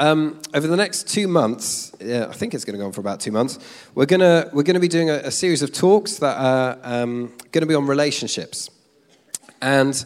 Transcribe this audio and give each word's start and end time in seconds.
um, 0.00 0.40
over 0.54 0.66
the 0.66 0.76
next 0.76 1.08
two 1.08 1.28
months, 1.28 1.92
yeah, 2.00 2.26
I 2.26 2.32
think 2.32 2.54
it's 2.54 2.64
going 2.64 2.72
to 2.72 2.78
go 2.78 2.86
on 2.86 2.92
for 2.92 3.02
about 3.02 3.20
two 3.20 3.30
months, 3.30 3.58
we're 3.94 4.06
going 4.06 4.20
to, 4.20 4.48
we're 4.52 4.62
going 4.62 4.74
to 4.74 4.80
be 4.80 4.88
doing 4.88 5.10
a, 5.10 5.16
a 5.16 5.30
series 5.30 5.60
of 5.60 5.72
talks 5.72 6.16
that 6.16 6.36
are 6.38 6.78
um, 6.82 7.28
going 7.52 7.60
to 7.60 7.66
be 7.66 7.74
on 7.74 7.86
relationships. 7.86 8.70
And 9.60 10.02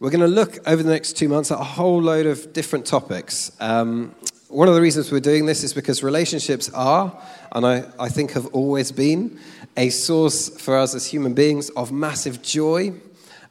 we're 0.00 0.10
going 0.10 0.20
to 0.20 0.28
look 0.28 0.58
over 0.68 0.82
the 0.82 0.90
next 0.90 1.14
two 1.14 1.28
months 1.28 1.50
at 1.50 1.58
a 1.58 1.64
whole 1.64 2.00
load 2.00 2.26
of 2.26 2.52
different 2.52 2.84
topics. 2.84 3.50
Um, 3.58 4.14
one 4.48 4.68
of 4.68 4.74
the 4.74 4.82
reasons 4.82 5.10
we're 5.10 5.20
doing 5.20 5.46
this 5.46 5.64
is 5.64 5.72
because 5.72 6.02
relationships 6.02 6.70
are, 6.74 7.18
and 7.52 7.66
I, 7.66 7.84
I 7.98 8.10
think 8.10 8.32
have 8.32 8.46
always 8.48 8.92
been, 8.92 9.40
a 9.78 9.88
source 9.88 10.50
for 10.60 10.76
us 10.76 10.94
as 10.94 11.06
human 11.06 11.32
beings 11.32 11.70
of 11.70 11.90
massive 11.90 12.42
joy, 12.42 12.92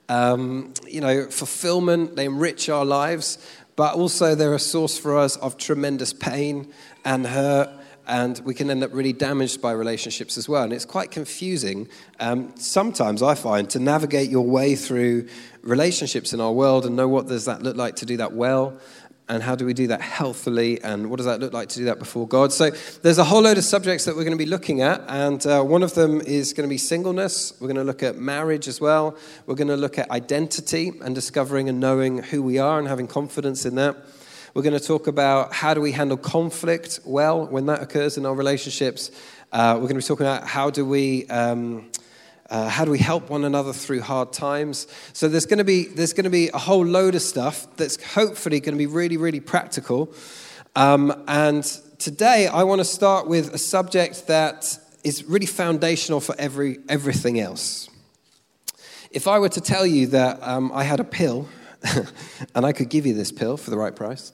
um, 0.09 0.73
you 0.88 1.02
know, 1.02 1.25
fulfillment. 1.25 2.16
They 2.16 2.25
enrich 2.25 2.70
our 2.70 2.86
lives, 2.86 3.38
but 3.77 3.95
also 3.95 4.35
they're 4.35 4.53
a 4.53 4.59
source 4.59 4.97
for 4.97 5.17
us 5.17 5.37
of 5.37 5.55
tremendous 5.55 6.11
pain 6.11 6.73
and 7.05 7.25
hurt 7.25 7.69
and 8.07 8.39
we 8.45 8.54
can 8.54 8.69
end 8.69 8.83
up 8.83 8.93
really 8.93 9.11
damaged 9.11 9.61
by 9.61 9.71
relationships 9.71 10.37
as 10.37 10.47
well. 10.47 10.63
And 10.63 10.71
it's 10.71 10.85
quite 10.85 11.11
confusing 11.11 11.89
um, 12.21 12.54
sometimes, 12.55 13.21
I 13.21 13.35
find, 13.35 13.69
to 13.71 13.79
navigate 13.79 14.29
your 14.29 14.45
way 14.45 14.75
through 14.75 15.27
relationships 15.61 16.32
in 16.32 16.39
our 16.39 16.54
world 16.54 16.85
and 16.85 16.95
know 16.95 17.09
what 17.09 17.27
does 17.27 17.45
that 17.45 17.61
look 17.61 17.75
like 17.75 17.97
to 17.97 18.05
do 18.05 18.18
that 18.18 18.33
well 18.33 18.79
and 19.29 19.43
how 19.43 19.55
do 19.55 19.65
we 19.65 19.73
do 19.73 19.87
that 19.87 20.01
healthily 20.01 20.81
and 20.83 21.09
what 21.09 21.17
does 21.17 21.25
that 21.25 21.39
look 21.39 21.54
like 21.54 21.69
to 21.69 21.79
do 21.79 21.85
that 21.85 21.99
before 21.99 22.27
god 22.27 22.51
so 22.51 22.69
there's 23.01 23.18
a 23.18 23.23
whole 23.23 23.41
load 23.41 23.57
of 23.57 23.63
subjects 23.63 24.05
that 24.05 24.15
we're 24.15 24.23
going 24.23 24.37
to 24.37 24.43
be 24.43 24.49
looking 24.49 24.81
at 24.81 25.04
and 25.07 25.45
uh, 25.45 25.61
one 25.61 25.83
of 25.83 25.93
them 25.95 26.21
is 26.21 26.54
going 26.54 26.68
to 26.68 26.73
be 26.73 26.77
singleness 26.77 27.54
we're 27.59 27.68
going 27.68 27.75
to 27.75 27.83
look 27.83 28.04
at 28.04 28.15
marriage 28.18 28.68
as 28.68 28.79
well 28.79 29.18
we're 29.45 29.55
going 29.55 29.68
to 29.68 29.77
look 29.77 29.97
at 29.97 30.09
identity 30.11 30.91
and 31.01 31.15
discovering 31.15 31.69
and 31.69 31.79
knowing 31.79 32.23
who 32.23 32.41
we 32.41 32.58
are 32.58 32.80
and 32.80 32.88
having 32.88 33.08
confidence 33.08 33.66
in 33.66 33.75
that 33.75 33.95
we're 34.58 34.63
going 34.63 34.73
to 34.73 34.83
talk 34.83 35.05
about 35.05 35.53
how 35.53 35.75
do 35.75 35.81
we 35.81 35.91
handle 35.91 36.17
conflict 36.17 36.99
well 37.05 37.45
when 37.45 37.67
that 37.67 37.80
occurs 37.83 38.17
in 38.17 38.25
our 38.25 38.33
relationships. 38.33 39.11
Uh, 39.52 39.73
we're 39.75 39.87
going 39.87 39.89
to 39.89 39.95
be 39.97 40.02
talking 40.02 40.25
about 40.25 40.47
how 40.47 40.71
do 40.71 40.83
we. 40.83 41.27
Um, 41.27 41.91
uh, 42.49 42.69
how 42.69 42.85
do 42.85 42.91
we 42.91 42.99
help 42.99 43.29
one 43.29 43.43
another 43.43 43.73
through 43.73 44.01
hard 44.01 44.31
times? 44.31 44.87
So 45.13 45.27
there's 45.27 45.45
going 45.45 45.57
to 45.57 45.63
be 45.63 45.85
there's 45.85 46.13
going 46.13 46.23
to 46.23 46.29
be 46.29 46.49
a 46.49 46.57
whole 46.57 46.85
load 46.85 47.15
of 47.15 47.21
stuff 47.21 47.67
that's 47.77 48.01
hopefully 48.13 48.59
going 48.59 48.73
to 48.73 48.77
be 48.77 48.85
really 48.85 49.17
really 49.17 49.39
practical. 49.39 50.13
Um, 50.75 51.23
and 51.27 51.63
today 51.97 52.47
I 52.47 52.63
want 52.63 52.79
to 52.79 52.85
start 52.85 53.27
with 53.27 53.53
a 53.53 53.57
subject 53.57 54.27
that 54.27 54.77
is 55.03 55.23
really 55.25 55.45
foundational 55.45 56.19
for 56.19 56.35
every 56.37 56.79
everything 56.87 57.39
else. 57.39 57.89
If 59.11 59.27
I 59.27 59.39
were 59.39 59.49
to 59.49 59.61
tell 59.61 59.85
you 59.85 60.07
that 60.07 60.41
um, 60.41 60.71
I 60.73 60.83
had 60.83 60.99
a 60.99 61.05
pill 61.05 61.47
and 62.55 62.66
I 62.66 62.71
could 62.71 62.89
give 62.89 63.05
you 63.05 63.13
this 63.13 63.31
pill 63.31 63.57
for 63.57 63.69
the 63.69 63.77
right 63.77 63.95
price. 63.95 64.31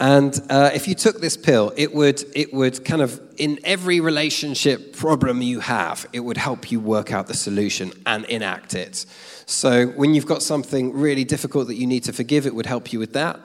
And 0.00 0.38
uh, 0.50 0.70
if 0.74 0.88
you 0.88 0.94
took 0.94 1.20
this 1.20 1.36
pill, 1.36 1.72
it 1.76 1.94
would, 1.94 2.22
it 2.34 2.52
would 2.52 2.84
kind 2.84 3.00
of, 3.00 3.20
in 3.36 3.60
every 3.64 4.00
relationship 4.00 4.96
problem 4.96 5.40
you 5.40 5.60
have, 5.60 6.06
it 6.12 6.20
would 6.20 6.36
help 6.36 6.70
you 6.72 6.80
work 6.80 7.12
out 7.12 7.26
the 7.28 7.34
solution 7.34 7.92
and 8.04 8.24
enact 8.26 8.74
it. 8.74 9.06
So 9.46 9.86
when 9.88 10.14
you've 10.14 10.26
got 10.26 10.42
something 10.42 10.92
really 10.92 11.24
difficult 11.24 11.68
that 11.68 11.76
you 11.76 11.86
need 11.86 12.04
to 12.04 12.12
forgive, 12.12 12.46
it 12.46 12.54
would 12.54 12.66
help 12.66 12.92
you 12.92 12.98
with 12.98 13.12
that 13.12 13.40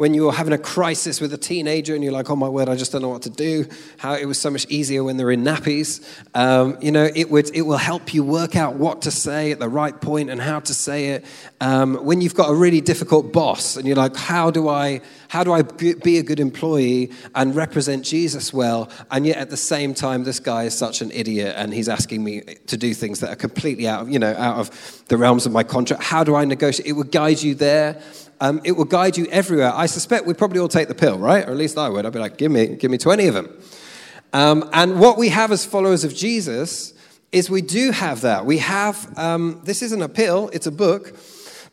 when 0.00 0.14
you're 0.14 0.32
having 0.32 0.54
a 0.54 0.58
crisis 0.58 1.20
with 1.20 1.30
a 1.34 1.36
teenager 1.36 1.94
and 1.94 2.02
you're 2.02 2.10
like, 2.10 2.30
oh 2.30 2.34
my 2.34 2.48
word, 2.48 2.70
I 2.70 2.74
just 2.74 2.90
don't 2.90 3.02
know 3.02 3.10
what 3.10 3.20
to 3.20 3.28
do. 3.28 3.66
How 3.98 4.14
it 4.14 4.24
was 4.24 4.38
so 4.38 4.48
much 4.48 4.64
easier 4.70 5.04
when 5.04 5.18
they're 5.18 5.30
in 5.30 5.44
nappies. 5.44 6.02
Um, 6.34 6.78
you 6.80 6.90
know, 6.90 7.10
it, 7.14 7.30
would, 7.30 7.54
it 7.54 7.60
will 7.60 7.76
help 7.76 8.14
you 8.14 8.24
work 8.24 8.56
out 8.56 8.76
what 8.76 9.02
to 9.02 9.10
say 9.10 9.52
at 9.52 9.58
the 9.58 9.68
right 9.68 10.00
point 10.00 10.30
and 10.30 10.40
how 10.40 10.60
to 10.60 10.72
say 10.72 11.08
it. 11.08 11.26
Um, 11.60 11.96
when 11.96 12.22
you've 12.22 12.34
got 12.34 12.48
a 12.48 12.54
really 12.54 12.80
difficult 12.80 13.30
boss 13.30 13.76
and 13.76 13.86
you're 13.86 13.94
like, 13.94 14.16
how 14.16 14.50
do 14.50 14.70
I, 14.70 15.02
how 15.28 15.44
do 15.44 15.52
I 15.52 15.60
be 15.60 16.16
a 16.16 16.22
good 16.22 16.40
employee 16.40 17.10
and 17.34 17.54
represent 17.54 18.02
Jesus 18.02 18.54
well? 18.54 18.90
And 19.10 19.26
yet 19.26 19.36
at 19.36 19.50
the 19.50 19.58
same 19.58 19.92
time, 19.92 20.24
this 20.24 20.40
guy 20.40 20.62
is 20.62 20.74
such 20.74 21.02
an 21.02 21.10
idiot 21.10 21.56
and 21.58 21.74
he's 21.74 21.90
asking 21.90 22.24
me 22.24 22.40
to 22.68 22.78
do 22.78 22.94
things 22.94 23.20
that 23.20 23.28
are 23.28 23.36
completely 23.36 23.86
out 23.86 24.00
of, 24.00 24.08
you 24.08 24.18
know, 24.18 24.34
out 24.38 24.60
of 24.60 25.04
the 25.08 25.18
realms 25.18 25.44
of 25.44 25.52
my 25.52 25.62
contract. 25.62 26.02
How 26.02 26.24
do 26.24 26.34
I 26.34 26.46
negotiate? 26.46 26.88
It 26.88 26.92
would 26.92 27.12
guide 27.12 27.42
you 27.42 27.54
there. 27.54 28.00
Um, 28.40 28.60
it 28.64 28.72
will 28.72 28.86
guide 28.86 29.18
you 29.18 29.26
everywhere. 29.26 29.72
I 29.74 29.86
suspect 29.86 30.26
we'd 30.26 30.38
probably 30.38 30.60
all 30.60 30.68
take 30.68 30.88
the 30.88 30.94
pill, 30.94 31.18
right? 31.18 31.46
Or 31.46 31.50
at 31.50 31.56
least 31.56 31.76
I 31.76 31.88
would. 31.88 32.06
I'd 32.06 32.12
be 32.12 32.18
like, 32.18 32.38
give 32.38 32.50
me, 32.50 32.68
give 32.68 32.90
me 32.90 32.96
20 32.96 33.26
of 33.26 33.34
them. 33.34 33.62
Um, 34.32 34.68
and 34.72 34.98
what 34.98 35.18
we 35.18 35.28
have 35.28 35.52
as 35.52 35.64
followers 35.66 36.04
of 36.04 36.14
Jesus 36.14 36.94
is 37.32 37.50
we 37.50 37.62
do 37.62 37.90
have 37.90 38.22
that. 38.22 38.46
We 38.46 38.58
have, 38.58 39.16
um, 39.18 39.60
this 39.64 39.82
isn't 39.82 40.02
a 40.02 40.08
pill, 40.08 40.50
it's 40.52 40.66
a 40.66 40.72
book. 40.72 41.16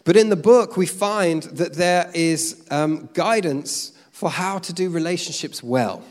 But 0.04 0.16
in 0.16 0.30
the 0.30 0.36
book, 0.36 0.78
we 0.78 0.86
find 0.86 1.44
that 1.44 1.74
there 1.74 2.12
is 2.14 2.66
um, 2.72 3.10
guidance 3.14 3.92
for 4.12 4.30
how 4.30 4.60
to 4.60 4.74
do 4.74 4.90
relationships 4.90 5.62
well. 5.62 6.04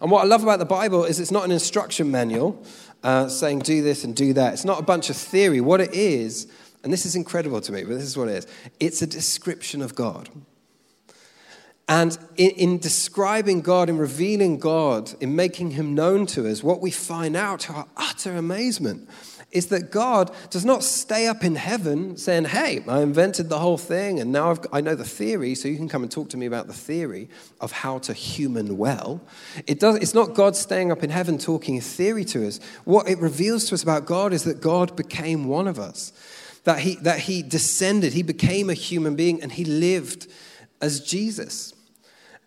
And 0.00 0.10
what 0.10 0.22
I 0.22 0.26
love 0.26 0.42
about 0.42 0.58
the 0.58 0.64
Bible 0.64 1.04
is 1.04 1.18
it's 1.18 1.30
not 1.30 1.44
an 1.44 1.50
instruction 1.50 2.10
manual 2.10 2.64
uh, 3.02 3.28
saying 3.28 3.60
do 3.60 3.82
this 3.82 4.04
and 4.04 4.14
do 4.14 4.32
that. 4.34 4.52
It's 4.52 4.64
not 4.64 4.78
a 4.78 4.82
bunch 4.82 5.10
of 5.10 5.16
theory. 5.16 5.60
What 5.60 5.80
it 5.80 5.94
is, 5.94 6.46
and 6.82 6.92
this 6.92 7.04
is 7.04 7.14
incredible 7.14 7.60
to 7.60 7.72
me, 7.72 7.82
but 7.84 7.94
this 7.94 8.04
is 8.04 8.16
what 8.16 8.28
it 8.28 8.36
is 8.36 8.46
it's 8.78 9.02
a 9.02 9.06
description 9.06 9.82
of 9.82 9.94
God. 9.94 10.28
And 11.88 12.16
in, 12.36 12.50
in, 12.50 12.78
describing 12.78 13.62
God, 13.62 13.88
in 13.88 13.98
revealing 13.98 14.60
God, 14.60 15.12
in 15.20 15.34
making 15.34 15.72
Him 15.72 15.92
known 15.92 16.24
to 16.26 16.48
us, 16.48 16.62
what 16.62 16.80
we 16.80 16.92
find 16.92 17.36
out 17.36 17.60
to 17.60 17.72
our 17.72 17.88
utter 17.96 18.36
amazement 18.36 19.08
is 19.50 19.66
that 19.66 19.90
God 19.90 20.30
does 20.50 20.64
not 20.64 20.84
stay 20.84 21.26
up 21.26 21.42
in 21.42 21.56
heaven 21.56 22.16
saying, 22.16 22.44
Hey, 22.44 22.84
I 22.86 23.00
invented 23.00 23.48
the 23.48 23.58
whole 23.58 23.76
thing 23.76 24.20
and 24.20 24.30
now 24.30 24.52
I've, 24.52 24.60
i 24.72 24.80
know 24.80 24.94
the 24.94 25.04
theory, 25.04 25.56
so 25.56 25.66
you 25.66 25.76
can 25.76 25.88
come 25.88 26.04
and 26.04 26.12
talk 26.12 26.28
to 26.28 26.36
me 26.36 26.46
about 26.46 26.68
the 26.68 26.72
theory 26.72 27.28
of 27.60 27.72
how 27.72 27.98
to 27.98 28.12
human 28.12 28.78
well. 28.78 29.20
It 29.66 29.80
does, 29.80 29.96
it's 29.96 30.14
not 30.14 30.34
God 30.34 30.54
staying 30.54 30.92
up 30.92 31.02
in 31.02 31.10
heaven 31.10 31.38
talking 31.38 31.80
theory 31.80 32.24
to 32.26 32.46
us. 32.46 32.60
What 32.84 33.08
it 33.08 33.18
reveals 33.18 33.64
to 33.66 33.74
us 33.74 33.82
about 33.82 34.06
God 34.06 34.32
is 34.32 34.44
that 34.44 34.60
God 34.60 34.94
became 34.94 35.48
one 35.48 35.66
of 35.66 35.80
us 35.80 36.12
that 36.64 36.80
he, 36.80 36.96
that 36.96 37.20
he 37.20 37.42
descended, 37.42 38.12
he 38.12 38.22
became 38.22 38.68
a 38.70 38.74
human 38.74 39.16
being, 39.16 39.42
and 39.42 39.52
he 39.52 39.64
lived 39.64 40.26
as 40.80 41.00
Jesus. 41.00 41.74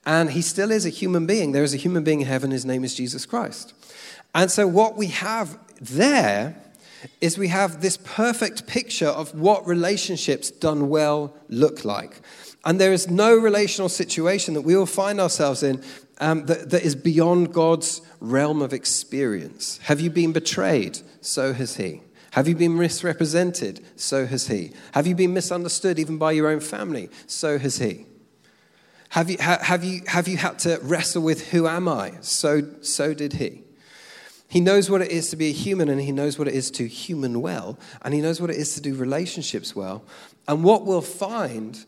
And 0.06 0.32
he 0.32 0.42
still 0.42 0.72
is 0.72 0.86
a 0.86 0.90
human 0.90 1.26
being. 1.26 1.52
There 1.52 1.64
is 1.64 1.74
a 1.74 1.78
human 1.78 2.04
being 2.04 2.22
in 2.22 2.28
heaven, 2.28 2.52
his 2.52 2.66
name 2.66 2.84
is 2.84 2.94
Jesus 2.94 3.26
Christ. 3.26 3.74
And 4.36 4.52
so, 4.52 4.68
what 4.68 4.98
we 4.98 5.08
have 5.08 5.58
there 5.80 6.56
is 7.22 7.38
we 7.38 7.50
have 7.50 7.82
this 7.82 7.98
perfect 7.98 8.66
picture 8.68 9.08
of 9.08 9.34
what 9.36 9.68
relationships 9.68 10.50
done 10.52 10.90
well 10.90 11.36
look 11.50 11.84
like. 11.84 12.22
And 12.66 12.80
there 12.80 12.94
is 12.94 13.10
no 13.10 13.36
relational 13.36 13.90
situation 13.90 14.54
that 14.54 14.62
we 14.62 14.76
will 14.76 14.86
find 14.86 15.20
ourselves 15.20 15.64
in 15.64 15.84
um, 16.20 16.46
that, 16.46 16.70
that 16.70 16.84
is 16.84 16.96
beyond 16.96 17.54
God's 17.54 18.02
realm 18.22 18.62
of 18.62 18.72
experience. 18.72 19.80
Have 19.84 20.00
you 20.00 20.10
been 20.10 20.32
betrayed? 20.32 21.00
So 21.22 21.54
has 21.54 21.76
He. 21.76 22.02
Have 22.34 22.48
you 22.48 22.56
been 22.56 22.76
misrepresented? 22.76 23.86
So 23.96 24.26
has 24.26 24.48
he. 24.48 24.72
Have 24.94 25.06
you 25.06 25.14
been 25.14 25.36
misunderstood 25.36 26.00
even 26.00 26.18
by 26.18 26.32
your 26.32 26.48
own 26.48 26.62
family? 26.62 27.10
So 27.28 27.60
has 27.60 27.78
he. 27.78 28.08
Have 29.10 29.30
you, 29.30 29.38
have 29.38 29.84
you, 29.84 30.02
have 30.08 30.28
you 30.28 30.38
had 30.38 30.58
to 30.60 30.80
wrestle 30.82 31.22
with 31.22 31.52
who 31.52 31.68
am 31.68 31.88
I? 31.88 32.14
So, 32.22 32.64
so 32.82 33.14
did 33.14 33.34
he. 33.34 33.62
He 34.48 34.60
knows 34.60 34.90
what 34.90 35.04
it 35.04 35.12
is 35.12 35.30
to 35.30 35.36
be 35.36 35.50
a 35.50 35.52
human 35.52 35.90
and 35.90 36.02
he 36.02 36.12
knows 36.12 36.40
what 36.40 36.48
it 36.48 36.56
is 36.56 36.72
to 36.72 36.88
human 36.88 37.40
well 37.40 37.78
and 38.02 38.16
he 38.16 38.22
knows 38.22 38.42
what 38.42 38.50
it 38.50 38.56
is 38.56 38.74
to 38.74 38.82
do 38.82 38.96
relationships 38.96 39.76
well. 39.76 40.04
And 40.48 40.64
what 40.64 40.88
we'll 40.88 41.02
find 41.02 41.86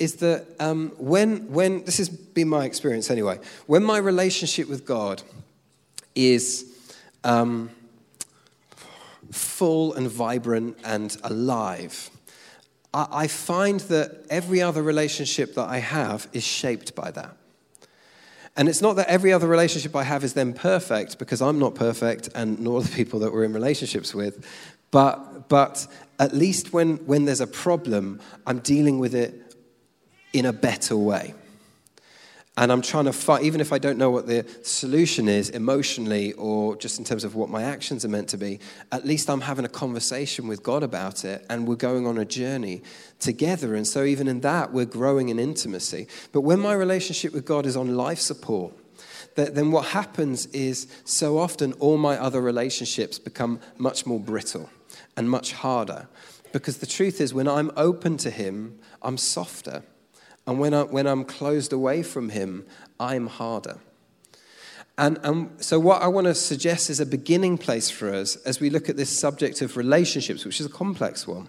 is 0.00 0.16
that 0.16 0.44
um, 0.58 0.90
when, 0.98 1.52
when, 1.52 1.84
this 1.84 1.98
has 1.98 2.08
been 2.08 2.48
my 2.48 2.64
experience 2.64 3.12
anyway, 3.12 3.38
when 3.66 3.84
my 3.84 3.98
relationship 3.98 4.68
with 4.68 4.84
God 4.84 5.22
is. 6.16 6.68
Um, 7.22 7.70
full 9.34 9.94
and 9.94 10.08
vibrant 10.08 10.78
and 10.84 11.16
alive. 11.24 12.10
I 12.92 13.26
find 13.26 13.80
that 13.80 14.24
every 14.30 14.62
other 14.62 14.80
relationship 14.80 15.54
that 15.56 15.68
I 15.68 15.78
have 15.78 16.28
is 16.32 16.44
shaped 16.44 16.94
by 16.94 17.10
that. 17.10 17.36
And 18.56 18.68
it's 18.68 18.80
not 18.80 18.94
that 18.96 19.08
every 19.08 19.32
other 19.32 19.48
relationship 19.48 19.96
I 19.96 20.04
have 20.04 20.22
is 20.22 20.34
then 20.34 20.52
perfect, 20.52 21.18
because 21.18 21.42
I'm 21.42 21.58
not 21.58 21.74
perfect, 21.74 22.28
and 22.36 22.60
nor 22.60 22.82
the 22.82 22.88
people 22.88 23.18
that 23.20 23.32
we're 23.32 23.42
in 23.42 23.52
relationships 23.52 24.14
with. 24.14 24.46
But, 24.92 25.48
but 25.48 25.88
at 26.20 26.32
least 26.32 26.72
when, 26.72 26.98
when 26.98 27.24
there's 27.24 27.40
a 27.40 27.48
problem, 27.48 28.20
I'm 28.46 28.60
dealing 28.60 29.00
with 29.00 29.14
it 29.16 29.56
in 30.32 30.46
a 30.46 30.52
better 30.52 30.96
way. 30.96 31.34
And 32.56 32.70
I'm 32.70 32.82
trying 32.82 33.06
to 33.06 33.12
fight, 33.12 33.42
even 33.42 33.60
if 33.60 33.72
I 33.72 33.78
don't 33.78 33.98
know 33.98 34.10
what 34.10 34.28
the 34.28 34.46
solution 34.62 35.28
is 35.28 35.50
emotionally 35.50 36.34
or 36.34 36.76
just 36.76 37.00
in 37.00 37.04
terms 37.04 37.24
of 37.24 37.34
what 37.34 37.50
my 37.50 37.64
actions 37.64 38.04
are 38.04 38.08
meant 38.08 38.28
to 38.28 38.36
be, 38.36 38.60
at 38.92 39.04
least 39.04 39.28
I'm 39.28 39.40
having 39.40 39.64
a 39.64 39.68
conversation 39.68 40.46
with 40.46 40.62
God 40.62 40.84
about 40.84 41.24
it 41.24 41.44
and 41.50 41.66
we're 41.66 41.74
going 41.74 42.06
on 42.06 42.16
a 42.16 42.24
journey 42.24 42.82
together. 43.18 43.74
And 43.74 43.84
so, 43.84 44.04
even 44.04 44.28
in 44.28 44.40
that, 44.42 44.72
we're 44.72 44.84
growing 44.84 45.30
in 45.30 45.40
intimacy. 45.40 46.06
But 46.30 46.42
when 46.42 46.60
my 46.60 46.74
relationship 46.74 47.32
with 47.32 47.44
God 47.44 47.66
is 47.66 47.76
on 47.76 47.96
life 47.96 48.20
support, 48.20 48.72
then 49.34 49.72
what 49.72 49.86
happens 49.86 50.46
is 50.46 50.86
so 51.04 51.38
often 51.38 51.72
all 51.74 51.98
my 51.98 52.16
other 52.16 52.40
relationships 52.40 53.18
become 53.18 53.58
much 53.78 54.06
more 54.06 54.20
brittle 54.20 54.70
and 55.16 55.28
much 55.28 55.54
harder. 55.54 56.06
Because 56.52 56.78
the 56.78 56.86
truth 56.86 57.20
is, 57.20 57.34
when 57.34 57.48
I'm 57.48 57.72
open 57.76 58.16
to 58.18 58.30
Him, 58.30 58.78
I'm 59.02 59.18
softer 59.18 59.82
And 60.46 60.58
when, 60.58 60.74
I, 60.74 60.82
when 60.82 61.06
I'm 61.06 61.24
closed 61.24 61.72
away 61.72 62.02
from 62.02 62.28
Him, 62.28 62.66
I'm 63.00 63.26
harder. 63.26 63.78
And, 64.96 65.18
and 65.22 65.50
so, 65.64 65.80
what 65.80 66.02
I 66.02 66.06
want 66.06 66.26
to 66.26 66.34
suggest 66.34 66.88
is 66.88 67.00
a 67.00 67.06
beginning 67.06 67.58
place 67.58 67.90
for 67.90 68.14
us 68.14 68.36
as 68.36 68.60
we 68.60 68.70
look 68.70 68.88
at 68.88 68.96
this 68.96 69.10
subject 69.10 69.60
of 69.60 69.76
relationships, 69.76 70.44
which 70.44 70.60
is 70.60 70.66
a 70.66 70.70
complex 70.70 71.26
one. 71.26 71.48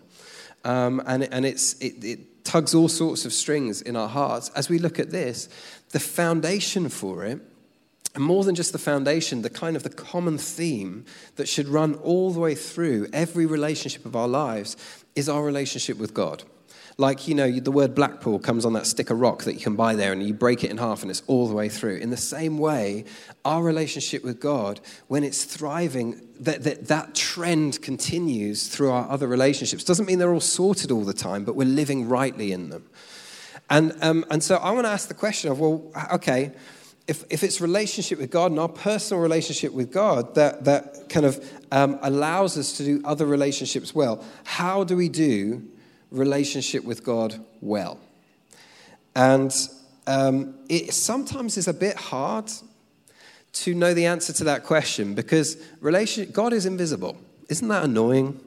Um, 0.64 1.02
and 1.06 1.32
and 1.32 1.46
it's, 1.46 1.74
it, 1.74 2.04
it 2.04 2.44
tugs 2.44 2.74
all 2.74 2.88
sorts 2.88 3.24
of 3.26 3.34
strings 3.34 3.82
in 3.82 3.96
our 3.96 4.08
hearts. 4.08 4.50
As 4.56 4.68
we 4.68 4.80
look 4.80 4.98
at 5.00 5.12
this, 5.12 5.48
the 5.92 6.00
foundation 6.00 6.90
for 6.90 7.24
it, 7.24 7.40
and 8.16 8.24
more 8.24 8.46
than 8.46 8.56
just 8.56 8.72
the 8.72 8.80
foundation, 8.80 9.42
the 9.42 9.50
kind 9.50 9.76
of 9.76 9.84
the 9.84 9.90
common 9.90 10.38
theme 10.38 11.06
that 11.36 11.50
should 11.50 11.68
run 11.68 11.96
all 11.96 12.32
the 12.32 12.40
way 12.40 12.56
through 12.56 13.08
every 13.12 13.46
relationship 13.46 14.06
of 14.06 14.16
our 14.16 14.28
lives 14.28 14.78
is 15.16 15.28
our 15.28 15.44
relationship 15.44 15.98
with 15.98 16.14
God. 16.14 16.44
Like, 16.98 17.28
you 17.28 17.36
know, 17.36 17.52
the 17.52 17.72
word 17.72 17.94
Blackpool 17.94 18.40
comes 18.40 18.66
on 18.66 18.72
that 18.74 18.86
stick 18.86 19.10
of 19.10 19.20
rock 19.20 19.44
that 19.44 19.54
you 19.56 19.60
can 19.60 19.76
buy 19.76 19.96
there 19.96 20.14
and 20.14 20.26
you 20.26 20.34
break 20.34 20.64
it 20.64 20.72
in 20.72 20.78
half 20.78 21.02
and 21.02 21.12
it's 21.12 21.24
all 21.28 21.48
the 21.50 21.54
way 21.54 21.68
through. 21.68 21.98
In 21.98 22.10
the 22.10 22.18
same 22.18 22.58
way, 22.58 23.04
our 23.44 23.62
relationship 23.62 24.24
with 24.24 24.40
God, 24.40 24.80
when 25.08 25.24
it's 25.26 25.44
thriving, 25.44 26.22
that, 26.40 26.64
that, 26.64 26.88
that 26.88 27.14
trend 27.14 27.82
continues 27.82 28.70
through 28.70 28.92
our 28.92 29.10
other 29.10 29.28
relationships. 29.28 29.84
Doesn't 29.84 30.06
mean 30.06 30.20
they're 30.20 30.34
all 30.34 30.40
sorted 30.40 30.90
all 30.90 31.04
the 31.04 31.14
time, 31.14 31.44
but 31.44 31.56
we're 31.56 31.68
living 31.68 32.08
rightly 32.08 32.54
in 32.54 32.70
them. 32.70 32.86
And, 33.70 33.94
um, 34.02 34.26
and 34.30 34.42
so 34.42 34.56
I 34.56 34.72
want 34.72 34.86
to 34.86 34.92
ask 34.92 35.10
the 35.10 35.16
question 35.16 35.52
of, 35.52 35.60
well, 35.60 35.92
okay, 36.14 36.54
if, 37.08 37.26
if 37.30 37.44
it's 37.44 37.60
relationship 37.60 38.20
with 38.20 38.32
God 38.32 38.52
and 38.52 38.60
our 38.60 38.70
personal 38.70 39.22
relationship 39.22 39.74
with 39.74 39.92
God 39.92 40.36
that, 40.36 40.64
that 40.64 41.10
kind 41.10 41.26
of 41.26 41.52
um, 41.72 42.00
allows 42.02 42.58
us 42.58 42.78
to 42.78 42.84
do 42.84 43.02
other 43.04 43.26
relationships 43.26 43.94
well, 43.94 44.24
how 44.44 44.84
do 44.84 44.96
we 44.96 45.10
do 45.10 45.62
relationship 46.12 46.84
with 46.84 47.04
God 47.04 47.44
well? 47.62 48.00
And 49.16 49.54
um, 50.08 50.56
it 50.70 50.94
sometimes 50.94 51.58
is 51.58 51.68
a 51.68 51.74
bit 51.74 51.96
hard 51.96 52.52
to 53.54 53.74
know 53.74 53.94
the 53.94 54.06
answer 54.06 54.34
to 54.34 54.44
that 54.44 54.64
question 54.64 55.16
because 55.16 55.58
relation, 55.80 56.30
God 56.32 56.52
is 56.52 56.66
invisible. 56.66 57.18
Isn't 57.48 57.68
that 57.70 57.84
annoying? 57.86 58.40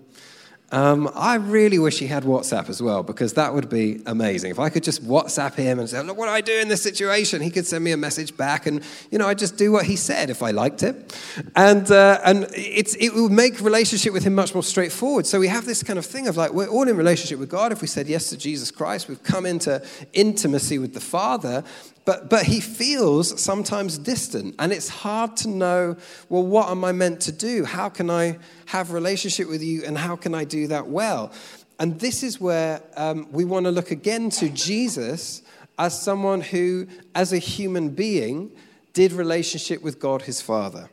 Um, 0.70 1.10
I 1.14 1.36
really 1.36 1.78
wish 1.78 1.98
he 1.98 2.06
had 2.06 2.24
WhatsApp 2.24 2.68
as 2.68 2.82
well 2.82 3.02
because 3.02 3.32
that 3.34 3.54
would 3.54 3.70
be 3.70 4.02
amazing. 4.04 4.50
If 4.50 4.58
I 4.58 4.68
could 4.68 4.82
just 4.82 5.02
WhatsApp 5.02 5.54
him 5.54 5.78
and 5.78 5.88
say, 5.88 6.02
Look 6.02 6.18
what 6.18 6.26
do 6.26 6.32
I 6.32 6.42
do 6.42 6.52
in 6.52 6.68
this 6.68 6.82
situation, 6.82 7.40
he 7.40 7.50
could 7.50 7.66
send 7.66 7.82
me 7.82 7.92
a 7.92 7.96
message 7.96 8.36
back 8.36 8.66
and, 8.66 8.82
you 9.10 9.16
know, 9.16 9.26
I'd 9.26 9.38
just 9.38 9.56
do 9.56 9.72
what 9.72 9.86
he 9.86 9.96
said 9.96 10.28
if 10.28 10.42
I 10.42 10.50
liked 10.50 10.82
it. 10.82 11.16
And, 11.56 11.90
uh, 11.90 12.20
and 12.22 12.46
it 12.52 13.14
would 13.14 13.32
make 13.32 13.62
relationship 13.62 14.12
with 14.12 14.24
him 14.24 14.34
much 14.34 14.52
more 14.52 14.62
straightforward. 14.62 15.26
So 15.26 15.40
we 15.40 15.48
have 15.48 15.64
this 15.64 15.82
kind 15.82 15.98
of 15.98 16.04
thing 16.04 16.28
of 16.28 16.36
like, 16.36 16.52
we're 16.52 16.68
all 16.68 16.86
in 16.86 16.98
relationship 16.98 17.38
with 17.38 17.48
God. 17.48 17.72
If 17.72 17.80
we 17.80 17.88
said 17.88 18.06
yes 18.06 18.28
to 18.28 18.36
Jesus 18.36 18.70
Christ, 18.70 19.08
we've 19.08 19.22
come 19.22 19.46
into 19.46 19.82
intimacy 20.12 20.78
with 20.78 20.92
the 20.92 21.00
Father. 21.00 21.64
But, 22.08 22.30
but 22.30 22.44
he 22.44 22.62
feels 22.62 23.38
sometimes 23.38 23.98
distant, 23.98 24.54
and 24.58 24.72
it's 24.72 24.88
hard 24.88 25.36
to 25.36 25.48
know 25.50 25.94
well, 26.30 26.42
what 26.42 26.70
am 26.70 26.82
I 26.82 26.90
meant 26.90 27.20
to 27.20 27.32
do? 27.32 27.66
How 27.66 27.90
can 27.90 28.08
I 28.08 28.38
have 28.64 28.92
relationship 28.92 29.46
with 29.46 29.62
you, 29.62 29.84
and 29.84 29.98
how 29.98 30.16
can 30.16 30.34
I 30.34 30.44
do 30.44 30.68
that 30.68 30.88
well? 30.88 31.30
And 31.78 32.00
this 32.00 32.22
is 32.22 32.40
where 32.40 32.80
um, 32.96 33.30
we 33.30 33.44
want 33.44 33.66
to 33.66 33.70
look 33.70 33.90
again 33.90 34.30
to 34.30 34.48
Jesus 34.48 35.42
as 35.78 36.00
someone 36.00 36.40
who, 36.40 36.86
as 37.14 37.34
a 37.34 37.38
human 37.38 37.90
being, 37.90 38.52
did 38.94 39.12
relationship 39.12 39.82
with 39.82 40.00
God 40.00 40.22
his 40.22 40.40
Father. 40.40 40.88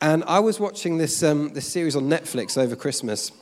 And 0.00 0.22
I 0.22 0.38
was 0.38 0.60
watching 0.60 0.98
this, 0.98 1.20
um, 1.24 1.52
this 1.52 1.66
series 1.66 1.96
on 1.96 2.04
Netflix 2.04 2.56
over 2.56 2.76
Christmas 2.76 3.32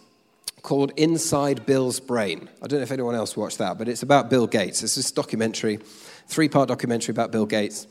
called 0.62 0.92
Inside 0.96 1.66
Bill's 1.66 2.00
Brain. 2.00 2.48
I 2.62 2.66
don't 2.66 2.80
know 2.80 2.84
if 2.84 2.90
anyone 2.90 3.14
else 3.14 3.36
watched 3.36 3.58
that, 3.58 3.76
but 3.76 3.86
it's 3.86 4.02
about 4.02 4.30
Bill 4.30 4.46
Gates. 4.46 4.82
It's 4.82 4.94
this 4.94 5.12
documentary 5.12 5.78
three 6.26 6.48
part 6.48 6.68
documentary 6.68 7.12
about 7.12 7.32
Bill 7.32 7.46
Gates. 7.46 7.86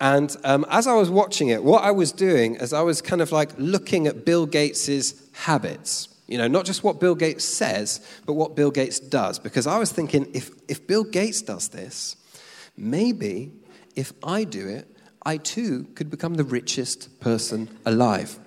And 0.00 0.34
um, 0.44 0.64
as 0.70 0.86
I 0.86 0.94
was 0.94 1.10
watching 1.10 1.48
it, 1.48 1.62
what 1.62 1.84
I 1.84 1.90
was 1.90 2.10
doing 2.10 2.54
is 2.54 2.72
I 2.72 2.80
was 2.80 3.02
kind 3.02 3.20
of 3.20 3.32
like 3.32 3.50
looking 3.58 4.06
at 4.06 4.24
Bill 4.24 4.46
Gates's 4.46 5.28
habits. 5.32 6.08
You 6.26 6.38
know, 6.38 6.48
not 6.48 6.64
just 6.64 6.82
what 6.82 7.00
Bill 7.00 7.14
Gates 7.14 7.44
says, 7.44 8.00
but 8.24 8.32
what 8.34 8.56
Bill 8.56 8.70
Gates 8.70 8.98
does. 8.98 9.38
Because 9.38 9.66
I 9.66 9.78
was 9.78 9.92
thinking, 9.92 10.30
if, 10.32 10.50
if 10.68 10.86
Bill 10.86 11.04
Gates 11.04 11.42
does 11.42 11.68
this, 11.68 12.16
maybe 12.76 13.52
if 13.94 14.12
I 14.22 14.44
do 14.44 14.68
it, 14.68 14.88
I 15.26 15.36
too 15.36 15.88
could 15.94 16.08
become 16.08 16.34
the 16.34 16.44
richest 16.44 17.20
person 17.20 17.68
alive. 17.84 18.38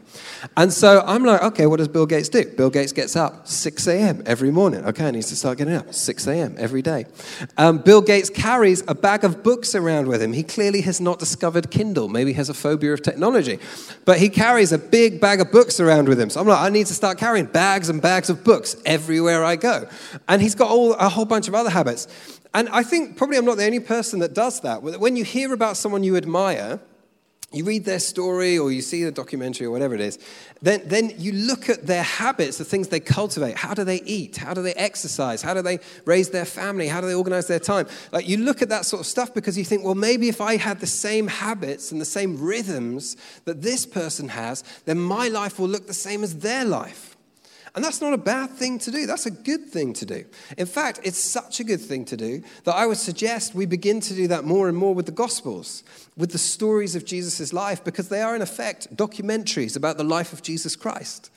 And 0.58 0.72
so 0.72 1.04
I'm 1.06 1.24
like, 1.24 1.42
okay, 1.44 1.66
what 1.66 1.78
does 1.78 1.88
Bill 1.88 2.06
Gates 2.06 2.30
do? 2.30 2.46
Bill 2.46 2.70
Gates 2.70 2.92
gets 2.92 3.16
up 3.16 3.48
6 3.48 3.88
a.m. 3.88 4.24
every 4.26 4.52
morning. 4.52 4.86
Okay, 4.86 5.08
I 5.08 5.12
need 5.12 5.24
to 5.24 5.36
start 5.36 5.58
getting 5.58 5.76
up 5.76 5.94
6 5.94 6.28
a.m. 6.28 6.56
every 6.58 6.82
day. 6.82 7.06
Um, 7.58 7.80
Bill 7.80 8.02
Gates 8.02 8.30
carries 8.30 8.84
a 8.88 8.96
bag 8.96 9.24
of 9.24 9.44
books 9.44 9.76
around 9.76 10.08
with 10.08 10.22
him. 10.22 10.34
He 10.34 10.44
clearly 10.44 10.82
has 10.82 11.00
not 11.00 11.20
discovered 11.20 11.72
Kindle. 11.72 12.10
Maybe 12.10 12.32
he 12.32 12.38
has 12.38 12.50
a 12.50 12.54
phobia 12.54 12.94
of 12.94 13.02
technology. 13.02 13.60
But 14.06 14.20
he 14.20 14.30
carries 14.30 14.72
a 14.72 14.78
big 14.78 15.22
bag 15.22 15.42
of 15.42 15.52
books 15.52 15.80
around 15.80 16.08
with 16.08 16.20
him. 16.20 16.30
So 16.30 16.42
I'm 16.42 16.48
like, 16.48 16.60
I 16.60 16.70
need 16.70 16.88
to 16.88 16.94
start 16.94 17.18
carrying 17.18 17.46
bags 17.46 17.90
and 17.90 18.02
bags 18.02 18.30
of 18.30 18.44
books 18.44 18.76
everywhere 18.86 19.44
I 19.44 19.56
go. 19.56 19.88
And 20.28 20.42
he's 20.42 20.56
got 20.56 20.70
all, 20.70 20.94
a 20.94 21.10
whole 21.10 21.26
bunch 21.26 21.48
of 21.48 21.56
other 21.56 21.70
habits. 21.70 22.08
And 22.54 22.70
I 22.70 22.84
think 22.84 23.18
probably 23.18 23.38
I'm 23.38 23.46
not 23.46 23.58
the 23.58 23.66
only 23.66 23.80
person 23.80 24.20
that 24.20 24.34
does 24.34 24.62
that. 24.62 24.84
When 24.84 25.16
you 25.16 25.24
hear 25.24 25.54
about 25.54 25.76
someone 25.78 26.04
you 26.04 26.16
admire, 26.16 26.80
you 27.54 27.64
read 27.64 27.86
their 27.86 28.00
story 28.00 28.58
or 28.58 28.72
you 28.72 28.82
see 28.82 29.04
the 29.04 29.12
documentary 29.12 29.68
or 29.68 29.72
whatever 29.72 29.94
it 29.96 30.02
is, 30.02 30.20
then, 30.62 30.82
then 30.86 31.14
you 31.18 31.32
look 31.34 31.70
at 31.70 31.86
their 31.86 32.04
habits, 32.04 32.58
the 32.58 32.66
things 32.66 32.88
they 32.88 33.00
cultivate. 33.00 33.58
How 33.58 33.74
do 33.74 33.84
they 33.84 34.02
eat? 34.04 34.38
How 34.38 34.54
do 34.54 34.62
they 34.62 34.74
exercise? 34.74 35.42
How 35.42 35.54
do 35.54 35.62
they 35.62 35.80
raise 36.06 36.30
their 36.30 36.46
family? 36.46 36.88
How 36.88 37.02
do 37.02 37.08
they 37.08 37.14
organize 37.14 37.48
their 37.48 37.60
time? 37.60 37.88
Like 38.12 38.28
you 38.28 38.38
look 38.38 38.62
at 38.62 38.70
that 38.70 38.86
sort 38.86 39.02
of 39.02 39.06
stuff 39.06 39.34
because 39.34 39.58
you 39.58 39.66
think, 39.66 39.84
well, 39.84 39.96
maybe 39.96 40.30
if 40.30 40.42
I 40.42 40.58
had 40.58 40.80
the 40.80 40.88
same 40.88 41.28
habits 41.28 41.92
and 41.92 42.00
the 42.00 42.06
same 42.06 42.40
rhythms 42.40 43.18
that 43.46 43.62
this 43.62 43.86
person 43.86 44.30
has, 44.30 44.64
then 44.86 45.00
my 45.00 45.28
life 45.28 45.60
will 45.60 45.68
look 45.68 45.88
the 45.88 45.94
same 45.94 46.24
as 46.24 46.40
their 46.40 46.66
life. 46.66 47.13
And 47.76 47.84
that's 47.84 48.02
not 48.02 48.14
a 48.14 48.18
bad 48.18 48.52
thing 48.52 48.78
to 48.80 48.92
do. 48.92 49.08
That's 49.08 49.26
a 49.26 49.32
good 49.32 49.66
thing 49.66 49.94
to 49.94 50.06
do. 50.06 50.26
In 50.60 50.68
fact, 50.68 51.00
it's 51.04 51.18
such 51.18 51.60
a 51.60 51.64
good 51.64 51.82
thing 51.82 52.06
to 52.06 52.16
do 52.16 52.44
that 52.66 52.76
I 52.76 52.86
would 52.86 52.98
suggest 52.98 53.56
we 53.56 53.66
begin 53.66 54.00
to 54.02 54.14
do 54.14 54.28
that 54.28 54.44
more 54.44 54.70
and 54.70 54.78
more 54.78 54.94
with 54.94 55.08
the 55.08 55.12
Gospels, 55.12 55.84
with 56.16 56.32
the 56.32 56.38
stories 56.38 56.96
of 56.96 57.04
Jesus' 57.04 57.52
life, 57.52 57.84
because 57.84 58.10
they 58.10 58.22
are, 58.22 58.36
in 58.36 58.44
effect, 58.44 58.96
documentaries 58.96 59.76
about 59.76 59.98
the 59.98 60.04
life 60.04 60.34
of 60.34 60.44
Jesus 60.44 60.76
Christ. 60.76 61.32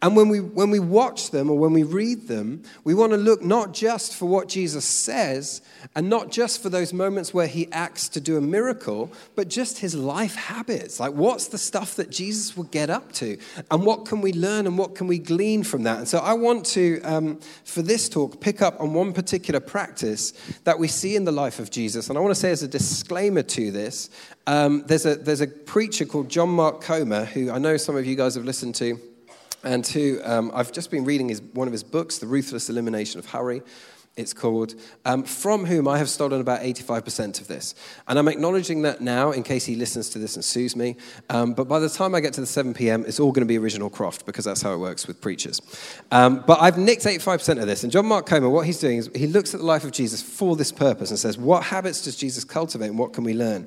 And 0.00 0.16
when 0.16 0.28
we, 0.28 0.40
when 0.40 0.70
we 0.70 0.80
watch 0.80 1.30
them 1.30 1.50
or 1.50 1.58
when 1.58 1.72
we 1.72 1.82
read 1.82 2.28
them, 2.28 2.62
we 2.84 2.94
want 2.94 3.12
to 3.12 3.18
look 3.18 3.42
not 3.42 3.72
just 3.72 4.14
for 4.14 4.26
what 4.26 4.48
Jesus 4.48 4.84
says 4.84 5.60
and 5.94 6.08
not 6.08 6.30
just 6.30 6.62
for 6.62 6.68
those 6.68 6.92
moments 6.92 7.34
where 7.34 7.46
he 7.46 7.70
acts 7.72 8.08
to 8.10 8.20
do 8.20 8.36
a 8.36 8.40
miracle, 8.40 9.12
but 9.34 9.48
just 9.48 9.78
his 9.78 9.94
life 9.94 10.34
habits. 10.34 11.00
Like, 11.00 11.12
what's 11.12 11.48
the 11.48 11.58
stuff 11.58 11.96
that 11.96 12.10
Jesus 12.10 12.56
would 12.56 12.70
get 12.70 12.90
up 12.90 13.12
to? 13.12 13.38
And 13.70 13.84
what 13.84 14.06
can 14.06 14.20
we 14.20 14.32
learn 14.32 14.66
and 14.66 14.78
what 14.78 14.94
can 14.94 15.06
we 15.06 15.18
glean 15.18 15.62
from 15.62 15.82
that? 15.82 15.98
And 15.98 16.08
so 16.08 16.18
I 16.18 16.32
want 16.32 16.64
to, 16.66 17.00
um, 17.02 17.40
for 17.64 17.82
this 17.82 18.08
talk, 18.08 18.40
pick 18.40 18.62
up 18.62 18.80
on 18.80 18.94
one 18.94 19.12
particular 19.12 19.60
practice 19.60 20.32
that 20.64 20.78
we 20.78 20.88
see 20.88 21.16
in 21.16 21.24
the 21.24 21.32
life 21.32 21.58
of 21.58 21.70
Jesus. 21.70 22.08
And 22.08 22.18
I 22.18 22.20
want 22.20 22.34
to 22.34 22.40
say, 22.40 22.50
as 22.50 22.62
a 22.62 22.68
disclaimer 22.68 23.42
to 23.42 23.70
this, 23.70 24.10
um, 24.46 24.84
there's, 24.86 25.06
a, 25.06 25.16
there's 25.16 25.40
a 25.40 25.46
preacher 25.46 26.04
called 26.04 26.28
John 26.28 26.50
Mark 26.50 26.80
Comer, 26.80 27.24
who 27.24 27.50
I 27.50 27.58
know 27.58 27.76
some 27.76 27.96
of 27.96 28.06
you 28.06 28.16
guys 28.16 28.34
have 28.34 28.44
listened 28.44 28.74
to 28.76 29.00
and 29.64 29.84
two, 29.84 30.20
um, 30.24 30.50
I've 30.54 30.72
just 30.72 30.90
been 30.90 31.04
reading 31.04 31.28
his, 31.28 31.40
one 31.40 31.68
of 31.68 31.72
his 31.72 31.82
books, 31.82 32.18
The 32.18 32.26
Ruthless 32.26 32.68
Elimination 32.68 33.18
of 33.18 33.26
Hurry. 33.26 33.62
It's 34.16 34.32
called, 34.32 34.76
um, 35.04 35.24
from 35.24 35.64
whom 35.64 35.88
I 35.88 35.98
have 35.98 36.08
stolen 36.08 36.40
about 36.40 36.60
85% 36.60 37.40
of 37.40 37.48
this. 37.48 37.74
And 38.06 38.16
I'm 38.16 38.28
acknowledging 38.28 38.82
that 38.82 39.00
now 39.00 39.32
in 39.32 39.42
case 39.42 39.64
he 39.64 39.74
listens 39.74 40.08
to 40.10 40.20
this 40.20 40.36
and 40.36 40.44
sues 40.44 40.76
me. 40.76 40.94
Um, 41.30 41.52
but 41.52 41.66
by 41.66 41.80
the 41.80 41.88
time 41.88 42.14
I 42.14 42.20
get 42.20 42.32
to 42.34 42.40
the 42.40 42.46
7 42.46 42.74
p.m., 42.74 43.04
it's 43.08 43.18
all 43.18 43.32
going 43.32 43.42
to 43.42 43.46
be 43.46 43.58
original 43.58 43.90
croft 43.90 44.24
because 44.24 44.44
that's 44.44 44.62
how 44.62 44.72
it 44.72 44.78
works 44.78 45.08
with 45.08 45.20
preachers. 45.20 45.60
Um, 46.12 46.44
but 46.46 46.60
I've 46.60 46.78
nicked 46.78 47.02
85% 47.02 47.60
of 47.60 47.66
this. 47.66 47.82
And 47.82 47.90
John 47.90 48.06
Mark 48.06 48.26
Comer, 48.26 48.48
what 48.48 48.66
he's 48.66 48.78
doing 48.78 48.98
is 48.98 49.10
he 49.16 49.26
looks 49.26 49.52
at 49.52 49.58
the 49.58 49.66
life 49.66 49.82
of 49.82 49.90
Jesus 49.90 50.22
for 50.22 50.54
this 50.54 50.70
purpose 50.70 51.10
and 51.10 51.18
says, 51.18 51.36
what 51.36 51.64
habits 51.64 52.02
does 52.02 52.14
Jesus 52.14 52.44
cultivate 52.44 52.90
and 52.90 52.98
what 52.98 53.14
can 53.14 53.24
we 53.24 53.34
learn? 53.34 53.66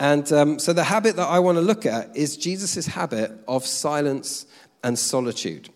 And 0.00 0.30
um, 0.32 0.58
so 0.58 0.72
the 0.72 0.84
habit 0.84 1.16
that 1.16 1.28
I 1.28 1.38
want 1.38 1.56
to 1.56 1.62
look 1.62 1.84
at 1.84 2.16
is 2.16 2.36
Jesus' 2.36 2.86
habit 2.86 3.32
of 3.46 3.66
silence 3.66 4.46
and 4.84 4.96
solitude. 4.96 5.70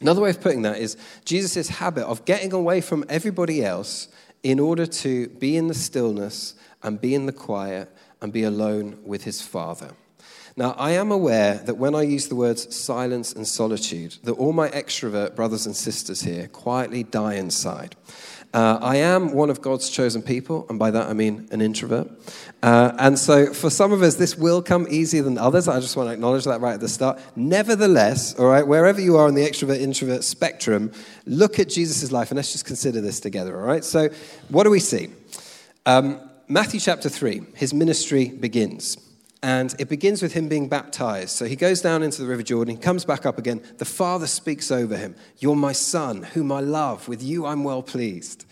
Another 0.00 0.22
way 0.22 0.30
of 0.30 0.40
putting 0.40 0.62
that 0.62 0.78
is 0.78 0.96
Jesus' 1.24 1.68
habit 1.68 2.06
of 2.06 2.24
getting 2.24 2.52
away 2.52 2.80
from 2.80 3.04
everybody 3.08 3.62
else 3.62 4.08
in 4.42 4.58
order 4.58 4.86
to 4.86 5.28
be 5.28 5.56
in 5.56 5.68
the 5.68 5.74
stillness 5.74 6.54
and 6.82 7.00
be 7.00 7.14
in 7.14 7.26
the 7.26 7.32
quiet 7.32 7.94
and 8.20 8.32
be 8.32 8.42
alone 8.42 8.98
with 9.04 9.24
his 9.24 9.42
Father. 9.42 9.90
Now, 10.56 10.72
I 10.72 10.92
am 10.92 11.12
aware 11.12 11.58
that 11.58 11.76
when 11.76 11.94
I 11.94 12.02
use 12.02 12.28
the 12.28 12.34
words 12.34 12.74
silence 12.74 13.32
and 13.32 13.46
solitude, 13.46 14.16
that 14.24 14.32
all 14.32 14.52
my 14.52 14.68
extrovert 14.70 15.36
brothers 15.36 15.66
and 15.66 15.76
sisters 15.76 16.22
here 16.22 16.48
quietly 16.48 17.02
die 17.02 17.34
inside. 17.34 17.94
Uh, 18.52 18.78
I 18.82 18.96
am 18.96 19.32
one 19.32 19.48
of 19.48 19.60
God's 19.60 19.88
chosen 19.88 20.22
people, 20.22 20.66
and 20.68 20.78
by 20.78 20.90
that 20.90 21.08
I 21.08 21.12
mean 21.12 21.46
an 21.52 21.60
introvert. 21.60 22.10
Uh, 22.62 22.92
and 22.98 23.16
so 23.16 23.52
for 23.52 23.70
some 23.70 23.92
of 23.92 24.02
us, 24.02 24.16
this 24.16 24.36
will 24.36 24.60
come 24.60 24.86
easier 24.90 25.22
than 25.22 25.38
others. 25.38 25.68
I 25.68 25.78
just 25.78 25.96
want 25.96 26.08
to 26.08 26.12
acknowledge 26.12 26.44
that 26.44 26.60
right 26.60 26.74
at 26.74 26.80
the 26.80 26.88
start. 26.88 27.20
Nevertheless, 27.36 28.34
all 28.34 28.46
right, 28.46 28.66
wherever 28.66 29.00
you 29.00 29.16
are 29.16 29.28
on 29.28 29.34
the 29.34 29.48
extrovert 29.48 29.80
introvert 29.80 30.24
spectrum, 30.24 30.90
look 31.26 31.60
at 31.60 31.68
Jesus' 31.68 32.10
life 32.10 32.30
and 32.30 32.36
let's 32.36 32.52
just 32.52 32.64
consider 32.64 33.00
this 33.00 33.20
together, 33.20 33.58
all 33.58 33.66
right? 33.66 33.84
So, 33.84 34.08
what 34.48 34.64
do 34.64 34.70
we 34.70 34.80
see? 34.80 35.10
Um, 35.86 36.20
Matthew 36.48 36.80
chapter 36.80 37.08
3, 37.08 37.42
his 37.54 37.72
ministry 37.72 38.28
begins. 38.28 38.96
And 39.42 39.74
it 39.78 39.88
begins 39.88 40.22
with 40.22 40.34
him 40.34 40.48
being 40.48 40.68
baptized. 40.68 41.30
So 41.30 41.46
he 41.46 41.56
goes 41.56 41.80
down 41.80 42.02
into 42.02 42.20
the 42.20 42.28
River 42.28 42.42
Jordan, 42.42 42.76
he 42.76 42.80
comes 42.80 43.04
back 43.04 43.24
up 43.24 43.38
again. 43.38 43.62
The 43.78 43.84
Father 43.84 44.26
speaks 44.26 44.70
over 44.70 44.96
him 44.96 45.16
You're 45.38 45.56
my 45.56 45.72
Son, 45.72 46.22
whom 46.22 46.52
I 46.52 46.60
love. 46.60 47.08
With 47.08 47.22
you 47.22 47.46
I'm 47.46 47.64
well 47.64 47.82
pleased. 47.82 48.44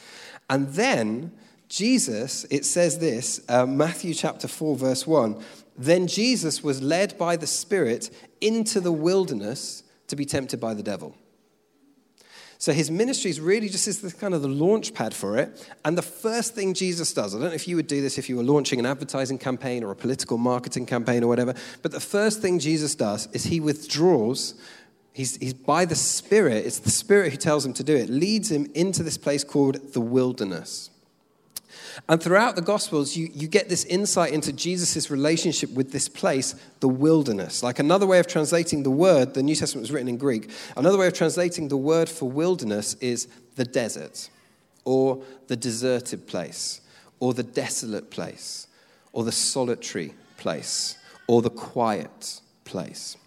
And 0.48 0.68
then 0.68 1.32
Jesus, 1.68 2.44
it 2.50 2.64
says 2.64 2.98
this, 2.98 3.42
uh, 3.48 3.66
Matthew 3.66 4.14
chapter 4.14 4.48
4, 4.48 4.76
verse 4.76 5.06
1 5.06 5.42
Then 5.76 6.06
Jesus 6.06 6.62
was 6.62 6.82
led 6.82 7.18
by 7.18 7.36
the 7.36 7.46
Spirit 7.46 8.10
into 8.40 8.80
the 8.80 8.92
wilderness 8.92 9.82
to 10.06 10.16
be 10.16 10.24
tempted 10.24 10.58
by 10.58 10.72
the 10.74 10.82
devil. 10.82 11.14
So 12.60 12.72
his 12.72 12.90
ministry 12.90 13.30
is 13.30 13.40
really 13.40 13.68
just 13.68 13.86
is 13.86 14.12
kind 14.14 14.34
of 14.34 14.42
the 14.42 14.48
launch 14.48 14.92
pad 14.92 15.14
for 15.14 15.38
it. 15.38 15.70
And 15.84 15.96
the 15.96 16.02
first 16.02 16.56
thing 16.56 16.74
Jesus 16.74 17.12
does, 17.12 17.34
I 17.34 17.38
don't 17.38 17.48
know 17.48 17.54
if 17.54 17.68
you 17.68 17.76
would 17.76 17.86
do 17.86 18.02
this 18.02 18.18
if 18.18 18.28
you 18.28 18.36
were 18.36 18.42
launching 18.42 18.80
an 18.80 18.86
advertising 18.86 19.38
campaign 19.38 19.84
or 19.84 19.92
a 19.92 19.96
political 19.96 20.38
marketing 20.38 20.84
campaign 20.84 21.22
or 21.22 21.28
whatever, 21.28 21.54
but 21.82 21.92
the 21.92 22.00
first 22.00 22.42
thing 22.42 22.58
Jesus 22.58 22.96
does 22.96 23.28
is 23.32 23.44
he 23.44 23.60
withdraws. 23.60 24.54
He's, 25.12 25.36
he's 25.36 25.54
by 25.54 25.84
the 25.84 25.94
Spirit, 25.94 26.66
it's 26.66 26.80
the 26.80 26.90
Spirit 26.90 27.30
who 27.30 27.38
tells 27.38 27.64
him 27.64 27.74
to 27.74 27.84
do 27.84 27.96
it, 27.96 28.10
leads 28.10 28.50
him 28.50 28.68
into 28.74 29.04
this 29.04 29.18
place 29.18 29.44
called 29.44 29.92
the 29.92 30.00
wilderness. 30.00 30.90
And 32.08 32.22
throughout 32.22 32.56
the 32.56 32.62
Gospels, 32.62 33.16
you, 33.16 33.28
you 33.32 33.48
get 33.48 33.68
this 33.68 33.84
insight 33.84 34.32
into 34.32 34.52
Jesus' 34.52 35.10
relationship 35.10 35.70
with 35.72 35.92
this 35.92 36.08
place, 36.08 36.54
the 36.80 36.88
wilderness. 36.88 37.62
Like 37.62 37.78
another 37.78 38.06
way 38.06 38.18
of 38.18 38.26
translating 38.26 38.82
the 38.82 38.90
word, 38.90 39.34
the 39.34 39.42
New 39.42 39.54
Testament 39.54 39.82
was 39.82 39.92
written 39.92 40.08
in 40.08 40.16
Greek, 40.16 40.50
another 40.76 40.98
way 40.98 41.06
of 41.06 41.12
translating 41.12 41.68
the 41.68 41.76
word 41.76 42.08
for 42.08 42.30
wilderness 42.30 42.94
is 42.94 43.28
the 43.56 43.64
desert, 43.64 44.30
or 44.84 45.22
the 45.48 45.56
deserted 45.56 46.26
place, 46.26 46.80
or 47.20 47.34
the 47.34 47.42
desolate 47.42 48.10
place, 48.10 48.68
or 49.12 49.24
the 49.24 49.32
solitary 49.32 50.14
place, 50.38 50.96
or 51.26 51.42
the 51.42 51.50
quiet 51.50 52.40
place. 52.64 53.17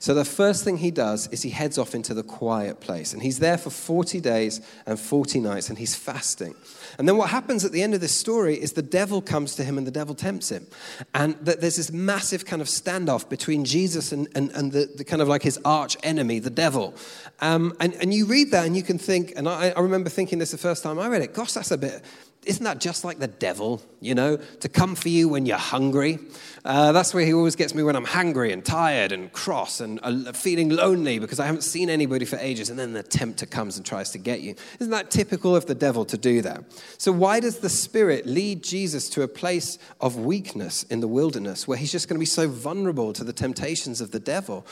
So 0.00 0.14
the 0.14 0.24
first 0.24 0.64
thing 0.64 0.78
he 0.78 0.90
does 0.90 1.28
is 1.28 1.42
he 1.42 1.50
heads 1.50 1.76
off 1.76 1.94
into 1.94 2.14
the 2.14 2.22
quiet 2.22 2.80
place. 2.80 3.12
And 3.12 3.22
he's 3.22 3.38
there 3.38 3.58
for 3.58 3.68
40 3.68 4.18
days 4.22 4.62
and 4.86 4.98
40 4.98 5.40
nights, 5.40 5.68
and 5.68 5.78
he's 5.78 5.94
fasting. 5.94 6.54
And 6.98 7.06
then 7.06 7.18
what 7.18 7.28
happens 7.28 7.66
at 7.66 7.72
the 7.72 7.82
end 7.82 7.92
of 7.92 8.00
this 8.00 8.16
story 8.16 8.54
is 8.54 8.72
the 8.72 8.80
devil 8.80 9.20
comes 9.20 9.54
to 9.56 9.62
him 9.62 9.76
and 9.76 9.86
the 9.86 9.90
devil 9.90 10.14
tempts 10.14 10.50
him. 10.50 10.66
And 11.12 11.34
there's 11.42 11.76
this 11.76 11.92
massive 11.92 12.46
kind 12.46 12.62
of 12.62 12.68
standoff 12.68 13.28
between 13.28 13.66
Jesus 13.66 14.10
and, 14.10 14.26
and, 14.34 14.50
and 14.52 14.72
the, 14.72 14.90
the 14.96 15.04
kind 15.04 15.20
of 15.20 15.28
like 15.28 15.42
his 15.42 15.60
arch 15.66 15.98
enemy, 16.02 16.38
the 16.38 16.48
devil. 16.48 16.94
Um, 17.42 17.76
and, 17.78 17.92
and 17.96 18.14
you 18.14 18.24
read 18.24 18.52
that 18.52 18.64
and 18.64 18.74
you 18.74 18.82
can 18.82 18.96
think, 18.96 19.34
and 19.36 19.46
I, 19.46 19.74
I 19.76 19.80
remember 19.80 20.08
thinking 20.08 20.38
this 20.38 20.52
the 20.52 20.56
first 20.58 20.82
time 20.82 20.98
I 20.98 21.08
read 21.08 21.20
it, 21.20 21.34
gosh, 21.34 21.52
that's 21.52 21.72
a 21.72 21.78
bit 21.78 22.02
isn't 22.46 22.64
that 22.64 22.80
just 22.80 23.04
like 23.04 23.18
the 23.18 23.28
devil, 23.28 23.82
you 24.00 24.14
know, 24.14 24.38
to 24.60 24.68
come 24.68 24.94
for 24.94 25.10
you 25.10 25.28
when 25.28 25.44
you're 25.44 25.58
hungry? 25.58 26.18
Uh, 26.64 26.90
that's 26.90 27.12
where 27.12 27.24
he 27.24 27.34
always 27.34 27.54
gets 27.54 27.74
me 27.74 27.82
when 27.82 27.94
I'm 27.94 28.06
hungry 28.06 28.50
and 28.50 28.64
tired 28.64 29.12
and 29.12 29.30
cross 29.30 29.80
and 29.80 30.00
uh, 30.02 30.32
feeling 30.32 30.70
lonely 30.70 31.18
because 31.18 31.38
I 31.38 31.44
haven't 31.44 31.64
seen 31.64 31.90
anybody 31.90 32.24
for 32.24 32.36
ages. 32.36 32.70
And 32.70 32.78
then 32.78 32.94
the 32.94 33.02
tempter 33.02 33.44
comes 33.44 33.76
and 33.76 33.84
tries 33.84 34.10
to 34.12 34.18
get 34.18 34.40
you. 34.40 34.54
Isn't 34.78 34.90
that 34.90 35.10
typical 35.10 35.54
of 35.54 35.66
the 35.66 35.74
devil 35.74 36.06
to 36.06 36.16
do 36.16 36.40
that? 36.40 36.64
So, 36.96 37.12
why 37.12 37.40
does 37.40 37.58
the 37.58 37.68
Spirit 37.68 38.24
lead 38.24 38.64
Jesus 38.64 39.10
to 39.10 39.22
a 39.22 39.28
place 39.28 39.78
of 40.00 40.16
weakness 40.16 40.84
in 40.84 41.00
the 41.00 41.08
wilderness 41.08 41.68
where 41.68 41.76
he's 41.76 41.92
just 41.92 42.08
going 42.08 42.16
to 42.16 42.20
be 42.20 42.26
so 42.26 42.48
vulnerable 42.48 43.12
to 43.12 43.22
the 43.22 43.34
temptations 43.34 44.00
of 44.00 44.12
the 44.12 44.20
devil? 44.20 44.66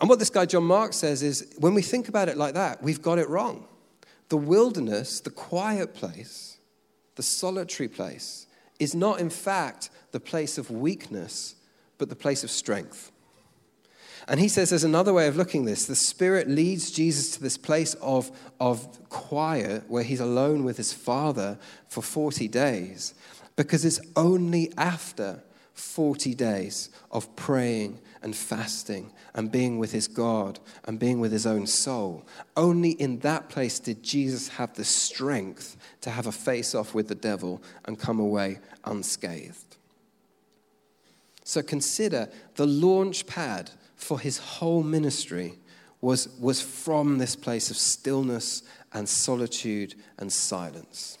And 0.00 0.08
what 0.08 0.18
this 0.18 0.30
guy 0.30 0.46
John 0.46 0.64
Mark 0.64 0.94
says 0.94 1.22
is 1.22 1.54
when 1.58 1.74
we 1.74 1.82
think 1.82 2.08
about 2.08 2.30
it 2.30 2.38
like 2.38 2.54
that, 2.54 2.82
we've 2.82 3.02
got 3.02 3.18
it 3.18 3.28
wrong. 3.28 3.66
The 4.28 4.36
wilderness, 4.36 5.20
the 5.20 5.30
quiet 5.30 5.94
place, 5.94 6.55
the 7.16 7.22
solitary 7.22 7.88
place, 7.88 8.46
is 8.78 8.94
not 8.94 9.20
in 9.20 9.30
fact 9.30 9.90
the 10.12 10.20
place 10.20 10.58
of 10.58 10.70
weakness, 10.70 11.56
but 11.98 12.08
the 12.08 12.16
place 12.16 12.44
of 12.44 12.50
strength. 12.50 13.10
And 14.28 14.40
he 14.40 14.48
says 14.48 14.70
there's 14.70 14.84
another 14.84 15.12
way 15.12 15.28
of 15.28 15.36
looking 15.36 15.64
this. 15.64 15.86
The 15.86 15.94
Spirit 15.94 16.48
leads 16.48 16.90
Jesus 16.90 17.32
to 17.32 17.42
this 17.42 17.56
place 17.56 17.94
of, 17.94 18.30
of 18.58 19.08
quiet 19.08 19.84
where 19.88 20.02
he's 20.02 20.20
alone 20.20 20.64
with 20.64 20.76
his 20.76 20.92
Father 20.92 21.58
for 21.88 22.02
40 22.02 22.48
days, 22.48 23.14
because 23.54 23.84
it's 23.84 24.00
only 24.16 24.72
after 24.76 25.42
40 25.76 26.34
days 26.34 26.88
of 27.10 27.36
praying 27.36 28.00
and 28.22 28.34
fasting 28.34 29.12
and 29.34 29.52
being 29.52 29.78
with 29.78 29.92
his 29.92 30.08
God 30.08 30.58
and 30.84 30.98
being 30.98 31.20
with 31.20 31.30
his 31.30 31.46
own 31.46 31.66
soul. 31.66 32.26
Only 32.56 32.92
in 32.92 33.18
that 33.18 33.50
place 33.50 33.78
did 33.78 34.02
Jesus 34.02 34.48
have 34.48 34.74
the 34.74 34.84
strength 34.84 35.76
to 36.00 36.10
have 36.10 36.26
a 36.26 36.32
face 36.32 36.74
off 36.74 36.94
with 36.94 37.08
the 37.08 37.14
devil 37.14 37.62
and 37.84 37.98
come 37.98 38.18
away 38.18 38.58
unscathed. 38.84 39.76
So 41.44 41.62
consider 41.62 42.30
the 42.54 42.66
launch 42.66 43.26
pad 43.26 43.70
for 43.96 44.18
his 44.18 44.38
whole 44.38 44.82
ministry 44.82 45.58
was, 46.00 46.28
was 46.40 46.60
from 46.60 47.18
this 47.18 47.36
place 47.36 47.70
of 47.70 47.76
stillness 47.76 48.62
and 48.94 49.06
solitude 49.06 49.94
and 50.18 50.32
silence. 50.32 51.18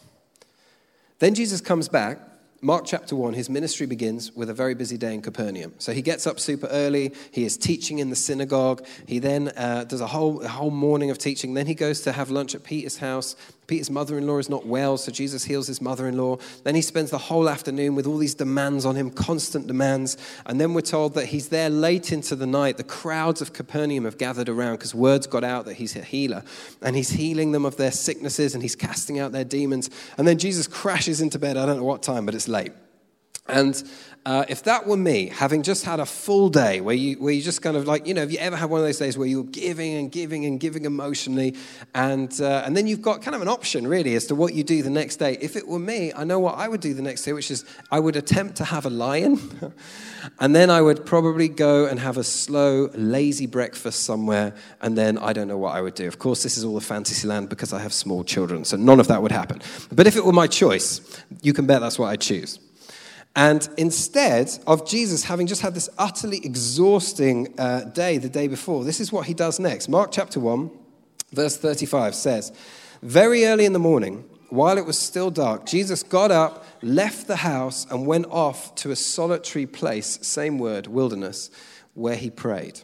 Then 1.18 1.34
Jesus 1.34 1.60
comes 1.60 1.88
back 1.88 2.18
Mark 2.62 2.84
chapter 2.86 3.14
1, 3.14 3.34
his 3.34 3.50
ministry 3.50 3.86
begins 3.86 4.32
with 4.32 4.48
a 4.48 4.54
very 4.54 4.74
busy 4.74 4.96
day 4.96 5.12
in 5.12 5.20
Capernaum. 5.20 5.74
So 5.78 5.92
he 5.92 6.00
gets 6.00 6.26
up 6.26 6.40
super 6.40 6.66
early. 6.68 7.12
He 7.30 7.44
is 7.44 7.58
teaching 7.58 7.98
in 7.98 8.08
the 8.08 8.16
synagogue. 8.16 8.86
He 9.06 9.18
then 9.18 9.48
uh, 9.56 9.84
does 9.84 10.00
a 10.00 10.06
whole, 10.06 10.40
a 10.40 10.48
whole 10.48 10.70
morning 10.70 11.10
of 11.10 11.18
teaching. 11.18 11.52
Then 11.52 11.66
he 11.66 11.74
goes 11.74 12.00
to 12.02 12.12
have 12.12 12.30
lunch 12.30 12.54
at 12.54 12.64
Peter's 12.64 12.96
house. 12.96 13.36
Peter's 13.66 13.90
mother 13.90 14.16
in 14.16 14.26
law 14.26 14.38
is 14.38 14.48
not 14.48 14.64
well, 14.64 14.96
so 14.96 15.10
Jesus 15.10 15.44
heals 15.44 15.66
his 15.66 15.80
mother 15.80 16.06
in 16.06 16.16
law. 16.16 16.38
Then 16.62 16.74
he 16.74 16.82
spends 16.82 17.10
the 17.10 17.18
whole 17.18 17.48
afternoon 17.48 17.94
with 17.96 18.06
all 18.06 18.16
these 18.16 18.34
demands 18.34 18.84
on 18.84 18.94
him, 18.94 19.10
constant 19.10 19.66
demands. 19.66 20.16
And 20.46 20.60
then 20.60 20.72
we're 20.72 20.82
told 20.82 21.14
that 21.14 21.26
he's 21.26 21.48
there 21.48 21.68
late 21.68 22.12
into 22.12 22.36
the 22.36 22.46
night. 22.46 22.76
The 22.76 22.84
crowds 22.84 23.40
of 23.40 23.52
Capernaum 23.52 24.04
have 24.04 24.18
gathered 24.18 24.48
around 24.48 24.74
because 24.74 24.94
words 24.94 25.26
got 25.26 25.42
out 25.42 25.64
that 25.64 25.74
he's 25.74 25.96
a 25.96 26.02
healer. 26.02 26.44
And 26.80 26.94
he's 26.94 27.10
healing 27.10 27.52
them 27.52 27.64
of 27.64 27.76
their 27.76 27.92
sicknesses 27.92 28.54
and 28.54 28.62
he's 28.62 28.76
casting 28.76 29.18
out 29.18 29.32
their 29.32 29.44
demons. 29.44 29.90
And 30.16 30.28
then 30.28 30.38
Jesus 30.38 30.66
crashes 30.68 31.20
into 31.20 31.38
bed. 31.38 31.56
I 31.56 31.66
don't 31.66 31.78
know 31.78 31.84
what 31.84 32.02
time, 32.02 32.24
but 32.24 32.34
it's 32.34 32.48
late. 32.48 32.72
And 33.48 33.82
uh, 34.26 34.44
if 34.48 34.64
that 34.64 34.84
were 34.88 34.96
me, 34.96 35.28
having 35.28 35.62
just 35.62 35.84
had 35.84 36.00
a 36.00 36.04
full 36.04 36.48
day 36.48 36.80
where 36.80 36.96
you, 36.96 37.14
where 37.14 37.32
you 37.32 37.40
just 37.40 37.62
kind 37.62 37.76
of 37.76 37.86
like, 37.86 38.08
you 38.08 38.12
know, 38.12 38.22
have 38.22 38.32
you 38.32 38.38
ever 38.38 38.56
had 38.56 38.68
one 38.68 38.80
of 38.80 38.84
those 38.84 38.98
days 38.98 39.16
where 39.16 39.28
you're 39.28 39.44
giving 39.44 39.94
and 39.94 40.10
giving 40.10 40.44
and 40.44 40.58
giving 40.58 40.84
emotionally, 40.84 41.54
and, 41.94 42.40
uh, 42.40 42.64
and 42.66 42.76
then 42.76 42.88
you've 42.88 43.00
got 43.00 43.22
kind 43.22 43.36
of 43.36 43.40
an 43.42 43.46
option 43.46 43.86
really 43.86 44.16
as 44.16 44.26
to 44.26 44.34
what 44.34 44.52
you 44.52 44.64
do 44.64 44.82
the 44.82 44.90
next 44.90 45.18
day? 45.18 45.38
If 45.40 45.54
it 45.54 45.68
were 45.68 45.78
me, 45.78 46.12
I 46.12 46.24
know 46.24 46.40
what 46.40 46.56
I 46.56 46.66
would 46.66 46.80
do 46.80 46.92
the 46.92 47.02
next 47.02 47.22
day, 47.22 47.34
which 47.34 47.52
is 47.52 47.64
I 47.92 48.00
would 48.00 48.16
attempt 48.16 48.56
to 48.56 48.64
have 48.64 48.84
a 48.84 48.90
lion, 48.90 49.38
and 50.40 50.56
then 50.56 50.70
I 50.70 50.82
would 50.82 51.06
probably 51.06 51.48
go 51.48 51.86
and 51.86 52.00
have 52.00 52.16
a 52.16 52.24
slow, 52.24 52.90
lazy 52.94 53.46
breakfast 53.46 54.02
somewhere, 54.02 54.54
and 54.82 54.98
then 54.98 55.18
I 55.18 55.34
don't 55.34 55.46
know 55.46 55.58
what 55.58 55.76
I 55.76 55.80
would 55.80 55.94
do. 55.94 56.08
Of 56.08 56.18
course, 56.18 56.42
this 56.42 56.58
is 56.58 56.64
all 56.64 56.76
a 56.76 56.80
fantasy 56.80 57.28
land 57.28 57.48
because 57.48 57.72
I 57.72 57.78
have 57.78 57.92
small 57.92 58.24
children, 58.24 58.64
so 58.64 58.76
none 58.76 58.98
of 58.98 59.06
that 59.06 59.22
would 59.22 59.30
happen. 59.30 59.62
But 59.92 60.08
if 60.08 60.16
it 60.16 60.24
were 60.24 60.32
my 60.32 60.48
choice, 60.48 61.00
you 61.42 61.52
can 61.52 61.66
bet 61.66 61.80
that's 61.80 61.96
what 61.96 62.08
I'd 62.08 62.20
choose. 62.20 62.58
And 63.36 63.68
instead 63.76 64.58
of 64.66 64.88
Jesus 64.88 65.24
having 65.24 65.46
just 65.46 65.60
had 65.60 65.74
this 65.74 65.90
utterly 65.98 66.38
exhausting 66.38 67.54
uh, 67.58 67.84
day 67.84 68.16
the 68.16 68.30
day 68.30 68.48
before, 68.48 68.82
this 68.82 68.98
is 68.98 69.12
what 69.12 69.26
he 69.26 69.34
does 69.34 69.60
next. 69.60 69.90
Mark 69.90 70.10
chapter 70.10 70.40
1, 70.40 70.70
verse 71.32 71.58
35 71.58 72.14
says, 72.14 72.50
Very 73.02 73.44
early 73.44 73.66
in 73.66 73.74
the 73.74 73.78
morning, 73.78 74.24
while 74.48 74.78
it 74.78 74.86
was 74.86 74.98
still 74.98 75.30
dark, 75.30 75.66
Jesus 75.66 76.02
got 76.02 76.30
up, 76.30 76.64
left 76.80 77.26
the 77.26 77.36
house, 77.36 77.86
and 77.90 78.06
went 78.06 78.24
off 78.30 78.74
to 78.76 78.90
a 78.90 78.96
solitary 78.96 79.66
place, 79.66 80.18
same 80.22 80.58
word, 80.58 80.86
wilderness, 80.86 81.50
where 81.92 82.16
he 82.16 82.30
prayed. 82.30 82.80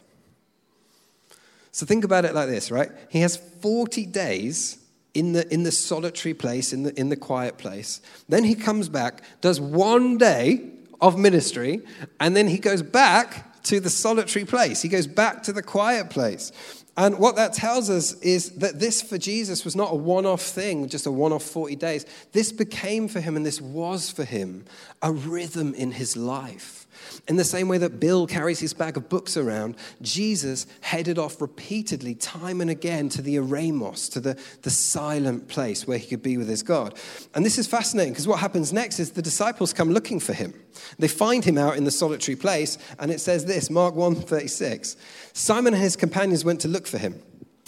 So 1.71 1.87
think 1.87 2.03
about 2.03 2.25
it 2.25 2.35
like 2.35 2.47
this, 2.47 2.69
right? 2.69 2.91
He 3.09 3.21
has 3.21 3.37
40 3.37 4.05
days 4.05 4.77
in 5.13 5.33
the, 5.33 5.51
in 5.53 5.63
the 5.63 5.71
solitary 5.71 6.33
place, 6.33 6.73
in 6.73 6.83
the, 6.83 6.99
in 6.99 7.09
the 7.09 7.15
quiet 7.15 7.57
place. 7.57 8.01
Then 8.27 8.43
he 8.43 8.55
comes 8.55 8.89
back, 8.89 9.21
does 9.41 9.61
one 9.61 10.17
day 10.17 10.69
of 11.01 11.17
ministry, 11.17 11.81
and 12.19 12.35
then 12.35 12.47
he 12.47 12.57
goes 12.57 12.81
back 12.81 13.61
to 13.63 13.79
the 13.79 13.89
solitary 13.89 14.45
place. 14.45 14.81
He 14.81 14.89
goes 14.89 15.07
back 15.07 15.43
to 15.43 15.53
the 15.53 15.63
quiet 15.63 16.09
place. 16.09 16.51
And 16.95 17.17
what 17.17 17.35
that 17.37 17.53
tells 17.53 17.89
us 17.89 18.13
is 18.21 18.51
that 18.57 18.79
this 18.79 19.01
for 19.01 19.17
Jesus 19.17 19.65
was 19.65 19.75
not 19.75 19.91
a 19.91 19.95
one 19.95 20.27
off 20.27 20.41
thing, 20.41 20.87
just 20.87 21.07
a 21.07 21.11
one 21.11 21.33
off 21.33 21.43
40 21.43 21.75
days. 21.75 22.05
This 22.33 22.51
became 22.51 23.07
for 23.07 23.19
him, 23.19 23.35
and 23.35 23.45
this 23.45 23.59
was 23.59 24.11
for 24.11 24.23
him, 24.23 24.65
a 25.01 25.11
rhythm 25.11 25.73
in 25.73 25.91
his 25.91 26.15
life. 26.15 26.83
In 27.27 27.35
the 27.37 27.43
same 27.43 27.67
way 27.67 27.77
that 27.77 27.99
Bill 27.99 28.27
carries 28.27 28.59
his 28.59 28.73
bag 28.73 28.97
of 28.97 29.09
books 29.09 29.37
around, 29.37 29.75
Jesus 30.01 30.67
headed 30.81 31.17
off 31.17 31.41
repeatedly, 31.41 32.15
time 32.15 32.61
and 32.61 32.69
again, 32.69 33.09
to 33.09 33.21
the 33.21 33.37
eremos, 33.37 34.11
to 34.11 34.19
the, 34.19 34.39
the 34.61 34.69
silent 34.69 35.47
place 35.47 35.87
where 35.87 35.97
he 35.97 36.07
could 36.07 36.23
be 36.23 36.37
with 36.37 36.49
his 36.49 36.63
God. 36.63 36.97
And 37.33 37.45
this 37.45 37.57
is 37.57 37.67
fascinating 37.67 38.13
because 38.13 38.27
what 38.27 38.39
happens 38.39 38.73
next 38.73 38.99
is 38.99 39.11
the 39.11 39.21
disciples 39.21 39.73
come 39.73 39.91
looking 39.91 40.19
for 40.19 40.33
him. 40.33 40.53
They 40.99 41.07
find 41.07 41.43
him 41.43 41.57
out 41.57 41.77
in 41.77 41.83
the 41.83 41.91
solitary 41.91 42.35
place, 42.35 42.77
and 42.99 43.11
it 43.11 43.21
says 43.21 43.45
this 43.45 43.69
Mark 43.69 43.95
1 43.95 44.15
36. 44.15 44.97
Simon 45.33 45.73
and 45.73 45.81
his 45.81 45.95
companions 45.95 46.45
went 46.45 46.61
to 46.61 46.67
look 46.67 46.82
for 46.87 46.97
him. 46.97 47.21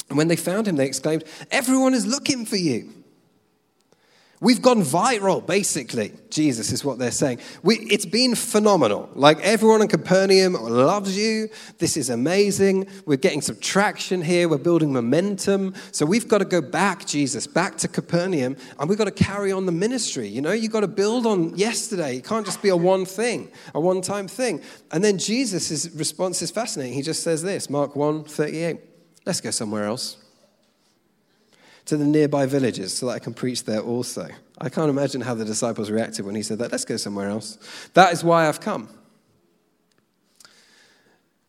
And 0.10 0.18
when 0.18 0.28
they 0.28 0.36
found 0.36 0.68
him, 0.68 0.76
they 0.76 0.86
exclaimed, 0.86 1.24
Everyone 1.52 1.94
is 1.94 2.06
looking 2.06 2.46
for 2.46 2.58
you. 2.58 2.94
We've 4.42 4.62
gone 4.62 4.82
viral, 4.82 5.44
basically. 5.46 6.12
Jesus 6.30 6.74
is 6.74 6.84
what 6.84 7.00
they're 7.00 7.10
saying. 7.10 7.40
We, 7.64 7.78
it's 7.78 8.06
been 8.06 8.36
phenomenal. 8.36 9.10
Like 9.16 9.40
everyone 9.40 9.82
in 9.82 9.88
Capernaum 9.88 10.54
loves 10.54 11.18
you. 11.18 11.48
This 11.78 11.96
is 11.96 12.10
amazing. 12.10 12.88
We're 13.06 13.16
getting 13.16 13.42
some 13.42 13.58
traction 13.60 14.22
here. 14.22 14.50
We're 14.50 14.58
building 14.58 14.92
momentum. 14.92 15.74
So 15.92 16.06
we've 16.06 16.28
got 16.28 16.40
to 16.40 16.46
go 16.46 16.62
back, 16.62 17.08
Jesus, 17.08 17.48
back 17.48 17.78
to 17.78 17.88
Capernaum, 17.88 18.58
and 18.78 18.90
we've 18.90 18.98
got 18.98 19.06
to 19.06 19.24
carry 19.24 19.54
on 19.54 19.66
the 19.66 19.72
ministry. 19.72 20.28
You 20.28 20.42
know, 20.42 20.52
you've 20.52 20.72
got 20.74 20.82
to 20.82 20.88
build 20.88 21.26
on 21.26 21.56
yesterday. 21.56 22.18
It 22.18 22.26
can't 22.26 22.46
just 22.46 22.62
be 22.62 22.70
a 22.70 22.78
one 22.78 23.06
thing, 23.06 23.50
a 23.74 23.80
one 23.80 24.02
time 24.02 24.28
thing. 24.28 24.62
And 24.92 25.02
then 25.02 25.18
Jesus' 25.18 25.90
response 25.96 26.42
is 26.42 26.52
fascinating. 26.52 26.94
He 26.94 27.02
just 27.02 27.24
says 27.24 27.42
this 27.42 27.70
Mark 27.70 27.96
1 27.96 28.26
38. 28.26 28.95
Let's 29.26 29.42
go 29.42 29.52
somewhere 29.52 29.86
else 29.86 30.18
to 31.86 31.98
the 31.98 32.06
nearby 32.06 32.46
villages 32.46 32.96
so 32.98 33.08
that 33.08 33.14
I 33.14 33.20
can 33.20 33.34
preach 33.34 33.64
there 33.64 33.82
also. 33.82 34.28
I 34.60 34.70
can't 34.70 34.90
imagine 34.90 35.22
how 35.22 35.36
the 35.36 35.46
disciples 35.46 35.92
reacted 35.92 36.26
when 36.26 36.36
he 36.36 36.42
said 36.42 36.60
that. 36.60 36.72
Let's 36.72 36.86
go 36.86 36.98
somewhere 36.98 37.30
else. 37.30 37.58
That 37.94 38.14
is 38.14 38.24
why 38.24 38.48
I've 38.48 38.60
come. 38.60 38.90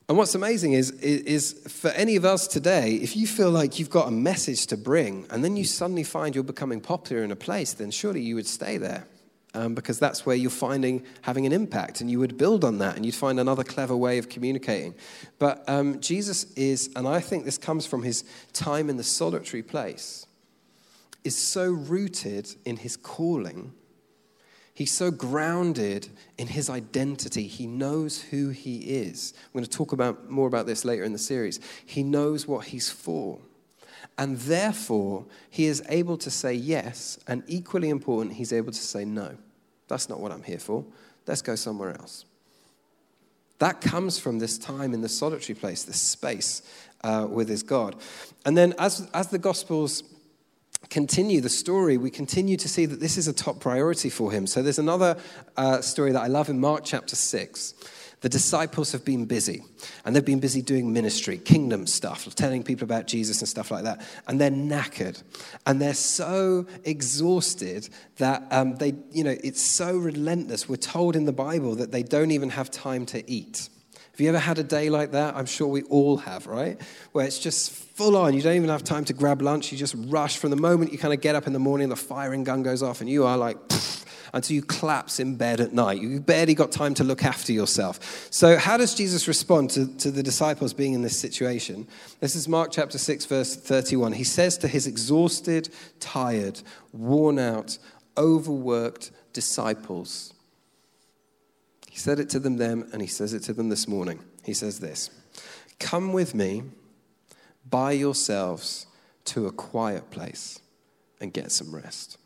And 0.08 0.16
what's 0.16 0.34
amazing 0.36 0.74
is, 0.74 0.92
is, 0.92 1.52
for 1.66 1.88
any 1.90 2.14
of 2.14 2.24
us 2.24 2.46
today, 2.46 2.94
if 2.94 3.16
you 3.16 3.26
feel 3.26 3.50
like 3.50 3.78
you've 3.78 3.90
got 3.90 4.06
a 4.06 4.12
message 4.12 4.66
to 4.68 4.76
bring 4.76 5.26
and 5.30 5.42
then 5.42 5.56
you 5.56 5.64
suddenly 5.64 6.04
find 6.04 6.34
you're 6.34 6.44
becoming 6.44 6.80
popular 6.80 7.24
in 7.24 7.32
a 7.32 7.36
place, 7.36 7.72
then 7.72 7.90
surely 7.90 8.20
you 8.20 8.36
would 8.36 8.46
stay 8.46 8.76
there. 8.76 9.06
Um, 9.56 9.74
because 9.74 9.98
that's 9.98 10.26
where 10.26 10.36
you're 10.36 10.50
finding 10.50 11.02
having 11.22 11.46
an 11.46 11.52
impact, 11.52 12.02
and 12.02 12.10
you 12.10 12.18
would 12.18 12.36
build 12.36 12.62
on 12.62 12.76
that, 12.78 12.96
and 12.96 13.06
you'd 13.06 13.14
find 13.14 13.40
another 13.40 13.64
clever 13.64 13.96
way 13.96 14.18
of 14.18 14.28
communicating. 14.28 14.94
But 15.38 15.66
um, 15.66 15.98
Jesus 16.00 16.52
is, 16.52 16.90
and 16.94 17.08
I 17.08 17.20
think 17.20 17.46
this 17.46 17.56
comes 17.56 17.86
from 17.86 18.02
his 18.02 18.22
time 18.52 18.90
in 18.90 18.98
the 18.98 19.02
solitary 19.02 19.62
place 19.62 20.26
is 21.24 21.36
so 21.36 21.70
rooted 21.70 22.54
in 22.64 22.76
his 22.76 22.96
calling. 22.96 23.72
He's 24.74 24.92
so 24.92 25.10
grounded 25.10 26.08
in 26.38 26.46
his 26.48 26.70
identity. 26.70 27.46
He 27.48 27.66
knows 27.66 28.22
who 28.22 28.50
he 28.50 28.76
is. 28.78 29.32
I'm 29.46 29.52
going 29.54 29.64
to 29.64 29.70
talk 29.70 29.92
about 29.92 30.30
more 30.30 30.46
about 30.46 30.66
this 30.66 30.84
later 30.84 31.02
in 31.02 31.12
the 31.12 31.18
series. 31.18 31.60
He 31.84 32.02
knows 32.02 32.46
what 32.46 32.66
he's 32.66 32.90
for. 32.90 33.40
And 34.18 34.36
therefore, 34.36 35.24
he 35.50 35.64
is 35.64 35.82
able 35.88 36.16
to 36.18 36.30
say 36.30 36.54
yes, 36.54 37.18
and 37.26 37.42
equally 37.48 37.88
important, 37.88 38.36
he's 38.36 38.52
able 38.52 38.72
to 38.72 38.78
say 38.78 39.04
no. 39.04 39.36
That's 39.88 40.08
not 40.08 40.20
what 40.20 40.32
I'm 40.32 40.42
here 40.42 40.58
for. 40.58 40.84
Let's 41.26 41.42
go 41.42 41.54
somewhere 41.54 41.90
else. 41.90 42.24
That 43.58 43.80
comes 43.80 44.18
from 44.18 44.38
this 44.38 44.58
time 44.58 44.92
in 44.92 45.00
the 45.00 45.08
solitary 45.08 45.54
place, 45.54 45.84
this 45.84 46.00
space 46.00 46.62
uh, 47.02 47.26
with 47.28 47.48
his 47.48 47.62
God. 47.62 47.96
And 48.44 48.56
then, 48.56 48.74
as, 48.78 49.08
as 49.14 49.28
the 49.28 49.38
Gospels 49.38 50.02
continue 50.90 51.40
the 51.40 51.48
story, 51.48 51.96
we 51.96 52.10
continue 52.10 52.56
to 52.58 52.68
see 52.68 52.86
that 52.86 53.00
this 53.00 53.16
is 53.16 53.28
a 53.28 53.32
top 53.32 53.60
priority 53.60 54.10
for 54.10 54.30
him. 54.30 54.46
So 54.46 54.62
there's 54.62 54.78
another 54.78 55.16
uh, 55.56 55.80
story 55.80 56.12
that 56.12 56.22
I 56.22 56.26
love 56.26 56.48
in 56.48 56.60
Mark 56.60 56.82
chapter 56.84 57.16
6. 57.16 57.74
The 58.26 58.30
disciples 58.30 58.90
have 58.90 59.04
been 59.04 59.24
busy, 59.26 59.62
and 60.04 60.16
they've 60.16 60.24
been 60.24 60.40
busy 60.40 60.60
doing 60.60 60.92
ministry, 60.92 61.38
kingdom 61.38 61.86
stuff, 61.86 62.34
telling 62.34 62.64
people 62.64 62.82
about 62.82 63.06
Jesus 63.06 63.38
and 63.38 63.48
stuff 63.48 63.70
like 63.70 63.84
that. 63.84 64.04
And 64.26 64.40
they're 64.40 64.50
knackered, 64.50 65.22
and 65.64 65.80
they're 65.80 65.94
so 65.94 66.66
exhausted 66.82 67.88
that 68.16 68.42
um, 68.50 68.74
they, 68.78 68.94
you 69.12 69.22
know, 69.22 69.36
it's 69.44 69.62
so 69.62 69.96
relentless. 69.96 70.68
We're 70.68 70.74
told 70.74 71.14
in 71.14 71.24
the 71.24 71.32
Bible 71.32 71.76
that 71.76 71.92
they 71.92 72.02
don't 72.02 72.32
even 72.32 72.50
have 72.50 72.68
time 72.68 73.06
to 73.06 73.30
eat. 73.30 73.68
Have 73.92 74.20
you 74.20 74.28
ever 74.28 74.40
had 74.40 74.58
a 74.58 74.64
day 74.64 74.90
like 74.90 75.12
that? 75.12 75.36
I'm 75.36 75.46
sure 75.46 75.68
we 75.68 75.82
all 75.82 76.16
have, 76.16 76.48
right? 76.48 76.80
Where 77.12 77.24
it's 77.24 77.38
just 77.38 77.70
full 77.70 78.16
on. 78.16 78.34
You 78.34 78.42
don't 78.42 78.56
even 78.56 78.70
have 78.70 78.82
time 78.82 79.04
to 79.04 79.12
grab 79.12 79.40
lunch. 79.40 79.70
You 79.70 79.78
just 79.78 79.94
rush 79.96 80.38
from 80.38 80.50
the 80.50 80.56
moment 80.56 80.90
you 80.90 80.98
kind 80.98 81.14
of 81.14 81.20
get 81.20 81.36
up 81.36 81.46
in 81.46 81.52
the 81.52 81.60
morning, 81.60 81.90
the 81.90 81.94
firing 81.94 82.42
gun 82.42 82.64
goes 82.64 82.82
off, 82.82 83.00
and 83.00 83.08
you 83.08 83.24
are 83.24 83.36
like, 83.36 83.56
until 84.36 84.54
you 84.54 84.62
collapse 84.62 85.18
in 85.18 85.34
bed 85.34 85.60
at 85.60 85.72
night. 85.72 85.98
you've 86.00 86.26
barely 86.26 86.54
got 86.54 86.70
time 86.70 86.92
to 86.92 87.02
look 87.02 87.24
after 87.24 87.52
yourself. 87.52 88.28
So, 88.30 88.58
how 88.58 88.76
does 88.76 88.94
Jesus 88.94 89.26
respond 89.26 89.70
to, 89.70 89.86
to 89.96 90.10
the 90.10 90.22
disciples 90.22 90.74
being 90.74 90.92
in 90.92 91.00
this 91.00 91.18
situation? 91.18 91.88
This 92.20 92.36
is 92.36 92.46
Mark 92.46 92.70
chapter 92.70 92.98
6, 92.98 93.24
verse 93.24 93.56
31. 93.56 94.12
He 94.12 94.24
says 94.24 94.58
to 94.58 94.68
his 94.68 94.86
exhausted, 94.86 95.70
tired, 96.00 96.60
worn 96.92 97.38
out, 97.38 97.78
overworked 98.18 99.10
disciples, 99.32 100.34
he 101.88 101.96
said 101.96 102.20
it 102.20 102.28
to 102.28 102.38
them 102.38 102.58
then, 102.58 102.90
and 102.92 103.00
he 103.00 103.08
says 103.08 103.32
it 103.32 103.42
to 103.44 103.54
them 103.54 103.70
this 103.70 103.88
morning. 103.88 104.20
He 104.44 104.52
says 104.52 104.80
this 104.80 105.08
Come 105.80 106.12
with 106.12 106.34
me 106.34 106.62
by 107.64 107.92
yourselves 107.92 108.86
to 109.24 109.46
a 109.46 109.50
quiet 109.50 110.10
place 110.10 110.60
and 111.22 111.32
get 111.32 111.52
some 111.52 111.74
rest. 111.74 112.18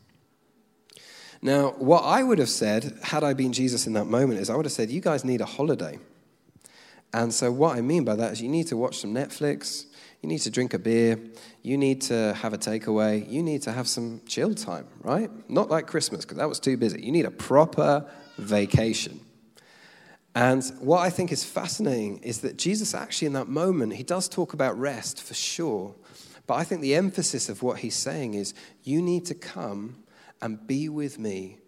Now, 1.41 1.71
what 1.77 2.03
I 2.03 2.21
would 2.21 2.37
have 2.37 2.49
said, 2.49 2.99
had 3.01 3.23
I 3.23 3.33
been 3.33 3.51
Jesus 3.51 3.87
in 3.87 3.93
that 3.93 4.05
moment, 4.05 4.39
is 4.39 4.49
I 4.49 4.55
would 4.55 4.65
have 4.65 4.71
said, 4.71 4.91
You 4.91 5.01
guys 5.01 5.25
need 5.25 5.41
a 5.41 5.45
holiday. 5.45 5.99
And 7.13 7.33
so, 7.33 7.51
what 7.51 7.75
I 7.75 7.81
mean 7.81 8.03
by 8.03 8.15
that 8.15 8.33
is, 8.33 8.41
you 8.41 8.49
need 8.49 8.67
to 8.67 8.77
watch 8.77 8.99
some 8.99 9.13
Netflix, 9.13 9.85
you 10.21 10.29
need 10.29 10.39
to 10.39 10.51
drink 10.51 10.73
a 10.73 10.79
beer, 10.79 11.19
you 11.63 11.77
need 11.77 12.01
to 12.03 12.33
have 12.35 12.53
a 12.53 12.57
takeaway, 12.57 13.29
you 13.29 13.41
need 13.41 13.63
to 13.63 13.71
have 13.71 13.87
some 13.87 14.21
chill 14.27 14.53
time, 14.53 14.87
right? 15.01 15.31
Not 15.49 15.69
like 15.69 15.87
Christmas, 15.87 16.25
because 16.25 16.37
that 16.37 16.47
was 16.47 16.59
too 16.59 16.77
busy. 16.77 17.01
You 17.01 17.11
need 17.11 17.25
a 17.25 17.31
proper 17.31 18.05
vacation. 18.37 19.19
And 20.35 20.63
what 20.79 20.99
I 20.99 21.09
think 21.09 21.31
is 21.31 21.43
fascinating 21.43 22.19
is 22.19 22.41
that 22.41 22.55
Jesus 22.55 22.93
actually, 22.93 23.27
in 23.27 23.33
that 23.33 23.49
moment, 23.49 23.93
he 23.93 24.03
does 24.03 24.29
talk 24.29 24.53
about 24.53 24.79
rest 24.79 25.21
for 25.21 25.33
sure. 25.33 25.95
But 26.47 26.55
I 26.55 26.63
think 26.63 26.81
the 26.81 26.95
emphasis 26.95 27.49
of 27.49 27.63
what 27.63 27.79
he's 27.79 27.95
saying 27.95 28.35
is 28.35 28.53
you 28.83 29.01
need 29.01 29.25
to 29.25 29.33
come 29.33 30.00
and 30.41 30.65
be 30.67 30.89
with 30.89 31.19
me 31.19 31.59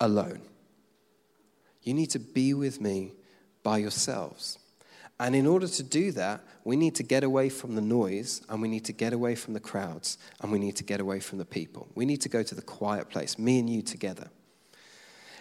alone. 0.00 0.42
You 1.82 1.94
need 1.94 2.10
to 2.10 2.18
be 2.18 2.54
with 2.54 2.80
me 2.80 3.12
by 3.62 3.78
yourselves. 3.78 4.58
And 5.20 5.34
in 5.34 5.46
order 5.46 5.66
to 5.66 5.82
do 5.82 6.12
that, 6.12 6.42
we 6.64 6.76
need 6.76 6.94
to 6.96 7.02
get 7.02 7.24
away 7.24 7.48
from 7.48 7.74
the 7.74 7.80
noise 7.80 8.40
and 8.48 8.62
we 8.62 8.68
need 8.68 8.84
to 8.84 8.92
get 8.92 9.12
away 9.12 9.34
from 9.34 9.54
the 9.54 9.60
crowds 9.60 10.16
and 10.40 10.52
we 10.52 10.58
need 10.58 10.76
to 10.76 10.84
get 10.84 11.00
away 11.00 11.18
from 11.18 11.38
the 11.38 11.44
people. 11.44 11.88
We 11.94 12.04
need 12.04 12.20
to 12.20 12.28
go 12.28 12.42
to 12.42 12.54
the 12.54 12.62
quiet 12.62 13.08
place, 13.08 13.38
me 13.38 13.58
and 13.58 13.68
you 13.68 13.82
together. 13.82 14.28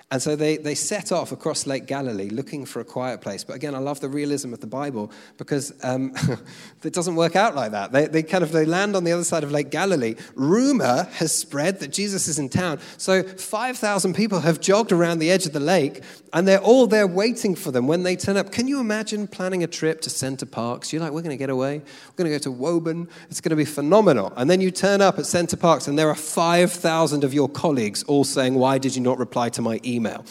And 0.10 0.22
so 0.22 0.38
they, 0.38 0.56
they 0.56 0.74
set 0.74 1.12
off 1.12 1.34
across 1.34 1.68
Lake 1.68 1.86
Galilee 1.86 2.30
looking 2.30 2.66
for 2.66 2.80
a 2.80 2.86
quiet 2.86 3.20
place. 3.20 3.44
But 3.44 3.58
again, 3.58 3.76
I 3.76 3.80
love 3.80 4.00
the 4.00 4.08
realism 4.08 4.54
of 4.54 4.62
the 4.62 4.68
Bible 4.68 5.12
because 5.38 5.74
um, 5.84 6.14
it 6.84 6.94
doesn't 6.94 7.16
work 7.16 7.36
out 7.36 7.56
like 7.56 7.72
that. 7.72 7.92
They, 7.92 8.08
they 8.08 8.24
kind 8.24 8.42
of 8.42 8.54
they 8.54 8.64
land 8.64 8.96
on 8.96 9.04
the 9.04 9.12
other 9.12 9.26
side 9.26 9.44
of 9.44 9.52
Lake 9.52 9.70
Galilee. 9.70 10.16
Rumor 10.34 11.10
has 11.16 11.36
spread 11.36 11.82
that 11.82 11.92
Jesus 11.92 12.30
is 12.30 12.40
in 12.40 12.48
town. 12.48 12.80
So 12.96 13.22
5,000 13.22 14.14
people 14.14 14.40
have 14.40 14.62
jogged 14.62 14.94
around 14.94 15.20
the 15.20 15.30
edge 15.30 15.46
of 15.46 15.52
the 15.52 15.60
lake 15.60 16.02
and 16.32 16.48
they're 16.48 16.62
all 16.62 16.88
there 16.88 17.08
waiting 17.08 17.54
for 17.54 17.72
them 17.72 17.86
when 17.86 18.04
they 18.04 18.16
turn 18.16 18.38
up. 18.38 18.50
Can 18.54 18.70
you 18.70 18.80
imagine 18.80 19.28
planning 19.28 19.62
a 19.62 19.68
trip 19.68 20.00
to 20.02 20.10
Center 20.10 20.46
Parcs? 20.46 20.94
You're 20.94 21.02
like, 21.02 21.12
we're 21.12 21.22
going 21.22 21.32
to 21.32 21.38
get 21.38 21.50
away. 21.50 21.80
We're 21.80 22.16
going 22.16 22.32
to 22.32 22.36
go 22.36 22.44
to 22.44 22.52
Woburn. 22.52 23.10
It's 23.30 23.42
going 23.42 23.50
to 23.50 23.58
be 23.58 23.66
phenomenal. 23.66 24.32
And 24.38 24.50
then 24.50 24.62
you 24.62 24.72
turn 24.72 25.02
up 25.02 25.20
at 25.20 25.26
Center 25.26 25.58
Parcs 25.58 25.90
and 25.90 26.00
there 26.00 26.10
are 26.10 26.16
5,000 26.16 27.26
of 27.26 27.34
your 27.34 27.50
colleagues 27.50 28.04
all 28.04 28.24
saying, 28.24 28.56
why 28.56 28.78
did 28.78 28.96
you 28.96 29.02
not 29.02 29.18
reply 29.18 29.50
to 29.50 29.62
my 29.62 29.82
email? 29.84 29.97
Email. 29.98 30.24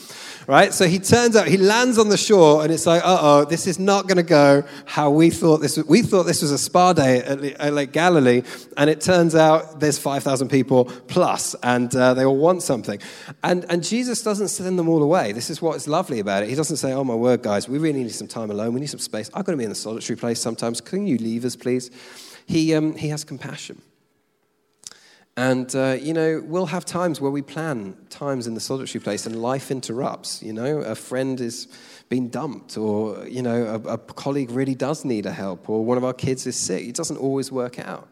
Right? 0.47 0.73
So 0.73 0.87
he 0.87 0.99
turns 1.01 1.35
out, 1.35 1.49
he 1.49 1.57
lands 1.57 1.99
on 1.99 2.09
the 2.09 2.17
shore, 2.17 2.63
and 2.63 2.73
it's 2.73 2.87
like, 2.87 3.03
uh 3.05 3.19
oh, 3.21 3.45
this 3.45 3.67
is 3.67 3.79
not 3.79 4.07
going 4.07 4.17
to 4.17 4.23
go 4.23 4.63
how 4.85 5.11
we 5.11 5.31
thought 5.31 5.59
this 5.59 5.77
was. 5.77 5.87
We 5.87 6.03
thought 6.03 6.23
this 6.25 6.43
was 6.43 6.53
a 6.53 6.59
spa 6.59 6.93
day 6.93 7.19
at, 7.19 7.73
Lake 7.73 7.93
Galilee, 7.93 8.43
and 8.77 8.89
it 8.89 9.01
turns 9.01 9.35
out 9.35 9.81
there's 9.81 9.99
5,000 9.99 10.49
people 10.49 10.85
plus, 11.09 11.57
and 11.63 11.95
uh, 11.97 12.15
they 12.15 12.25
all 12.25 12.37
want 12.37 12.63
something. 12.63 13.01
And, 13.43 13.67
and 13.69 13.83
Jesus 13.83 14.23
doesn't 14.23 14.49
send 14.49 14.79
them 14.79 14.89
all 14.89 15.03
away. 15.03 15.33
This 15.33 15.51
is 15.51 15.61
what's 15.61 15.89
lovely 15.89 16.21
about 16.21 16.45
it. 16.45 16.49
He 16.49 16.55
doesn't 16.55 16.77
say, 16.77 16.93
oh 16.93 17.05
my 17.05 17.15
word, 17.15 17.43
guys, 17.43 17.69
we 17.69 17.79
really 17.79 18.03
need 18.03 18.13
some 18.13 18.29
time 18.29 18.51
alone. 18.51 18.73
We 18.73 18.81
need 18.81 18.91
some 18.91 19.01
space. 19.01 19.29
I've 19.35 19.45
got 19.45 19.53
to 19.53 19.59
be 19.59 19.65
in 19.65 19.73
a 19.73 19.75
solitary 19.75 20.17
place 20.17 20.41
sometimes. 20.41 20.81
Can 20.81 21.07
you 21.07 21.19
leave 21.19 21.45
us, 21.45 21.57
please? 21.57 21.91
He, 22.47 22.75
um, 22.75 22.95
he 22.95 23.09
has 23.09 23.25
compassion. 23.25 23.83
And, 25.39 25.75
uh, 25.77 25.99
you 26.01 26.15
know, 26.15 26.43
we'll 26.43 26.67
have 26.67 26.87
times 26.87 27.21
where 27.21 27.31
we 27.31 27.43
plan 27.43 27.95
times 28.09 28.47
in 28.47 28.55
the 28.55 28.61
solitary 28.61 29.03
place 29.03 29.27
and 29.27 29.43
life 29.43 29.71
interrupts. 29.71 30.43
You 30.43 30.55
know, 30.55 30.79
a 30.79 30.95
friend 30.95 31.39
is 31.41 31.69
being 32.09 32.29
dumped, 32.29 32.79
or, 32.79 33.27
you 33.27 33.43
know, 33.43 33.81
a, 33.85 33.95
a 33.95 33.99
colleague 33.99 34.51
really 34.51 34.75
does 34.75 35.05
need 35.05 35.27
a 35.27 35.33
help, 35.33 35.69
or 35.69 35.85
one 35.85 35.99
of 35.99 36.05
our 36.05 36.15
kids 36.15 36.47
is 36.47 36.57
sick. 36.57 36.87
It 36.87 36.95
doesn't 36.95 37.19
always 37.19 37.53
work 37.53 37.79
out. 37.79 38.09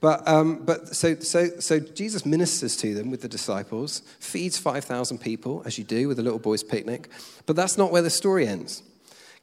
But, 0.00 0.28
um, 0.28 0.64
but 0.64 0.94
so, 0.94 1.16
so, 1.16 1.48
so 1.58 1.80
Jesus 1.80 2.26
ministers 2.26 2.76
to 2.76 2.94
them 2.94 3.10
with 3.10 3.22
the 3.22 3.28
disciples, 3.28 4.02
feeds 4.20 4.58
5,000 4.58 5.18
people, 5.18 5.62
as 5.64 5.78
you 5.78 5.84
do 5.84 6.06
with 6.06 6.18
a 6.18 6.22
little 6.22 6.38
boy's 6.38 6.62
picnic. 6.62 7.08
But 7.46 7.56
that's 7.56 7.78
not 7.78 7.90
where 7.90 8.02
the 8.02 8.10
story 8.10 8.46
ends. 8.46 8.82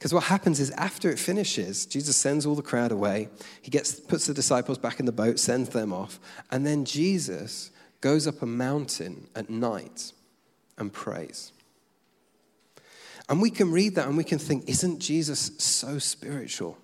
Because 0.05 0.13
what 0.13 0.25
happens 0.25 0.59
is 0.59 0.69
after 0.69 1.09
it 1.09 1.17
finishes, 1.17 1.87
Jesus 1.87 2.15
sends 2.15 2.45
all 2.45 2.53
the 2.53 2.61
crowd 2.61 2.91
away. 2.91 3.27
He 3.63 3.71
gets, 3.71 3.99
puts 3.99 4.27
the 4.27 4.35
disciples 4.35 4.77
back 4.77 4.99
in 4.99 5.07
the 5.07 5.11
boat, 5.11 5.39
sends 5.39 5.69
them 5.69 5.91
off. 5.91 6.19
And 6.51 6.63
then 6.63 6.85
Jesus 6.85 7.71
goes 8.01 8.27
up 8.27 8.43
a 8.43 8.45
mountain 8.45 9.25
at 9.35 9.49
night 9.49 10.13
and 10.77 10.93
prays. 10.93 11.53
And 13.29 13.41
we 13.41 13.49
can 13.49 13.71
read 13.71 13.95
that 13.95 14.07
and 14.07 14.15
we 14.15 14.23
can 14.23 14.37
think, 14.37 14.69
isn't 14.69 14.99
Jesus 14.99 15.49
so 15.57 15.97
spiritual? 15.97 16.77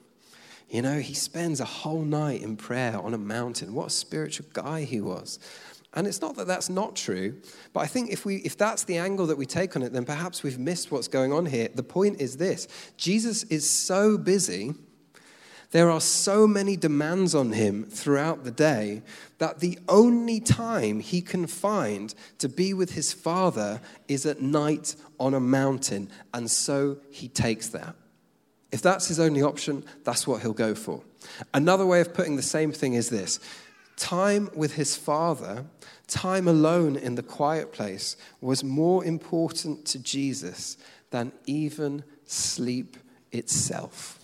You 0.72 0.82
know, 0.82 0.98
he 0.98 1.14
spends 1.14 1.60
a 1.60 1.66
whole 1.66 2.02
night 2.02 2.42
in 2.42 2.58
prayer 2.58 2.98
on 2.98 3.14
a 3.14 3.20
mountain. 3.20 3.76
What 3.76 3.88
a 3.88 3.92
spiritual 3.92 4.48
guy 4.52 4.84
he 4.86 5.00
was. 5.00 5.38
And 5.94 6.08
it's 6.08 6.22
not 6.22 6.38
that 6.38 6.48
that's 6.48 6.70
not 6.70 6.96
true, 6.96 7.42
but 7.74 7.82
I 7.82 7.88
think 7.88 8.12
if, 8.12 8.26
we, 8.26 8.38
if 8.38 8.58
that's 8.58 8.86
the 8.86 8.98
angle 8.98 9.28
that 9.28 9.38
we 9.38 9.46
take 9.46 9.76
on 9.76 9.82
it, 9.82 9.92
then 9.92 10.06
perhaps 10.06 10.42
we've 10.42 10.58
missed 10.58 10.90
what's 10.90 11.10
going 11.10 11.34
on 11.34 11.46
here. 11.46 11.68
The 11.74 11.84
point 11.84 12.22
is 12.22 12.38
this 12.38 12.68
Jesus 12.96 13.44
is 13.44 13.70
so 13.70 14.18
busy, 14.18 14.74
there 15.72 15.90
are 15.90 16.02
so 16.02 16.48
many 16.48 16.76
demands 16.76 17.34
on 17.34 17.54
him 17.54 17.86
throughout 17.86 18.44
the 18.44 18.52
day 18.52 19.02
that 19.38 19.60
the 19.60 19.80
only 19.90 20.40
time 20.40 21.00
he 21.00 21.22
can 21.22 21.48
find 21.48 22.14
to 22.40 22.48
be 22.50 22.74
with 22.74 22.92
his 22.92 23.12
Father 23.14 23.82
is 24.08 24.26
at 24.26 24.42
night 24.42 24.96
on 25.20 25.34
a 25.34 25.40
mountain. 25.40 26.10
And 26.34 26.52
so 26.52 26.98
he 27.10 27.28
takes 27.30 27.70
that. 27.70 27.96
If 28.72 28.82
that's 28.82 29.08
his 29.08 29.20
only 29.20 29.42
option, 29.42 29.84
that's 30.04 30.28
what 30.28 30.42
he'll 30.42 30.54
go 30.54 30.76
for. 30.76 31.02
Another 31.54 31.86
way 31.86 32.02
of 32.02 32.14
putting 32.14 32.36
the 32.36 32.42
same 32.42 32.72
thing 32.72 32.94
is 32.94 33.10
this 33.10 33.40
time 34.02 34.50
with 34.56 34.74
his 34.74 34.96
father, 34.96 35.64
time 36.08 36.48
alone 36.48 36.96
in 36.96 37.14
the 37.14 37.24
quiet 37.24 37.72
place, 37.72 38.18
was 38.42 38.64
more 38.64 39.06
important 39.06 39.86
to 39.86 40.00
Jesus 40.00 40.76
than 41.12 41.32
even 41.46 42.04
sleep 42.26 42.98
itself. 43.32 44.20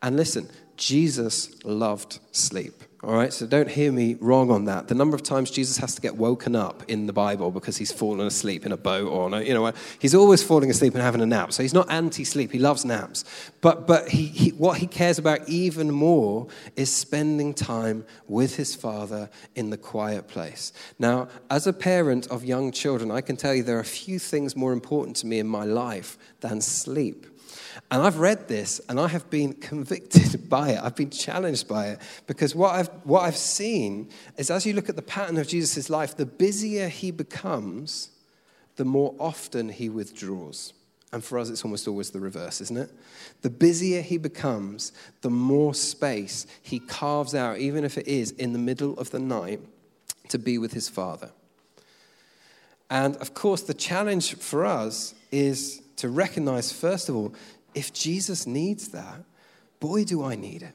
And 0.00 0.16
listen, 0.16 0.48
Jesus 0.76 1.64
loved 1.64 2.20
sleep. 2.30 2.84
All 3.06 3.12
right, 3.12 3.34
so 3.34 3.46
don't 3.46 3.68
hear 3.68 3.92
me 3.92 4.16
wrong 4.18 4.50
on 4.50 4.64
that. 4.64 4.88
The 4.88 4.94
number 4.94 5.14
of 5.14 5.22
times 5.22 5.50
Jesus 5.50 5.76
has 5.76 5.94
to 5.94 6.00
get 6.00 6.16
woken 6.16 6.56
up 6.56 6.82
in 6.88 7.06
the 7.06 7.12
Bible 7.12 7.50
because 7.50 7.76
he's 7.76 7.92
fallen 7.92 8.26
asleep 8.26 8.64
in 8.64 8.72
a 8.72 8.78
boat 8.78 9.08
or, 9.08 9.42
you 9.42 9.52
know, 9.52 9.70
he's 9.98 10.14
always 10.14 10.42
falling 10.42 10.70
asleep 10.70 10.94
and 10.94 11.02
having 11.02 11.20
a 11.20 11.26
nap. 11.26 11.52
So 11.52 11.62
he's 11.62 11.74
not 11.74 11.90
anti-sleep. 11.90 12.50
He 12.50 12.58
loves 12.58 12.82
naps. 12.82 13.26
But, 13.60 13.86
but 13.86 14.08
he, 14.08 14.24
he, 14.28 14.50
what 14.52 14.78
he 14.78 14.86
cares 14.86 15.18
about 15.18 15.46
even 15.46 15.90
more 15.90 16.46
is 16.76 16.90
spending 16.90 17.52
time 17.52 18.06
with 18.26 18.56
his 18.56 18.74
father 18.74 19.28
in 19.54 19.68
the 19.68 19.76
quiet 19.76 20.26
place. 20.26 20.72
Now, 20.98 21.28
as 21.50 21.66
a 21.66 21.74
parent 21.74 22.26
of 22.28 22.42
young 22.42 22.72
children, 22.72 23.10
I 23.10 23.20
can 23.20 23.36
tell 23.36 23.54
you 23.54 23.62
there 23.62 23.78
are 23.78 23.84
few 23.84 24.18
things 24.18 24.56
more 24.56 24.72
important 24.72 25.16
to 25.16 25.26
me 25.26 25.40
in 25.40 25.46
my 25.46 25.64
life 25.64 26.16
than 26.40 26.62
sleep. 26.62 27.26
And 27.90 28.02
I've 28.02 28.18
read 28.18 28.48
this 28.48 28.80
and 28.88 29.00
I 29.00 29.08
have 29.08 29.28
been 29.30 29.52
convicted 29.70 30.48
by 30.48 30.70
it. 30.70 30.80
I've 30.82 30.96
been 30.96 31.10
challenged 31.10 31.68
by 31.68 31.88
it 31.88 32.00
because 32.26 32.54
what 32.54 32.74
I've, 32.74 32.88
what 33.04 33.22
I've 33.22 33.36
seen 33.36 34.10
is 34.36 34.50
as 34.50 34.66
you 34.66 34.72
look 34.72 34.88
at 34.88 34.96
the 34.96 35.02
pattern 35.02 35.36
of 35.38 35.48
Jesus' 35.48 35.90
life, 35.90 36.16
the 36.16 36.26
busier 36.26 36.88
he 36.88 37.10
becomes, 37.10 38.10
the 38.76 38.84
more 38.84 39.14
often 39.18 39.68
he 39.68 39.88
withdraws. 39.88 40.72
And 41.12 41.22
for 41.22 41.38
us, 41.38 41.48
it's 41.48 41.64
almost 41.64 41.86
always 41.86 42.10
the 42.10 42.18
reverse, 42.18 42.60
isn't 42.60 42.76
it? 42.76 42.90
The 43.42 43.50
busier 43.50 44.02
he 44.02 44.18
becomes, 44.18 44.92
the 45.20 45.30
more 45.30 45.72
space 45.72 46.44
he 46.60 46.80
carves 46.80 47.36
out, 47.36 47.58
even 47.58 47.84
if 47.84 47.96
it 47.96 48.08
is 48.08 48.32
in 48.32 48.52
the 48.52 48.58
middle 48.58 48.98
of 48.98 49.10
the 49.10 49.20
night, 49.20 49.60
to 50.30 50.38
be 50.40 50.58
with 50.58 50.72
his 50.72 50.88
Father. 50.88 51.30
And 52.90 53.16
of 53.18 53.32
course, 53.32 53.62
the 53.62 53.74
challenge 53.74 54.34
for 54.34 54.64
us 54.64 55.14
is 55.30 55.82
to 55.96 56.08
recognize, 56.08 56.72
first 56.72 57.08
of 57.08 57.14
all, 57.14 57.34
if 57.74 57.92
Jesus 57.92 58.46
needs 58.46 58.88
that, 58.88 59.22
boy, 59.80 60.04
do 60.04 60.24
I 60.24 60.34
need 60.34 60.62
it. 60.62 60.74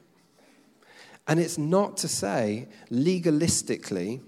And 1.26 1.38
it's 1.38 1.58
not 1.58 1.96
to 1.98 2.08
say 2.08 2.68
legalistically, 2.90 4.20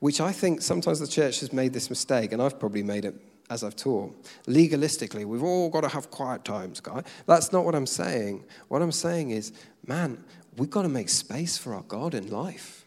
which 0.00 0.20
I 0.20 0.32
think 0.32 0.62
sometimes 0.62 1.00
the 1.00 1.06
church 1.06 1.40
has 1.40 1.52
made 1.52 1.72
this 1.72 1.90
mistake, 1.90 2.32
and 2.32 2.40
I've 2.40 2.58
probably 2.58 2.82
made 2.82 3.04
it 3.04 3.14
as 3.50 3.64
I've 3.64 3.76
taught. 3.76 4.14
Legalistically, 4.46 5.24
we've 5.24 5.42
all 5.42 5.70
got 5.70 5.82
to 5.82 5.88
have 5.88 6.10
quiet 6.10 6.44
times, 6.44 6.80
guy. 6.80 7.02
That's 7.26 7.52
not 7.52 7.64
what 7.64 7.74
I'm 7.74 7.86
saying. 7.86 8.44
What 8.68 8.82
I'm 8.82 8.92
saying 8.92 9.30
is, 9.30 9.52
man, 9.86 10.24
we've 10.56 10.70
got 10.70 10.82
to 10.82 10.88
make 10.88 11.08
space 11.08 11.56
for 11.58 11.74
our 11.74 11.82
God 11.82 12.14
in 12.14 12.30
life 12.30 12.86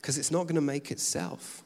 because 0.00 0.18
it's 0.18 0.30
not 0.30 0.44
going 0.44 0.54
to 0.56 0.60
make 0.60 0.90
itself. 0.90 1.62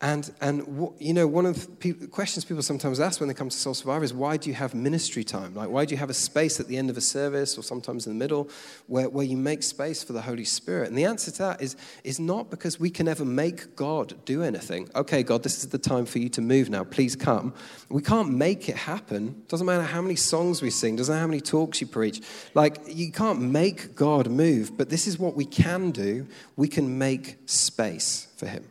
And, 0.00 0.32
and 0.40 0.92
you 1.00 1.12
know, 1.12 1.26
one 1.26 1.44
of 1.44 1.80
the 1.80 1.92
questions 2.06 2.44
people 2.44 2.62
sometimes 2.62 3.00
ask 3.00 3.18
when 3.18 3.26
they 3.26 3.34
come 3.34 3.48
to 3.48 3.56
Soul 3.56 3.74
Survivor 3.74 4.04
is 4.04 4.14
why 4.14 4.36
do 4.36 4.48
you 4.48 4.54
have 4.54 4.72
ministry 4.72 5.24
time? 5.24 5.56
Like, 5.56 5.70
why 5.70 5.86
do 5.86 5.92
you 5.92 5.98
have 5.98 6.10
a 6.10 6.14
space 6.14 6.60
at 6.60 6.68
the 6.68 6.76
end 6.76 6.88
of 6.88 6.96
a 6.96 7.00
service 7.00 7.58
or 7.58 7.62
sometimes 7.62 8.06
in 8.06 8.12
the 8.12 8.18
middle 8.18 8.48
where, 8.86 9.08
where 9.08 9.24
you 9.24 9.36
make 9.36 9.64
space 9.64 10.04
for 10.04 10.12
the 10.12 10.22
Holy 10.22 10.44
Spirit? 10.44 10.88
And 10.88 10.96
the 10.96 11.04
answer 11.04 11.32
to 11.32 11.38
that 11.38 11.60
is, 11.60 11.74
is 12.04 12.20
not 12.20 12.48
because 12.48 12.78
we 12.78 12.90
can 12.90 13.08
ever 13.08 13.24
make 13.24 13.74
God 13.74 14.14
do 14.24 14.44
anything. 14.44 14.88
Okay, 14.94 15.24
God, 15.24 15.42
this 15.42 15.58
is 15.58 15.70
the 15.70 15.78
time 15.78 16.06
for 16.06 16.20
you 16.20 16.28
to 16.28 16.40
move 16.40 16.70
now. 16.70 16.84
Please 16.84 17.16
come. 17.16 17.52
We 17.88 18.02
can't 18.02 18.32
make 18.32 18.68
it 18.68 18.76
happen. 18.76 19.42
Doesn't 19.48 19.66
matter 19.66 19.82
how 19.82 20.00
many 20.00 20.16
songs 20.16 20.62
we 20.62 20.70
sing, 20.70 20.94
doesn't 20.94 21.12
matter 21.12 21.22
how 21.22 21.26
many 21.26 21.40
talks 21.40 21.80
you 21.80 21.88
preach. 21.88 22.20
Like, 22.54 22.78
you 22.86 23.10
can't 23.10 23.40
make 23.40 23.96
God 23.96 24.28
move, 24.30 24.76
but 24.76 24.90
this 24.90 25.08
is 25.08 25.18
what 25.18 25.34
we 25.34 25.44
can 25.44 25.90
do. 25.90 26.28
We 26.54 26.68
can 26.68 26.98
make 26.98 27.38
space 27.46 28.28
for 28.36 28.46
Him 28.46 28.64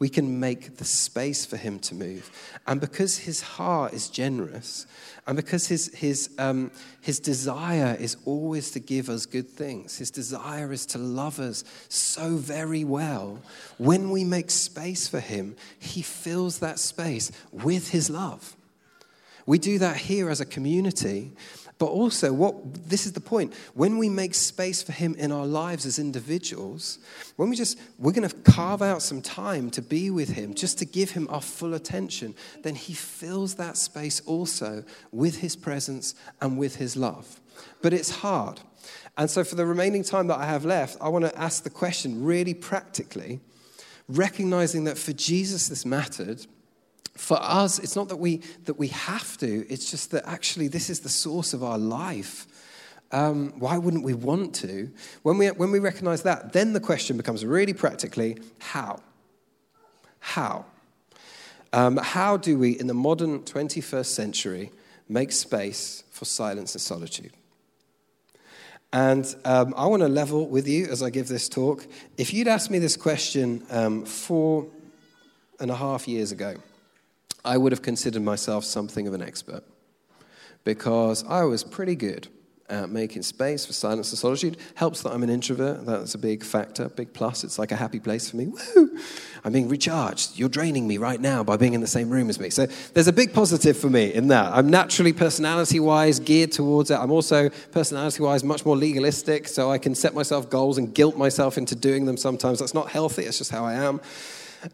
we 0.00 0.08
can 0.08 0.40
make 0.40 0.78
the 0.78 0.84
space 0.84 1.44
for 1.44 1.58
him 1.58 1.78
to 1.78 1.94
move. 1.94 2.30
And 2.66 2.80
because 2.80 3.18
his 3.18 3.42
heart 3.42 3.92
is 3.92 4.08
generous, 4.08 4.86
and 5.26 5.36
because 5.36 5.68
his, 5.68 5.94
his, 5.94 6.30
um, 6.38 6.72
his 7.02 7.20
desire 7.20 7.96
is 8.00 8.16
always 8.24 8.70
to 8.72 8.80
give 8.80 9.10
us 9.10 9.26
good 9.26 9.48
things, 9.48 9.98
his 9.98 10.10
desire 10.10 10.72
is 10.72 10.86
to 10.86 10.98
love 10.98 11.38
us 11.38 11.64
so 11.90 12.36
very 12.36 12.82
well, 12.82 13.40
when 13.76 14.10
we 14.10 14.24
make 14.24 14.50
space 14.50 15.06
for 15.06 15.20
him, 15.20 15.54
he 15.78 16.00
fills 16.00 16.58
that 16.60 16.78
space 16.78 17.30
with 17.52 17.90
his 17.90 18.08
love. 18.08 18.56
We 19.44 19.58
do 19.58 19.78
that 19.80 19.96
here 19.96 20.30
as 20.30 20.40
a 20.40 20.46
community, 20.46 21.32
but 21.80 21.86
also, 21.86 22.30
what 22.30 22.74
this 22.90 23.06
is 23.06 23.14
the 23.14 23.22
point. 23.22 23.54
When 23.72 23.96
we 23.96 24.10
make 24.10 24.34
space 24.34 24.82
for 24.82 24.92
Him 24.92 25.14
in 25.14 25.32
our 25.32 25.46
lives 25.46 25.86
as 25.86 25.98
individuals, 25.98 26.98
when 27.36 27.48
we 27.48 27.56
just, 27.56 27.80
we're 27.98 28.12
going 28.12 28.28
to 28.28 28.36
carve 28.52 28.82
out 28.82 29.00
some 29.00 29.22
time 29.22 29.70
to 29.70 29.80
be 29.80 30.10
with 30.10 30.28
Him, 30.28 30.52
just 30.52 30.78
to 30.80 30.84
give 30.84 31.12
Him 31.12 31.26
our 31.30 31.40
full 31.40 31.72
attention, 31.72 32.34
then 32.64 32.74
He 32.74 32.92
fills 32.92 33.54
that 33.54 33.78
space 33.78 34.20
also 34.26 34.84
with 35.10 35.38
His 35.38 35.56
presence 35.56 36.14
and 36.42 36.58
with 36.58 36.76
His 36.76 36.98
love. 36.98 37.40
But 37.80 37.94
it's 37.94 38.10
hard. 38.10 38.60
And 39.16 39.30
so, 39.30 39.42
for 39.42 39.54
the 39.54 39.64
remaining 39.64 40.04
time 40.04 40.26
that 40.26 40.38
I 40.38 40.44
have 40.44 40.66
left, 40.66 40.98
I 41.00 41.08
want 41.08 41.24
to 41.24 41.38
ask 41.38 41.62
the 41.62 41.70
question 41.70 42.22
really 42.22 42.52
practically, 42.52 43.40
recognizing 44.06 44.84
that 44.84 44.98
for 44.98 45.14
Jesus 45.14 45.68
this 45.68 45.86
mattered 45.86 46.46
for 47.20 47.36
us, 47.40 47.78
it's 47.78 47.94
not 47.94 48.08
that 48.08 48.16
we, 48.16 48.38
that 48.64 48.78
we 48.78 48.88
have 48.88 49.36
to, 49.38 49.70
it's 49.70 49.90
just 49.90 50.10
that 50.12 50.26
actually 50.26 50.68
this 50.68 50.88
is 50.88 51.00
the 51.00 51.10
source 51.10 51.52
of 51.52 51.62
our 51.62 51.76
life. 51.76 52.46
Um, 53.12 53.52
why 53.58 53.76
wouldn't 53.76 54.04
we 54.04 54.14
want 54.14 54.54
to? 54.56 54.90
When 55.22 55.36
we, 55.36 55.48
when 55.48 55.70
we 55.70 55.80
recognize 55.80 56.22
that, 56.22 56.54
then 56.54 56.72
the 56.72 56.80
question 56.80 57.18
becomes 57.18 57.44
really 57.44 57.74
practically 57.74 58.38
how? 58.58 59.00
How? 60.20 60.64
Um, 61.74 61.98
how 61.98 62.38
do 62.38 62.56
we, 62.56 62.70
in 62.80 62.86
the 62.86 62.94
modern 62.94 63.40
21st 63.40 64.06
century, 64.06 64.72
make 65.06 65.30
space 65.30 66.04
for 66.10 66.24
silence 66.24 66.74
and 66.74 66.80
solitude? 66.80 67.32
And 68.94 69.36
um, 69.44 69.74
I 69.76 69.86
want 69.86 70.00
to 70.00 70.08
level 70.08 70.48
with 70.48 70.66
you 70.66 70.86
as 70.86 71.02
I 71.02 71.10
give 71.10 71.28
this 71.28 71.50
talk. 71.50 71.86
If 72.16 72.32
you'd 72.32 72.48
asked 72.48 72.70
me 72.70 72.78
this 72.78 72.96
question 72.96 73.64
um, 73.70 74.06
four 74.06 74.66
and 75.60 75.70
a 75.70 75.76
half 75.76 76.08
years 76.08 76.32
ago, 76.32 76.56
I 77.44 77.56
would 77.56 77.72
have 77.72 77.82
considered 77.82 78.22
myself 78.22 78.64
something 78.64 79.06
of 79.06 79.14
an 79.14 79.22
expert 79.22 79.64
because 80.64 81.24
I 81.24 81.44
was 81.44 81.64
pretty 81.64 81.94
good 81.94 82.28
at 82.68 82.88
making 82.88 83.22
space 83.22 83.66
for 83.66 83.72
silence 83.72 84.10
and 84.10 84.18
solitude. 84.18 84.56
Helps 84.76 85.02
that 85.02 85.10
I'm 85.12 85.22
an 85.22 85.30
introvert. 85.30 85.84
That's 85.84 86.14
a 86.14 86.18
big 86.18 86.44
factor, 86.44 86.88
big 86.88 87.12
plus. 87.12 87.42
It's 87.42 87.58
like 87.58 87.72
a 87.72 87.76
happy 87.76 87.98
place 87.98 88.30
for 88.30 88.36
me. 88.36 88.46
Woo! 88.46 88.98
I'm 89.42 89.52
being 89.52 89.68
recharged. 89.68 90.38
You're 90.38 90.48
draining 90.48 90.86
me 90.86 90.96
right 90.96 91.20
now 91.20 91.42
by 91.42 91.56
being 91.56 91.74
in 91.74 91.80
the 91.80 91.86
same 91.86 92.10
room 92.10 92.30
as 92.30 92.38
me. 92.38 92.50
So 92.50 92.66
there's 92.94 93.08
a 93.08 93.12
big 93.12 93.32
positive 93.32 93.76
for 93.76 93.90
me 93.90 94.14
in 94.14 94.28
that. 94.28 94.52
I'm 94.52 94.70
naturally 94.70 95.12
personality 95.12 95.80
wise 95.80 96.20
geared 96.20 96.52
towards 96.52 96.90
it. 96.90 96.94
I'm 96.94 97.10
also 97.10 97.48
personality 97.72 98.22
wise 98.22 98.44
much 98.44 98.64
more 98.64 98.76
legalistic, 98.76 99.48
so 99.48 99.70
I 99.70 99.78
can 99.78 99.94
set 99.94 100.14
myself 100.14 100.48
goals 100.48 100.78
and 100.78 100.94
guilt 100.94 101.16
myself 101.16 101.58
into 101.58 101.74
doing 101.74 102.04
them 102.04 102.16
sometimes. 102.16 102.60
That's 102.60 102.74
not 102.74 102.90
healthy, 102.90 103.24
it's 103.24 103.38
just 103.38 103.50
how 103.50 103.64
I 103.64 103.74
am. 103.74 104.00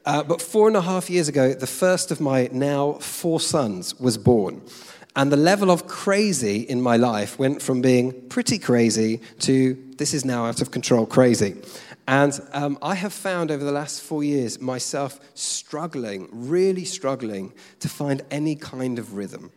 Uh, 0.05 0.22
but 0.22 0.42
four 0.42 0.68
and 0.68 0.77
a 0.77 0.81
half 0.81 1.09
years 1.09 1.29
ago, 1.29 1.55
the 1.55 1.66
first 1.66 2.11
of 2.11 2.20
my 2.20 2.49
now 2.53 2.94
four 2.94 3.40
sons 3.40 3.99
was 4.01 4.18
born. 4.18 4.62
And 5.14 5.33
the 5.33 5.37
level 5.37 5.70
of 5.70 5.87
crazy 5.87 6.61
in 6.61 6.83
my 6.83 6.96
life 6.96 7.38
went 7.38 7.62
from 7.62 7.81
being 7.81 8.29
pretty 8.29 8.59
crazy 8.59 9.22
to 9.40 9.75
this 9.96 10.12
is 10.12 10.25
now 10.25 10.44
out 10.44 10.61
of 10.61 10.70
control 10.70 11.07
crazy. 11.07 11.57
And 12.07 12.38
um, 12.53 12.79
I 12.83 12.94
have 12.94 13.12
found 13.12 13.51
over 13.51 13.64
the 13.64 13.72
last 13.72 14.03
four 14.03 14.22
years 14.22 14.61
myself 14.61 15.18
struggling, 15.35 16.29
really 16.31 16.85
struggling, 16.85 17.55
to 17.81 17.88
find 17.88 18.22
any 18.31 18.55
kind 18.55 18.99
of 18.99 19.14
rhythm. 19.14 19.51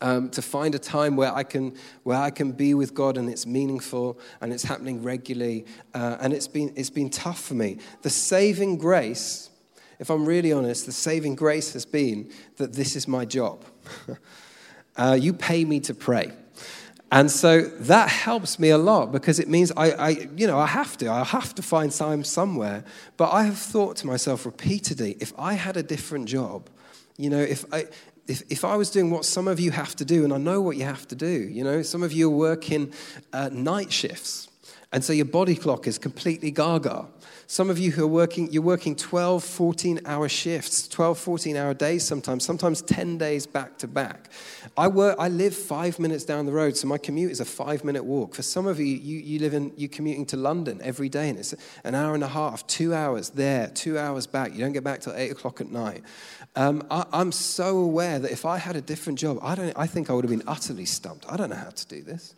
Um, 0.00 0.30
to 0.30 0.42
find 0.42 0.76
a 0.76 0.78
time 0.78 1.16
where 1.16 1.34
I 1.34 1.42
can 1.42 1.74
where 2.04 2.18
I 2.18 2.30
can 2.30 2.52
be 2.52 2.72
with 2.72 2.94
God 2.94 3.18
and 3.18 3.28
it's 3.28 3.46
meaningful 3.46 4.20
and 4.40 4.52
it's 4.52 4.62
happening 4.62 5.02
regularly 5.02 5.66
uh, 5.92 6.18
and 6.20 6.32
it's 6.32 6.46
been 6.46 6.72
it's 6.76 6.88
been 6.90 7.10
tough 7.10 7.40
for 7.40 7.54
me. 7.54 7.78
The 8.02 8.10
saving 8.10 8.78
grace, 8.78 9.50
if 9.98 10.08
I'm 10.08 10.24
really 10.24 10.52
honest, 10.52 10.86
the 10.86 10.92
saving 10.92 11.34
grace 11.34 11.72
has 11.72 11.84
been 11.84 12.30
that 12.58 12.74
this 12.74 12.94
is 12.94 13.08
my 13.08 13.24
job. 13.24 13.64
uh, 14.96 15.18
you 15.20 15.32
pay 15.32 15.64
me 15.64 15.80
to 15.80 15.94
pray. 15.94 16.30
And 17.10 17.30
so 17.30 17.62
that 17.62 18.10
helps 18.10 18.58
me 18.58 18.68
a 18.68 18.78
lot 18.78 19.12
because 19.12 19.38
it 19.38 19.48
means 19.48 19.72
I, 19.76 19.92
I, 19.92 20.08
you 20.36 20.46
know, 20.46 20.58
I 20.58 20.66
have 20.66 20.98
to. 20.98 21.10
I 21.10 21.24
have 21.24 21.54
to 21.54 21.62
find 21.62 21.90
time 21.90 22.22
somewhere. 22.22 22.84
But 23.16 23.32
I 23.32 23.44
have 23.44 23.56
thought 23.56 23.96
to 23.98 24.06
myself 24.06 24.44
repeatedly, 24.44 25.16
if 25.18 25.32
I 25.38 25.54
had 25.54 25.78
a 25.78 25.82
different 25.82 26.28
job, 26.28 26.68
you 27.16 27.30
know, 27.30 27.40
if 27.40 27.64
I, 27.72 27.86
if, 28.28 28.42
if 28.50 28.64
I 28.64 28.76
was 28.76 28.90
doing 28.90 29.10
what 29.10 29.24
some 29.24 29.48
of 29.48 29.58
you 29.58 29.70
have 29.70 29.96
to 29.96 30.04
do, 30.04 30.22
and 30.22 30.32
I 30.32 30.36
know 30.38 30.60
what 30.60 30.76
you 30.76 30.84
have 30.84 31.08
to 31.08 31.14
do, 31.14 31.26
you 31.26 31.64
know, 31.64 31.82
some 31.82 32.02
of 32.02 32.12
you 32.12 32.30
are 32.30 32.36
working 32.36 32.92
uh, 33.32 33.48
night 33.50 33.90
shifts, 33.90 34.48
and 34.92 35.02
so 35.02 35.12
your 35.12 35.24
body 35.24 35.56
clock 35.56 35.86
is 35.86 35.98
completely 35.98 36.50
gaga. 36.50 37.06
Some 37.50 37.70
of 37.70 37.78
you 37.78 37.92
who 37.92 38.04
are 38.04 38.06
working, 38.06 38.52
you're 38.52 38.60
working 38.62 38.94
12, 38.94 39.42
14 39.42 40.00
hour 40.04 40.28
shifts, 40.28 40.86
12, 40.86 41.18
14 41.18 41.56
hour 41.56 41.72
days 41.72 42.06
sometimes, 42.06 42.44
sometimes 42.44 42.82
10 42.82 43.16
days 43.16 43.46
back 43.46 43.78
to 43.78 43.88
back. 43.88 44.30
I, 44.76 44.88
work, 44.88 45.16
I 45.18 45.28
live 45.28 45.56
five 45.56 45.98
minutes 45.98 46.24
down 46.24 46.44
the 46.44 46.52
road, 46.52 46.76
so 46.76 46.86
my 46.86 46.98
commute 46.98 47.30
is 47.30 47.40
a 47.40 47.46
five 47.46 47.84
minute 47.84 48.04
walk. 48.04 48.34
For 48.34 48.42
some 48.42 48.66
of 48.66 48.78
you, 48.78 48.84
you, 48.84 49.20
you 49.20 49.38
live 49.38 49.54
in, 49.54 49.72
you're 49.78 49.88
commuting 49.88 50.26
to 50.26 50.36
London 50.36 50.78
every 50.84 51.08
day, 51.08 51.30
and 51.30 51.38
it's 51.38 51.54
an 51.84 51.94
hour 51.94 52.14
and 52.14 52.22
a 52.22 52.28
half, 52.28 52.66
two 52.66 52.92
hours 52.92 53.30
there, 53.30 53.68
two 53.68 53.98
hours 53.98 54.26
back. 54.26 54.52
You 54.52 54.58
don't 54.58 54.74
get 54.74 54.84
back 54.84 55.00
till 55.00 55.14
eight 55.14 55.32
o'clock 55.32 55.62
at 55.62 55.70
night. 55.70 56.02
Um, 56.54 56.86
I, 56.90 57.06
am 57.14 57.32
so 57.32 57.78
aware 57.78 58.18
that 58.18 58.30
if 58.30 58.44
I 58.44 58.58
had 58.58 58.76
a 58.76 58.82
different 58.82 59.18
job, 59.18 59.38
I, 59.40 59.54
don't, 59.54 59.72
I 59.74 59.86
think 59.86 60.10
I 60.10 60.12
would 60.12 60.24
have 60.26 60.30
been 60.30 60.46
utterly 60.46 60.84
stumped. 60.84 61.24
I 61.26 61.38
don't 61.38 61.48
know 61.48 61.56
how 61.56 61.70
to 61.70 61.86
do 61.86 62.02
this. 62.02 62.34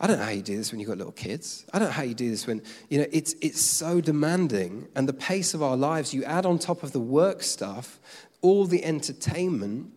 I 0.00 0.06
don't 0.06 0.18
know 0.18 0.24
how 0.24 0.30
you 0.30 0.42
do 0.42 0.56
this 0.56 0.72
when 0.72 0.80
you've 0.80 0.88
got 0.88 0.98
little 0.98 1.12
kids. 1.12 1.64
I 1.72 1.78
don't 1.78 1.88
know 1.88 1.94
how 1.94 2.02
you 2.02 2.14
do 2.14 2.30
this 2.30 2.46
when, 2.46 2.62
you 2.88 2.98
know, 2.98 3.06
it's, 3.12 3.34
it's 3.40 3.60
so 3.60 4.00
demanding. 4.00 4.88
And 4.96 5.08
the 5.08 5.12
pace 5.12 5.54
of 5.54 5.62
our 5.62 5.76
lives, 5.76 6.12
you 6.12 6.24
add 6.24 6.46
on 6.46 6.58
top 6.58 6.82
of 6.82 6.92
the 6.92 7.00
work 7.00 7.42
stuff, 7.42 8.00
all 8.42 8.66
the 8.66 8.84
entertainment, 8.84 9.92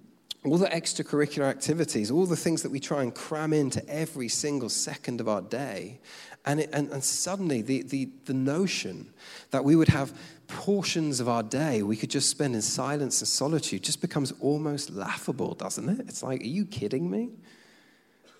all 0.45 0.57
the 0.57 0.67
extracurricular 0.67 1.49
activities, 1.49 2.11
all 2.11 2.25
the 2.25 2.35
things 2.35 2.61
that 2.61 2.71
we 2.71 2.79
try 2.79 3.01
and 3.01 3.13
cram 3.13 3.53
into 3.53 3.87
every 3.89 4.27
single 4.27 4.69
second 4.69 5.19
of 5.19 5.27
our 5.27 5.41
day. 5.41 5.99
And, 6.45 6.61
it, 6.61 6.69
and, 6.71 6.89
and 6.91 7.03
suddenly, 7.03 7.61
the, 7.61 7.81
the, 7.81 8.09
the 8.25 8.33
notion 8.33 9.11
that 9.51 9.65
we 9.65 9.75
would 9.75 9.89
have 9.89 10.13
portions 10.47 11.19
of 11.19 11.27
our 11.27 11.43
day 11.43 11.83
we 11.83 11.97
could 11.97 12.09
just 12.09 12.29
spend 12.29 12.55
in 12.55 12.61
silence 12.61 13.19
and 13.19 13.27
solitude 13.27 13.83
just 13.83 13.99
becomes 13.99 14.31
almost 14.39 14.91
laughable, 14.91 15.55
doesn't 15.55 15.89
it? 15.89 16.07
It's 16.07 16.23
like, 16.23 16.41
are 16.41 16.45
you 16.45 16.65
kidding 16.65 17.11
me? 17.11 17.31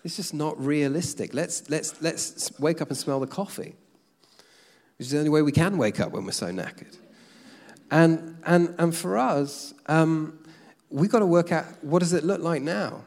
It's 0.04 0.16
just 0.16 0.34
not 0.34 0.58
realistic. 0.62 1.34
Let's, 1.34 1.68
let's, 1.68 2.00
let's 2.00 2.58
wake 2.58 2.80
up 2.80 2.88
and 2.88 2.96
smell 2.96 3.20
the 3.20 3.26
coffee, 3.26 3.74
which 4.96 5.06
is 5.06 5.10
the 5.10 5.18
only 5.18 5.30
way 5.30 5.42
we 5.42 5.52
can 5.52 5.76
wake 5.78 6.00
up 6.00 6.12
when 6.12 6.24
we're 6.24 6.32
so 6.32 6.46
knackered. 6.46 6.96
And, 7.90 8.38
and, 8.44 8.74
and 8.78 8.94
for 8.94 9.16
us, 9.18 9.74
um, 9.86 10.38
we've 10.90 11.10
got 11.10 11.20
to 11.20 11.26
work 11.26 11.52
out 11.52 11.64
what 11.82 12.00
does 12.00 12.12
it 12.12 12.24
look 12.24 12.40
like 12.40 12.62
now? 12.62 13.04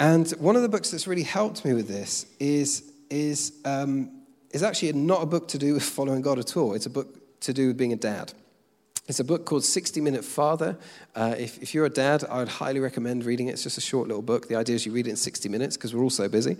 And 0.00 0.28
one 0.32 0.56
of 0.56 0.62
the 0.62 0.68
books 0.68 0.90
that's 0.90 1.06
really 1.06 1.22
helped 1.22 1.64
me 1.64 1.72
with 1.72 1.88
this 1.88 2.26
is, 2.40 2.92
is, 3.10 3.52
um, 3.64 4.22
is 4.50 4.62
actually 4.62 4.92
not 4.92 5.22
a 5.22 5.26
book 5.26 5.48
to 5.48 5.58
do 5.58 5.74
with 5.74 5.82
following 5.82 6.22
God 6.22 6.38
at 6.38 6.56
all. 6.56 6.74
It's 6.74 6.86
a 6.86 6.90
book 6.90 7.40
to 7.40 7.52
do 7.52 7.68
with 7.68 7.76
being 7.76 7.92
a 7.92 7.96
dad. 7.96 8.32
It's 9.06 9.20
a 9.20 9.24
book 9.24 9.44
called 9.44 9.64
60 9.64 10.00
Minute 10.00 10.24
Father. 10.24 10.78
Uh, 11.14 11.34
if, 11.38 11.62
if, 11.62 11.74
you're 11.74 11.84
a 11.84 11.90
dad, 11.90 12.24
I 12.24 12.38
would 12.38 12.48
highly 12.48 12.80
recommend 12.80 13.26
reading 13.26 13.48
it. 13.48 13.52
It's 13.52 13.62
just 13.62 13.76
a 13.76 13.82
short 13.82 14.08
little 14.08 14.22
book. 14.22 14.48
The 14.48 14.56
idea 14.56 14.76
is 14.76 14.86
you 14.86 14.92
read 14.92 15.06
it 15.06 15.10
in 15.10 15.16
60 15.16 15.46
minutes 15.50 15.76
because 15.76 15.94
we're 15.94 16.02
all 16.02 16.08
so 16.08 16.26
busy. 16.26 16.56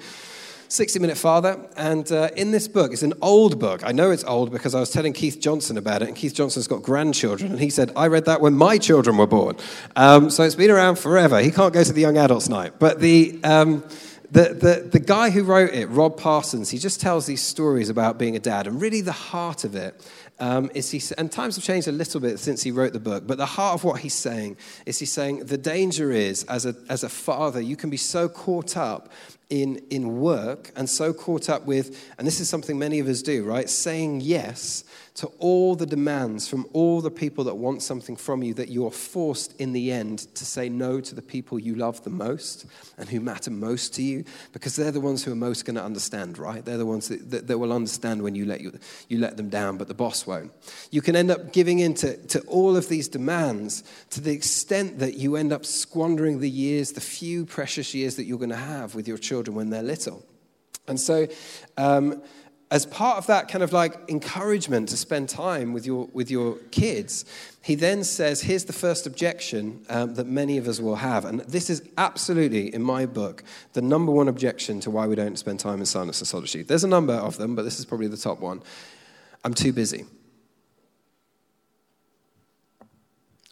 60 0.68 0.98
Minute 0.98 1.16
Father. 1.16 1.58
And 1.78 2.10
uh, 2.12 2.28
in 2.36 2.50
this 2.50 2.68
book, 2.68 2.92
it's 2.92 3.02
an 3.02 3.14
old 3.22 3.58
book. 3.58 3.82
I 3.82 3.92
know 3.92 4.10
it's 4.10 4.24
old 4.24 4.52
because 4.52 4.74
I 4.74 4.80
was 4.80 4.90
telling 4.90 5.14
Keith 5.14 5.40
Johnson 5.40 5.78
about 5.78 6.02
it, 6.02 6.08
and 6.08 6.16
Keith 6.16 6.34
Johnson's 6.34 6.68
got 6.68 6.82
grandchildren, 6.82 7.50
and 7.50 7.60
he 7.60 7.70
said, 7.70 7.92
I 7.96 8.08
read 8.08 8.26
that 8.26 8.42
when 8.42 8.52
my 8.52 8.76
children 8.76 9.16
were 9.16 9.26
born. 9.26 9.56
Um, 9.96 10.28
so 10.28 10.42
it's 10.42 10.54
been 10.54 10.70
around 10.70 10.98
forever. 10.98 11.40
He 11.40 11.50
can't 11.50 11.72
go 11.72 11.82
to 11.82 11.92
the 11.94 12.00
young 12.02 12.18
adults' 12.18 12.50
night. 12.50 12.74
But 12.78 13.00
the. 13.00 13.40
Um, 13.42 13.84
the, 14.30 14.52
the, 14.52 14.88
the 14.90 14.98
guy 14.98 15.30
who 15.30 15.44
wrote 15.44 15.72
it, 15.72 15.86
Rob 15.86 16.18
Parsons, 16.18 16.68
he 16.68 16.78
just 16.78 17.00
tells 17.00 17.24
these 17.24 17.40
stories 17.40 17.88
about 17.88 18.18
being 18.18 18.34
a 18.34 18.40
dad. 18.40 18.66
And 18.66 18.80
really, 18.80 19.00
the 19.00 19.12
heart 19.12 19.62
of 19.62 19.76
it 19.76 19.94
um, 20.40 20.70
is 20.74 20.90
he, 20.90 21.00
and 21.16 21.30
times 21.30 21.56
have 21.56 21.64
changed 21.64 21.86
a 21.86 21.92
little 21.92 22.20
bit 22.20 22.38
since 22.38 22.62
he 22.62 22.70
wrote 22.70 22.92
the 22.92 23.00
book, 23.00 23.26
but 23.26 23.38
the 23.38 23.46
heart 23.46 23.74
of 23.74 23.84
what 23.84 24.00
he's 24.00 24.14
saying 24.14 24.56
is 24.84 24.98
he's 24.98 25.12
saying 25.12 25.40
the 25.46 25.58
danger 25.58 26.10
is, 26.10 26.44
as 26.44 26.66
a, 26.66 26.74
as 26.88 27.04
a 27.04 27.08
father, 27.08 27.60
you 27.60 27.76
can 27.76 27.90
be 27.90 27.96
so 27.96 28.28
caught 28.28 28.76
up 28.76 29.12
in, 29.50 29.76
in 29.90 30.20
work 30.20 30.72
and 30.74 30.90
so 30.90 31.12
caught 31.12 31.48
up 31.48 31.64
with, 31.66 32.12
and 32.18 32.26
this 32.26 32.40
is 32.40 32.48
something 32.48 32.78
many 32.78 32.98
of 32.98 33.08
us 33.08 33.22
do, 33.22 33.44
right? 33.44 33.70
Saying 33.70 34.20
yes 34.22 34.84
to 35.14 35.28
all 35.38 35.76
the 35.76 35.86
demands 35.86 36.48
from 36.48 36.66
all 36.72 37.00
the 37.00 37.10
people 37.10 37.44
that 37.44 37.54
want 37.54 37.80
something 37.82 38.16
from 38.16 38.42
you 38.42 38.52
that 38.52 38.68
you're 38.68 38.90
forced 38.90 39.58
in 39.60 39.72
the 39.72 39.92
end 39.92 40.18
to 40.34 40.44
say 40.44 40.68
no 40.68 41.00
to 41.00 41.14
the 41.14 41.22
people 41.22 41.56
you 41.56 41.76
love 41.76 42.02
the 42.02 42.10
most 42.10 42.66
and 42.98 43.08
who 43.08 43.20
matter 43.20 43.52
most 43.52 43.94
to 43.94 44.02
you 44.02 44.24
because 44.52 44.74
they're 44.74 44.90
the 44.90 45.00
ones 45.00 45.22
who 45.22 45.30
are 45.30 45.36
most 45.36 45.64
going 45.64 45.76
to 45.76 45.84
understand, 45.84 46.36
right? 46.36 46.64
They're 46.64 46.78
the 46.78 46.86
ones 46.86 47.08
that, 47.08 47.30
that, 47.30 47.46
that, 47.46 47.58
will 47.58 47.72
understand 47.72 48.22
when 48.22 48.34
you 48.34 48.44
let, 48.44 48.60
you, 48.60 48.76
you 49.08 49.18
let 49.18 49.36
them 49.36 49.48
down, 49.48 49.76
but 49.76 49.86
the 49.86 49.94
boss 49.94 50.26
won't. 50.26 50.50
You 50.90 51.00
can 51.00 51.14
end 51.14 51.30
up 51.30 51.52
giving 51.52 51.78
in 51.78 51.94
to, 51.94 52.16
to 52.28 52.40
all 52.42 52.76
of 52.76 52.88
these 52.88 53.06
demands 53.06 53.84
to 54.10 54.20
the 54.20 54.32
extent 54.32 54.98
that 54.98 55.14
you 55.14 55.36
end 55.36 55.52
up 55.52 55.64
squandering 55.64 56.40
the 56.40 56.50
years, 56.50 56.90
the 56.90 57.00
few 57.00 57.46
precious 57.46 57.94
years 57.94 58.16
that 58.16 58.24
you're 58.24 58.38
going 58.38 58.50
to 58.50 58.56
have 58.56 58.96
with 58.96 59.06
your 59.06 59.18
children 59.18 59.54
when 59.54 59.70
they're 59.70 59.82
little. 59.82 60.24
And 60.86 61.00
so, 61.00 61.28
um, 61.76 62.22
as 62.74 62.86
part 62.86 63.18
of 63.18 63.28
that 63.28 63.46
kind 63.46 63.62
of 63.62 63.72
like 63.72 63.94
encouragement 64.10 64.88
to 64.88 64.96
spend 64.96 65.28
time 65.28 65.72
with 65.72 65.86
your, 65.86 66.08
with 66.12 66.28
your 66.28 66.56
kids, 66.72 67.24
he 67.62 67.76
then 67.76 68.02
says, 68.02 68.40
Here's 68.40 68.64
the 68.64 68.72
first 68.72 69.06
objection 69.06 69.86
um, 69.88 70.16
that 70.16 70.26
many 70.26 70.58
of 70.58 70.66
us 70.66 70.80
will 70.80 70.96
have. 70.96 71.24
And 71.24 71.38
this 71.42 71.70
is 71.70 71.88
absolutely, 71.96 72.74
in 72.74 72.82
my 72.82 73.06
book, 73.06 73.44
the 73.74 73.80
number 73.80 74.10
one 74.10 74.26
objection 74.26 74.80
to 74.80 74.90
why 74.90 75.06
we 75.06 75.14
don't 75.14 75.38
spend 75.38 75.60
time 75.60 75.78
in 75.78 75.86
silence 75.86 76.20
and 76.20 76.26
solitude. 76.26 76.66
There's 76.66 76.82
a 76.82 76.88
number 76.88 77.12
of 77.12 77.36
them, 77.36 77.54
but 77.54 77.62
this 77.62 77.78
is 77.78 77.84
probably 77.84 78.08
the 78.08 78.16
top 78.16 78.40
one. 78.40 78.60
I'm 79.44 79.54
too 79.54 79.72
busy. 79.72 80.06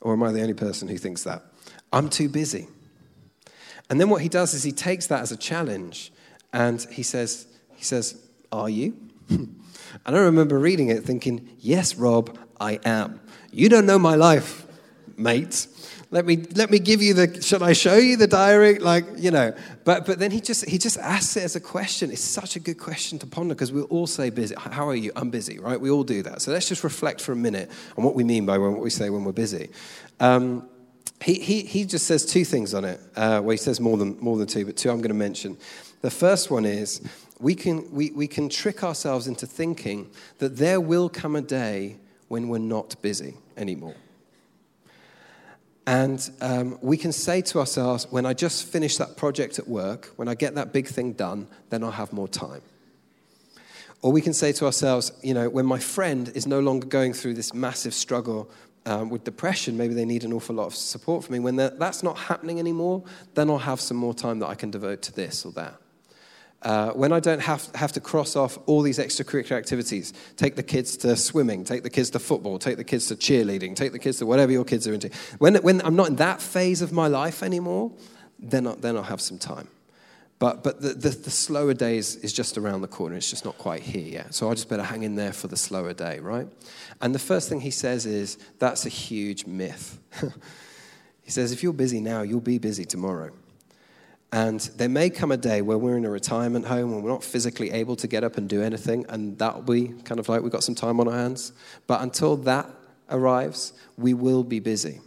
Or 0.00 0.14
am 0.14 0.22
I 0.24 0.32
the 0.32 0.42
only 0.42 0.54
person 0.54 0.88
who 0.88 0.98
thinks 0.98 1.22
that? 1.22 1.44
I'm 1.92 2.08
too 2.08 2.28
busy. 2.28 2.66
And 3.88 4.00
then 4.00 4.10
what 4.10 4.22
he 4.22 4.28
does 4.28 4.52
is 4.52 4.64
he 4.64 4.72
takes 4.72 5.06
that 5.06 5.20
as 5.20 5.30
a 5.30 5.36
challenge 5.36 6.12
and 6.52 6.82
he 6.90 7.04
says, 7.04 7.46
he 7.76 7.84
says, 7.84 8.20
Are 8.50 8.68
you? 8.68 9.10
and 9.28 9.56
I 10.06 10.18
remember 10.18 10.58
reading 10.58 10.88
it 10.88 11.04
thinking, 11.04 11.48
Yes, 11.58 11.96
Rob, 11.96 12.38
I 12.60 12.78
am. 12.84 13.20
You 13.50 13.68
don't 13.68 13.86
know 13.86 13.98
my 13.98 14.14
life, 14.14 14.66
mate. 15.16 15.66
Let 16.12 16.26
me, 16.26 16.36
let 16.54 16.70
me 16.70 16.78
give 16.78 17.00
you 17.00 17.14
the, 17.14 17.40
should 17.40 17.62
I 17.62 17.72
show 17.72 17.96
you 17.96 18.18
the 18.18 18.26
diary? 18.26 18.78
Like, 18.78 19.06
you 19.16 19.30
know. 19.30 19.54
But, 19.84 20.04
but 20.04 20.18
then 20.18 20.30
he 20.30 20.42
just, 20.42 20.68
he 20.68 20.76
just 20.76 20.98
asks 20.98 21.38
it 21.38 21.42
as 21.42 21.56
a 21.56 21.60
question. 21.60 22.10
It's 22.10 22.22
such 22.22 22.54
a 22.54 22.60
good 22.60 22.78
question 22.78 23.18
to 23.20 23.26
ponder 23.26 23.54
because 23.54 23.72
we 23.72 23.80
all 23.82 24.06
say 24.06 24.28
busy. 24.28 24.54
How 24.58 24.86
are 24.86 24.94
you? 24.94 25.10
I'm 25.16 25.30
busy, 25.30 25.58
right? 25.58 25.80
We 25.80 25.90
all 25.90 26.04
do 26.04 26.22
that. 26.24 26.42
So 26.42 26.52
let's 26.52 26.68
just 26.68 26.84
reflect 26.84 27.22
for 27.22 27.32
a 27.32 27.36
minute 27.36 27.70
on 27.96 28.04
what 28.04 28.14
we 28.14 28.24
mean 28.24 28.44
by 28.44 28.58
what 28.58 28.78
we 28.78 28.90
say 28.90 29.08
when 29.08 29.24
we're 29.24 29.32
busy. 29.32 29.70
Um, 30.20 30.68
he, 31.22 31.34
he, 31.34 31.62
he 31.62 31.86
just 31.86 32.06
says 32.06 32.26
two 32.26 32.44
things 32.44 32.74
on 32.74 32.84
it. 32.84 33.00
Uh, 33.16 33.40
well, 33.42 33.50
he 33.50 33.56
says 33.56 33.80
more 33.80 33.96
than, 33.96 34.18
more 34.20 34.36
than 34.36 34.46
two, 34.46 34.66
but 34.66 34.76
two 34.76 34.90
I'm 34.90 34.98
going 34.98 35.08
to 35.08 35.14
mention. 35.14 35.56
The 36.02 36.10
first 36.10 36.50
one 36.50 36.66
is 36.66 37.00
we 37.42 37.56
can, 37.56 37.92
we, 37.92 38.12
we 38.12 38.28
can 38.28 38.48
trick 38.48 38.84
ourselves 38.84 39.26
into 39.26 39.46
thinking 39.46 40.08
that 40.38 40.56
there 40.56 40.80
will 40.80 41.08
come 41.08 41.34
a 41.34 41.42
day 41.42 41.96
when 42.28 42.48
we're 42.48 42.58
not 42.58 42.94
busy 43.02 43.34
anymore. 43.56 43.96
And 45.84 46.30
um, 46.40 46.78
we 46.80 46.96
can 46.96 47.10
say 47.10 47.42
to 47.42 47.58
ourselves, 47.58 48.06
when 48.10 48.24
I 48.24 48.34
just 48.34 48.66
finish 48.66 48.96
that 48.98 49.16
project 49.16 49.58
at 49.58 49.66
work, 49.66 50.12
when 50.14 50.28
I 50.28 50.36
get 50.36 50.54
that 50.54 50.72
big 50.72 50.86
thing 50.86 51.12
done, 51.14 51.48
then 51.70 51.82
I'll 51.82 51.90
have 51.90 52.12
more 52.12 52.28
time. 52.28 52.62
Or 54.02 54.12
we 54.12 54.20
can 54.20 54.32
say 54.32 54.52
to 54.52 54.66
ourselves, 54.66 55.10
you 55.22 55.34
know, 55.34 55.48
when 55.48 55.66
my 55.66 55.80
friend 55.80 56.30
is 56.36 56.46
no 56.46 56.60
longer 56.60 56.86
going 56.86 57.12
through 57.12 57.34
this 57.34 57.52
massive 57.52 57.92
struggle 57.92 58.48
um, 58.86 59.10
with 59.10 59.24
depression, 59.24 59.76
maybe 59.76 59.94
they 59.94 60.04
need 60.04 60.22
an 60.22 60.32
awful 60.32 60.54
lot 60.54 60.66
of 60.66 60.76
support 60.76 61.24
from 61.24 61.32
me. 61.32 61.38
When 61.40 61.56
that's 61.56 62.04
not 62.04 62.16
happening 62.16 62.60
anymore, 62.60 63.02
then 63.34 63.50
I'll 63.50 63.58
have 63.58 63.80
some 63.80 63.96
more 63.96 64.14
time 64.14 64.38
that 64.38 64.48
I 64.48 64.54
can 64.54 64.70
devote 64.70 65.02
to 65.02 65.12
this 65.12 65.44
or 65.44 65.50
that. 65.52 65.74
Uh, 66.62 66.92
when 66.92 67.12
I 67.12 67.18
don't 67.18 67.40
have, 67.40 67.68
have 67.74 67.92
to 67.92 68.00
cross 68.00 68.36
off 68.36 68.56
all 68.66 68.82
these 68.82 68.98
extracurricular 68.98 69.58
activities, 69.58 70.12
take 70.36 70.54
the 70.54 70.62
kids 70.62 70.96
to 70.98 71.16
swimming, 71.16 71.64
take 71.64 71.82
the 71.82 71.90
kids 71.90 72.10
to 72.10 72.20
football, 72.20 72.58
take 72.58 72.76
the 72.76 72.84
kids 72.84 73.08
to 73.08 73.16
cheerleading, 73.16 73.74
take 73.74 73.90
the 73.90 73.98
kids 73.98 74.18
to 74.18 74.26
whatever 74.26 74.52
your 74.52 74.64
kids 74.64 74.86
are 74.86 74.94
into. 74.94 75.10
When, 75.38 75.56
when 75.56 75.82
I'm 75.82 75.96
not 75.96 76.08
in 76.08 76.16
that 76.16 76.40
phase 76.40 76.80
of 76.80 76.92
my 76.92 77.08
life 77.08 77.42
anymore, 77.42 77.92
then, 78.38 78.68
I, 78.68 78.74
then 78.76 78.96
I'll 78.96 79.02
have 79.02 79.20
some 79.20 79.38
time. 79.38 79.66
But, 80.38 80.64
but 80.64 80.80
the, 80.80 80.94
the, 80.94 81.10
the, 81.10 81.30
slower 81.30 81.72
days 81.72 82.16
is 82.16 82.32
just 82.32 82.58
around 82.58 82.80
the 82.80 82.88
corner. 82.88 83.14
It's 83.14 83.30
just 83.30 83.44
not 83.44 83.58
quite 83.58 83.82
here 83.82 84.08
yet. 84.08 84.34
So 84.34 84.50
I 84.50 84.54
just 84.54 84.68
better 84.68 84.82
hang 84.82 85.04
in 85.04 85.14
there 85.14 85.32
for 85.32 85.46
the 85.46 85.56
slower 85.56 85.92
day, 85.92 86.18
right? 86.18 86.48
And 87.00 87.14
the 87.14 87.20
first 87.20 87.48
thing 87.48 87.60
he 87.60 87.70
says 87.70 88.06
is 88.06 88.38
that's 88.58 88.84
a 88.84 88.88
huge 88.88 89.46
myth. 89.46 90.00
he 91.22 91.30
says, 91.30 91.52
if 91.52 91.62
you're 91.62 91.72
busy 91.72 92.00
now, 92.00 92.22
you'll 92.22 92.40
be 92.40 92.58
busy 92.58 92.84
tomorrow. 92.84 93.30
And 94.32 94.60
there 94.76 94.88
may 94.88 95.10
come 95.10 95.30
a 95.30 95.36
day 95.36 95.60
where 95.60 95.76
we're 95.76 95.98
in 95.98 96.06
a 96.06 96.10
retirement 96.10 96.66
home 96.66 96.94
and 96.94 97.04
we're 97.04 97.10
not 97.10 97.22
physically 97.22 97.70
able 97.70 97.96
to 97.96 98.08
get 98.08 98.24
up 98.24 98.38
and 98.38 98.48
do 98.48 98.62
anything, 98.62 99.04
and 99.10 99.38
that'll 99.38 99.60
be 99.60 99.88
kind 100.04 100.18
of 100.18 100.28
like 100.28 100.42
we've 100.42 100.50
got 100.50 100.64
some 100.64 100.74
time 100.74 100.98
on 101.00 101.08
our 101.08 101.14
hands. 101.14 101.52
But 101.86 102.00
until 102.00 102.36
that 102.38 102.70
arrives, 103.10 103.74
we 103.98 104.14
will 104.14 104.42
be 104.42 104.58
busy. 104.58 105.00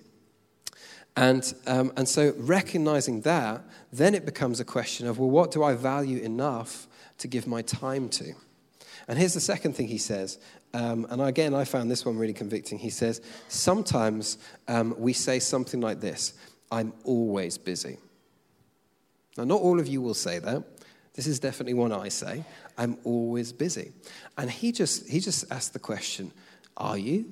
And, 1.17 1.51
um, 1.65 1.91
and 1.97 2.07
so 2.07 2.33
recognizing 2.37 3.21
that, 3.21 3.63
then 3.91 4.13
it 4.13 4.25
becomes 4.25 4.59
a 4.59 4.65
question 4.65 5.07
of, 5.07 5.17
well, 5.17 5.29
what 5.29 5.49
do 5.49 5.63
I 5.63 5.73
value 5.73 6.21
enough 6.21 6.87
to 7.17 7.27
give 7.27 7.47
my 7.47 7.63
time 7.63 8.09
to? 8.09 8.33
And 9.07 9.17
here's 9.17 9.33
the 9.33 9.39
second 9.39 9.73
thing 9.73 9.87
he 9.87 9.97
says. 9.97 10.37
Um, 10.73 11.07
and 11.09 11.21
again, 11.21 11.53
I 11.53 11.63
found 11.63 11.89
this 11.89 12.05
one 12.05 12.17
really 12.17 12.33
convicting. 12.33 12.77
He 12.77 12.89
says, 12.89 13.21
Sometimes 13.47 14.37
um, 14.67 14.93
we 14.97 15.13
say 15.13 15.39
something 15.39 15.79
like 15.79 16.01
this 16.01 16.33
I'm 16.71 16.93
always 17.05 17.57
busy. 17.57 17.97
Now, 19.37 19.43
not 19.43 19.61
all 19.61 19.79
of 19.79 19.87
you 19.87 20.01
will 20.01 20.13
say 20.13 20.39
that. 20.39 20.63
This 21.13 21.27
is 21.27 21.39
definitely 21.39 21.73
one 21.75 21.91
I 21.91 22.09
say. 22.09 22.43
I'm 22.77 22.97
always 23.03 23.53
busy. 23.53 23.93
And 24.37 24.51
he 24.51 24.71
just, 24.71 25.07
he 25.07 25.19
just 25.19 25.49
asked 25.51 25.73
the 25.73 25.79
question 25.79 26.31
Are 26.77 26.97
you? 26.97 27.25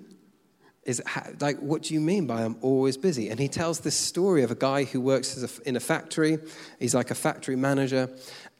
is 0.86 1.02
like 1.40 1.58
what 1.60 1.84
do 1.84 1.94
you 1.94 2.02
mean 2.02 2.28
by 2.28 2.44
i'm 2.44 2.58
always 2.62 2.98
busy 2.98 3.30
and 3.30 3.40
he 3.40 3.48
tells 3.48 3.80
this 3.80 3.96
story 3.96 4.44
of 4.44 4.52
a 4.52 4.56
guy 4.56 4.84
who 4.84 5.00
works 5.00 5.42
a, 5.42 5.68
in 5.68 5.76
a 5.76 5.80
factory 5.80 6.38
he's 6.80 6.94
like 6.94 7.10
a 7.10 7.16
factory 7.16 7.56
manager 7.56 8.10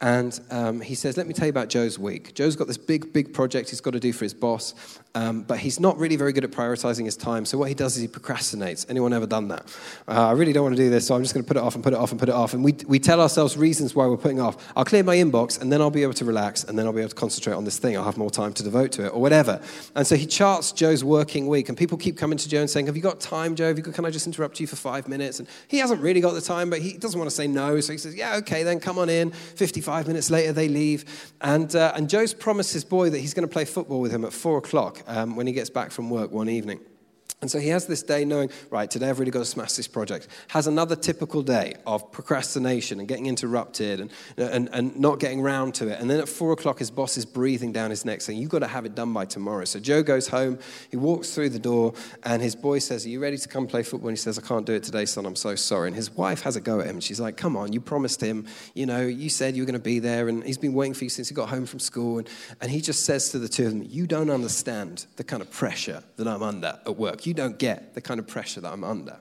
and 0.04 0.38
um, 0.50 0.82
he 0.82 0.94
says, 0.94 1.16
Let 1.16 1.26
me 1.26 1.32
tell 1.32 1.46
you 1.46 1.50
about 1.50 1.70
Joe's 1.70 1.98
week. 1.98 2.34
Joe's 2.34 2.56
got 2.56 2.66
this 2.66 2.76
big, 2.76 3.10
big 3.14 3.32
project 3.32 3.70
he's 3.70 3.80
got 3.80 3.92
to 3.92 4.00
do 4.00 4.12
for 4.12 4.26
his 4.26 4.34
boss, 4.34 5.00
um, 5.14 5.44
but 5.44 5.58
he's 5.58 5.80
not 5.80 5.96
really 5.96 6.16
very 6.16 6.34
good 6.34 6.44
at 6.44 6.50
prioritizing 6.50 7.06
his 7.06 7.16
time. 7.16 7.46
So 7.46 7.56
what 7.56 7.70
he 7.70 7.74
does 7.74 7.96
is 7.96 8.02
he 8.02 8.08
procrastinates. 8.08 8.84
Anyone 8.90 9.14
ever 9.14 9.26
done 9.26 9.48
that? 9.48 9.64
Uh, 10.06 10.28
I 10.28 10.32
really 10.32 10.52
don't 10.52 10.62
want 10.64 10.76
to 10.76 10.82
do 10.82 10.90
this, 10.90 11.06
so 11.06 11.14
I'm 11.14 11.22
just 11.22 11.32
going 11.32 11.42
to 11.42 11.48
put 11.48 11.56
it 11.56 11.62
off 11.62 11.74
and 11.74 11.82
put 11.82 11.94
it 11.94 11.98
off 11.98 12.10
and 12.10 12.20
put 12.20 12.28
it 12.28 12.34
off. 12.34 12.52
And 12.52 12.62
we, 12.62 12.74
we 12.86 12.98
tell 12.98 13.18
ourselves 13.18 13.56
reasons 13.56 13.94
why 13.94 14.06
we're 14.06 14.18
putting 14.18 14.40
off. 14.40 14.70
I'll 14.76 14.84
clear 14.84 15.02
my 15.02 15.16
inbox, 15.16 15.58
and 15.58 15.72
then 15.72 15.80
I'll 15.80 15.88
be 15.88 16.02
able 16.02 16.12
to 16.12 16.26
relax, 16.26 16.64
and 16.64 16.78
then 16.78 16.84
I'll 16.84 16.92
be 16.92 17.00
able 17.00 17.08
to 17.08 17.16
concentrate 17.16 17.54
on 17.54 17.64
this 17.64 17.78
thing. 17.78 17.96
I'll 17.96 18.04
have 18.04 18.18
more 18.18 18.30
time 18.30 18.52
to 18.52 18.62
devote 18.62 18.92
to 18.92 19.06
it, 19.06 19.08
or 19.14 19.22
whatever. 19.22 19.62
And 19.94 20.06
so 20.06 20.16
he 20.16 20.26
charts 20.26 20.72
Joe's 20.72 21.02
working 21.02 21.46
week, 21.46 21.70
and 21.70 21.78
people 21.78 21.96
keep 21.96 22.18
coming 22.18 22.36
to 22.36 22.46
Joe 22.46 22.60
and 22.60 22.68
saying, 22.68 22.86
Have 22.86 22.96
you 22.96 23.02
got 23.02 23.20
time, 23.20 23.54
Joe? 23.54 23.72
Got, 23.72 23.94
can 23.94 24.04
I 24.04 24.10
just 24.10 24.26
interrupt 24.26 24.60
you 24.60 24.66
for 24.66 24.76
five 24.76 25.08
minutes? 25.08 25.38
And 25.38 25.48
he 25.66 25.78
hasn't 25.78 26.02
really 26.02 26.20
got 26.20 26.34
the 26.34 26.42
time, 26.42 26.68
but 26.68 26.80
he 26.80 26.98
doesn't 26.98 27.18
want 27.18 27.30
to 27.30 27.34
say 27.34 27.46
no. 27.46 27.80
So 27.80 27.92
he 27.92 27.98
says, 27.98 28.14
Yeah, 28.14 28.36
okay, 28.36 28.64
then 28.64 28.80
come 28.80 28.98
on 28.98 29.08
in. 29.08 29.30
55 29.30 29.93
minutes 30.02 30.30
later, 30.30 30.52
they 30.52 30.68
leave. 30.68 31.32
And, 31.40 31.74
uh, 31.74 31.92
and 31.94 32.08
Joe's 32.08 32.34
promised 32.34 32.72
his 32.72 32.84
boy 32.84 33.10
that 33.10 33.18
he's 33.18 33.34
going 33.34 33.46
to 33.46 33.52
play 33.52 33.64
football 33.64 34.00
with 34.00 34.12
him 34.12 34.24
at 34.24 34.32
four 34.32 34.58
o'clock 34.58 35.02
um, 35.06 35.36
when 35.36 35.46
he 35.46 35.52
gets 35.52 35.70
back 35.70 35.90
from 35.90 36.10
work 36.10 36.30
one 36.30 36.48
evening. 36.48 36.80
And 37.44 37.50
so 37.50 37.58
he 37.58 37.68
has 37.68 37.86
this 37.86 38.02
day 38.02 38.24
knowing, 38.24 38.48
right, 38.70 38.90
today 38.90 39.10
I've 39.10 39.18
really 39.18 39.30
got 39.30 39.40
to 39.40 39.44
smash 39.44 39.74
this 39.74 39.86
project. 39.86 40.28
Has 40.48 40.66
another 40.66 40.96
typical 40.96 41.42
day 41.42 41.74
of 41.86 42.10
procrastination 42.10 43.00
and 43.00 43.06
getting 43.06 43.26
interrupted 43.26 44.00
and, 44.00 44.10
and, 44.38 44.70
and 44.72 44.98
not 44.98 45.20
getting 45.20 45.42
round 45.42 45.74
to 45.74 45.88
it. 45.88 46.00
And 46.00 46.08
then 46.08 46.20
at 46.20 46.26
four 46.26 46.52
o'clock, 46.52 46.78
his 46.78 46.90
boss 46.90 47.18
is 47.18 47.26
breathing 47.26 47.70
down 47.70 47.90
his 47.90 48.06
neck 48.06 48.22
saying, 48.22 48.38
You've 48.38 48.48
got 48.48 48.60
to 48.60 48.66
have 48.66 48.86
it 48.86 48.94
done 48.94 49.12
by 49.12 49.26
tomorrow. 49.26 49.66
So 49.66 49.78
Joe 49.78 50.02
goes 50.02 50.26
home, 50.26 50.58
he 50.90 50.96
walks 50.96 51.34
through 51.34 51.50
the 51.50 51.58
door, 51.58 51.92
and 52.22 52.40
his 52.40 52.56
boy 52.56 52.78
says, 52.78 53.04
Are 53.04 53.10
you 53.10 53.20
ready 53.20 53.36
to 53.36 53.46
come 53.46 53.66
play 53.66 53.82
football? 53.82 54.08
And 54.08 54.16
he 54.16 54.22
says, 54.22 54.38
I 54.38 54.42
can't 54.42 54.64
do 54.64 54.72
it 54.72 54.82
today, 54.82 55.04
son, 55.04 55.26
I'm 55.26 55.36
so 55.36 55.54
sorry. 55.54 55.88
And 55.88 55.96
his 55.96 56.10
wife 56.10 56.40
has 56.44 56.56
a 56.56 56.62
go 56.62 56.80
at 56.80 56.86
him. 56.86 56.98
She's 56.98 57.20
like, 57.20 57.36
Come 57.36 57.58
on, 57.58 57.74
you 57.74 57.80
promised 57.82 58.22
him, 58.22 58.46
you 58.72 58.86
know, 58.86 59.02
you 59.02 59.28
said 59.28 59.54
you 59.54 59.60
were 59.60 59.66
going 59.66 59.74
to 59.74 59.84
be 59.84 59.98
there, 59.98 60.30
and 60.30 60.42
he's 60.44 60.56
been 60.56 60.72
waiting 60.72 60.94
for 60.94 61.04
you 61.04 61.10
since 61.10 61.28
he 61.28 61.34
got 61.34 61.50
home 61.50 61.66
from 61.66 61.78
school. 61.78 62.16
And, 62.16 62.28
and 62.62 62.70
he 62.70 62.80
just 62.80 63.04
says 63.04 63.28
to 63.32 63.38
the 63.38 63.48
two 63.48 63.66
of 63.66 63.72
them, 63.72 63.86
You 63.86 64.06
don't 64.06 64.30
understand 64.30 65.04
the 65.16 65.24
kind 65.24 65.42
of 65.42 65.50
pressure 65.50 66.02
that 66.16 66.26
I'm 66.26 66.42
under 66.42 66.78
at 66.86 66.96
work. 66.96 67.26
You 67.26 67.33
you 67.34 67.42
don't 67.42 67.58
get 67.58 67.94
the 67.94 68.00
kind 68.00 68.20
of 68.20 68.28
pressure 68.28 68.60
that 68.60 68.72
I'm 68.72 68.84
under. 68.84 69.18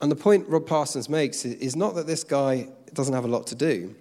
And 0.00 0.12
the 0.12 0.16
point 0.16 0.48
Rob 0.48 0.64
Parsons 0.64 1.08
makes 1.08 1.44
is 1.44 1.74
not 1.74 1.96
that 1.96 2.06
this 2.06 2.22
guy 2.22 2.68
doesn't 2.94 3.14
have 3.14 3.24
a 3.24 3.28
lot 3.28 3.48
to 3.48 3.56
do. 3.56 3.96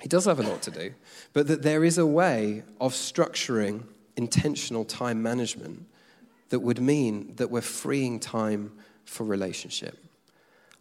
He 0.00 0.08
does 0.08 0.26
have 0.26 0.38
a 0.38 0.44
lot 0.44 0.62
to 0.62 0.70
do, 0.70 0.94
but 1.32 1.48
that 1.48 1.62
there 1.62 1.82
is 1.82 1.98
a 1.98 2.06
way 2.06 2.62
of 2.80 2.92
structuring 2.92 3.82
intentional 4.16 4.84
time 4.84 5.20
management 5.20 5.86
that 6.50 6.60
would 6.60 6.80
mean 6.80 7.34
that 7.34 7.50
we're 7.50 7.60
freeing 7.60 8.20
time 8.20 8.72
for 9.04 9.24
relationship. 9.24 9.98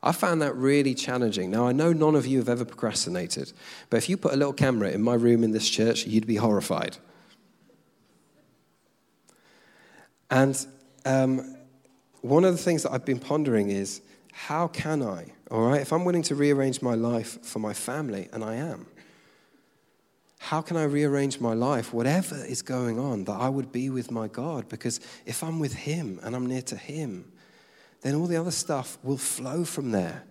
I 0.04 0.12
found 0.12 0.44
that 0.44 0.56
really 0.56 0.94
challenging. 0.94 1.50
Now, 1.50 1.68
I 1.68 1.72
know 1.72 1.94
none 1.94 2.14
of 2.14 2.28
you 2.28 2.38
have 2.38 2.50
ever 2.50 2.64
procrastinated, 2.64 3.54
but 3.90 3.98
if 3.98 4.08
you 4.08 4.18
put 4.18 4.34
a 4.34 4.38
little 4.38 4.54
camera 4.54 4.92
in 4.92 5.02
my 5.02 5.16
room 5.16 5.44
in 5.44 5.50
this 5.50 5.68
church, 5.68 6.06
you'd 6.06 6.28
be 6.28 6.36
horrified. 6.36 6.98
And 10.30 10.68
um, 11.08 11.56
one 12.22 12.44
of 12.44 12.52
the 12.52 12.62
things 12.62 12.84
that 12.84 12.92
I've 12.92 13.06
been 13.06 13.20
pondering 13.20 13.70
is 13.70 14.02
how 14.34 14.68
can 14.68 15.02
I, 15.02 15.28
all 15.50 15.62
right, 15.62 15.82
if 15.82 15.94
I'm 15.94 16.04
willing 16.04 16.24
to 16.24 16.36
rearrange 16.36 16.82
my 16.82 16.96
life 16.96 17.44
for 17.44 17.60
my 17.60 17.74
family, 17.74 18.28
and 18.34 18.44
I 18.44 18.56
am, 18.56 18.88
how 20.38 20.62
can 20.62 20.78
I 20.78 20.84
rearrange 20.84 21.40
my 21.40 21.54
life, 21.54 21.94
whatever 21.94 22.36
is 22.36 22.62
going 22.62 23.00
on, 23.00 23.24
that 23.24 23.34
I 23.34 23.50
would 23.50 23.72
be 23.72 23.90
with 23.90 24.12
my 24.12 24.28
God? 24.28 24.70
Because 24.70 25.00
if 25.26 25.44
I'm 25.44 25.60
with 25.60 25.74
Him 25.74 26.20
and 26.24 26.36
I'm 26.36 26.46
near 26.46 26.62
to 26.64 26.76
Him, 26.76 27.32
then 28.02 28.14
all 28.16 28.28
the 28.28 28.38
other 28.38 28.52
stuff 28.52 28.98
will 29.02 29.18
flow 29.18 29.64
from 29.64 29.92
there. 29.92 30.24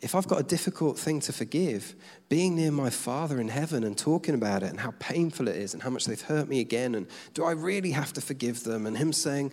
If 0.00 0.14
I've 0.14 0.28
got 0.28 0.40
a 0.40 0.44
difficult 0.44 0.98
thing 0.98 1.20
to 1.20 1.32
forgive, 1.32 1.94
being 2.28 2.56
near 2.56 2.70
my 2.70 2.90
Father 2.90 3.40
in 3.40 3.48
heaven 3.48 3.82
and 3.84 3.96
talking 3.96 4.34
about 4.34 4.62
it 4.62 4.70
and 4.70 4.80
how 4.80 4.92
painful 4.98 5.48
it 5.48 5.56
is 5.56 5.72
and 5.72 5.82
how 5.82 5.90
much 5.90 6.04
they've 6.04 6.20
hurt 6.20 6.48
me 6.48 6.60
again, 6.60 6.94
and 6.94 7.06
do 7.32 7.44
I 7.44 7.52
really 7.52 7.92
have 7.92 8.12
to 8.14 8.20
forgive 8.20 8.64
them? 8.64 8.86
And 8.86 8.96
Him 8.98 9.12
saying, 9.12 9.52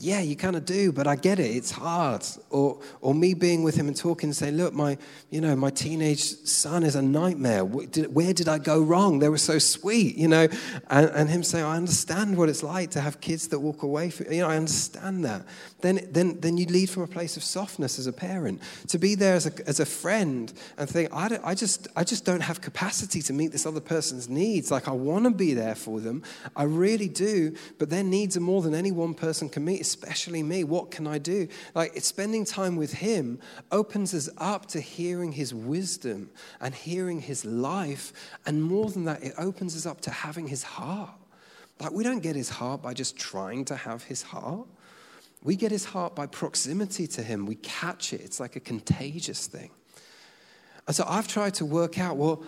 yeah, 0.00 0.20
you 0.20 0.36
kind 0.36 0.54
of 0.54 0.64
do, 0.64 0.92
but 0.92 1.08
I 1.08 1.16
get 1.16 1.40
it. 1.40 1.56
It's 1.56 1.72
hard. 1.72 2.24
Or, 2.50 2.80
or 3.00 3.14
me 3.14 3.34
being 3.34 3.64
with 3.64 3.74
him 3.74 3.88
and 3.88 3.96
talking 3.96 4.28
and 4.28 4.36
saying, 4.36 4.56
look, 4.56 4.72
my, 4.72 4.96
you 5.30 5.40
know, 5.40 5.56
my 5.56 5.70
teenage 5.70 6.22
son 6.22 6.84
is 6.84 6.94
a 6.94 7.02
nightmare. 7.02 7.64
Where 7.64 8.32
did 8.32 8.48
I 8.48 8.58
go 8.58 8.80
wrong? 8.80 9.18
They 9.18 9.28
were 9.28 9.38
so 9.38 9.58
sweet, 9.58 10.16
you 10.16 10.28
know. 10.28 10.46
And, 10.88 11.10
and 11.10 11.28
him 11.28 11.42
saying, 11.42 11.64
I 11.64 11.76
understand 11.76 12.36
what 12.36 12.48
it's 12.48 12.62
like 12.62 12.90
to 12.92 13.00
have 13.00 13.20
kids 13.20 13.48
that 13.48 13.58
walk 13.58 13.82
away 13.82 14.10
from, 14.10 14.32
you 14.32 14.42
know, 14.42 14.48
I 14.48 14.56
understand 14.56 15.24
that. 15.24 15.42
Then, 15.80 16.08
then, 16.10 16.38
then 16.40 16.56
you 16.56 16.66
lead 16.66 16.90
from 16.90 17.02
a 17.02 17.08
place 17.08 17.36
of 17.36 17.42
softness 17.42 17.98
as 17.98 18.06
a 18.06 18.12
parent. 18.12 18.62
To 18.88 18.98
be 18.98 19.16
there 19.16 19.34
as 19.34 19.46
a, 19.46 19.68
as 19.68 19.80
a 19.80 19.86
friend 19.86 20.52
and 20.76 20.88
think, 20.88 21.12
I, 21.12 21.40
I, 21.42 21.54
just, 21.56 21.88
I 21.96 22.04
just 22.04 22.24
don't 22.24 22.42
have 22.42 22.60
capacity 22.60 23.20
to 23.22 23.32
meet 23.32 23.50
this 23.50 23.66
other 23.66 23.80
person's 23.80 24.28
needs. 24.28 24.70
Like, 24.70 24.86
I 24.86 24.92
want 24.92 25.24
to 25.24 25.32
be 25.32 25.54
there 25.54 25.74
for 25.74 25.98
them. 25.98 26.22
I 26.54 26.64
really 26.64 27.08
do, 27.08 27.56
but 27.78 27.90
their 27.90 28.04
needs 28.04 28.36
are 28.36 28.40
more 28.40 28.62
than 28.62 28.76
any 28.76 28.92
one 28.92 29.14
person 29.14 29.48
can 29.48 29.64
meet 29.64 29.87
especially 29.88 30.42
me. 30.42 30.64
What 30.64 30.90
can 30.90 31.06
I 31.06 31.18
do? 31.18 31.48
Like, 31.74 31.98
spending 32.00 32.44
time 32.44 32.76
with 32.76 32.92
Him 32.92 33.40
opens 33.72 34.14
us 34.14 34.28
up 34.38 34.66
to 34.66 34.80
hearing 34.80 35.32
His 35.32 35.52
wisdom 35.52 36.30
and 36.60 36.74
hearing 36.74 37.20
His 37.20 37.44
life. 37.44 38.12
And 38.46 38.62
more 38.62 38.90
than 38.90 39.04
that, 39.04 39.22
it 39.22 39.34
opens 39.38 39.76
us 39.76 39.86
up 39.86 40.00
to 40.02 40.10
having 40.10 40.46
His 40.46 40.62
heart. 40.62 41.10
Like, 41.80 41.92
we 41.92 42.04
don't 42.04 42.22
get 42.22 42.36
His 42.36 42.50
heart 42.50 42.82
by 42.82 42.94
just 42.94 43.16
trying 43.16 43.64
to 43.66 43.76
have 43.76 44.04
His 44.04 44.22
heart. 44.22 44.66
We 45.42 45.56
get 45.56 45.70
His 45.70 45.84
heart 45.84 46.14
by 46.14 46.26
proximity 46.26 47.06
to 47.08 47.22
Him. 47.22 47.46
We 47.46 47.56
catch 47.56 48.12
it. 48.12 48.20
It's 48.20 48.40
like 48.40 48.56
a 48.56 48.60
contagious 48.60 49.46
thing. 49.46 49.70
And 50.86 50.96
so 50.96 51.04
I've 51.06 51.28
tried 51.28 51.54
to 51.54 51.64
work 51.64 51.98
out, 51.98 52.16
well, 52.16 52.42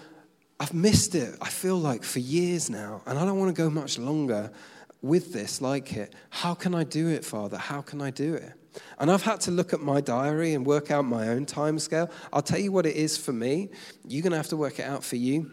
I've 0.58 0.74
missed 0.74 1.14
it, 1.14 1.36
I 1.40 1.48
feel 1.48 1.76
like, 1.76 2.02
for 2.02 2.18
years 2.18 2.68
now, 2.68 3.00
and 3.06 3.18
I 3.18 3.24
don't 3.24 3.38
want 3.38 3.54
to 3.54 3.62
go 3.62 3.70
much 3.70 3.98
longer 3.98 4.52
with 5.02 5.32
this 5.32 5.60
like 5.60 5.96
it. 5.96 6.14
How 6.30 6.54
can 6.54 6.74
I 6.74 6.84
do 6.84 7.08
it, 7.08 7.24
Father? 7.24 7.56
How 7.56 7.80
can 7.80 8.02
I 8.02 8.10
do 8.10 8.34
it? 8.34 8.52
And 8.98 9.10
I've 9.10 9.22
had 9.22 9.40
to 9.42 9.50
look 9.50 9.72
at 9.72 9.80
my 9.80 10.00
diary 10.00 10.54
and 10.54 10.64
work 10.64 10.90
out 10.90 11.04
my 11.04 11.28
own 11.28 11.46
time 11.46 11.78
scale. 11.78 12.10
I'll 12.32 12.42
tell 12.42 12.60
you 12.60 12.70
what 12.70 12.86
it 12.86 12.96
is 12.96 13.16
for 13.16 13.32
me. 13.32 13.70
You're 14.06 14.22
going 14.22 14.32
to 14.32 14.36
have 14.36 14.48
to 14.48 14.56
work 14.56 14.78
it 14.78 14.84
out 14.84 15.02
for 15.02 15.16
you. 15.16 15.50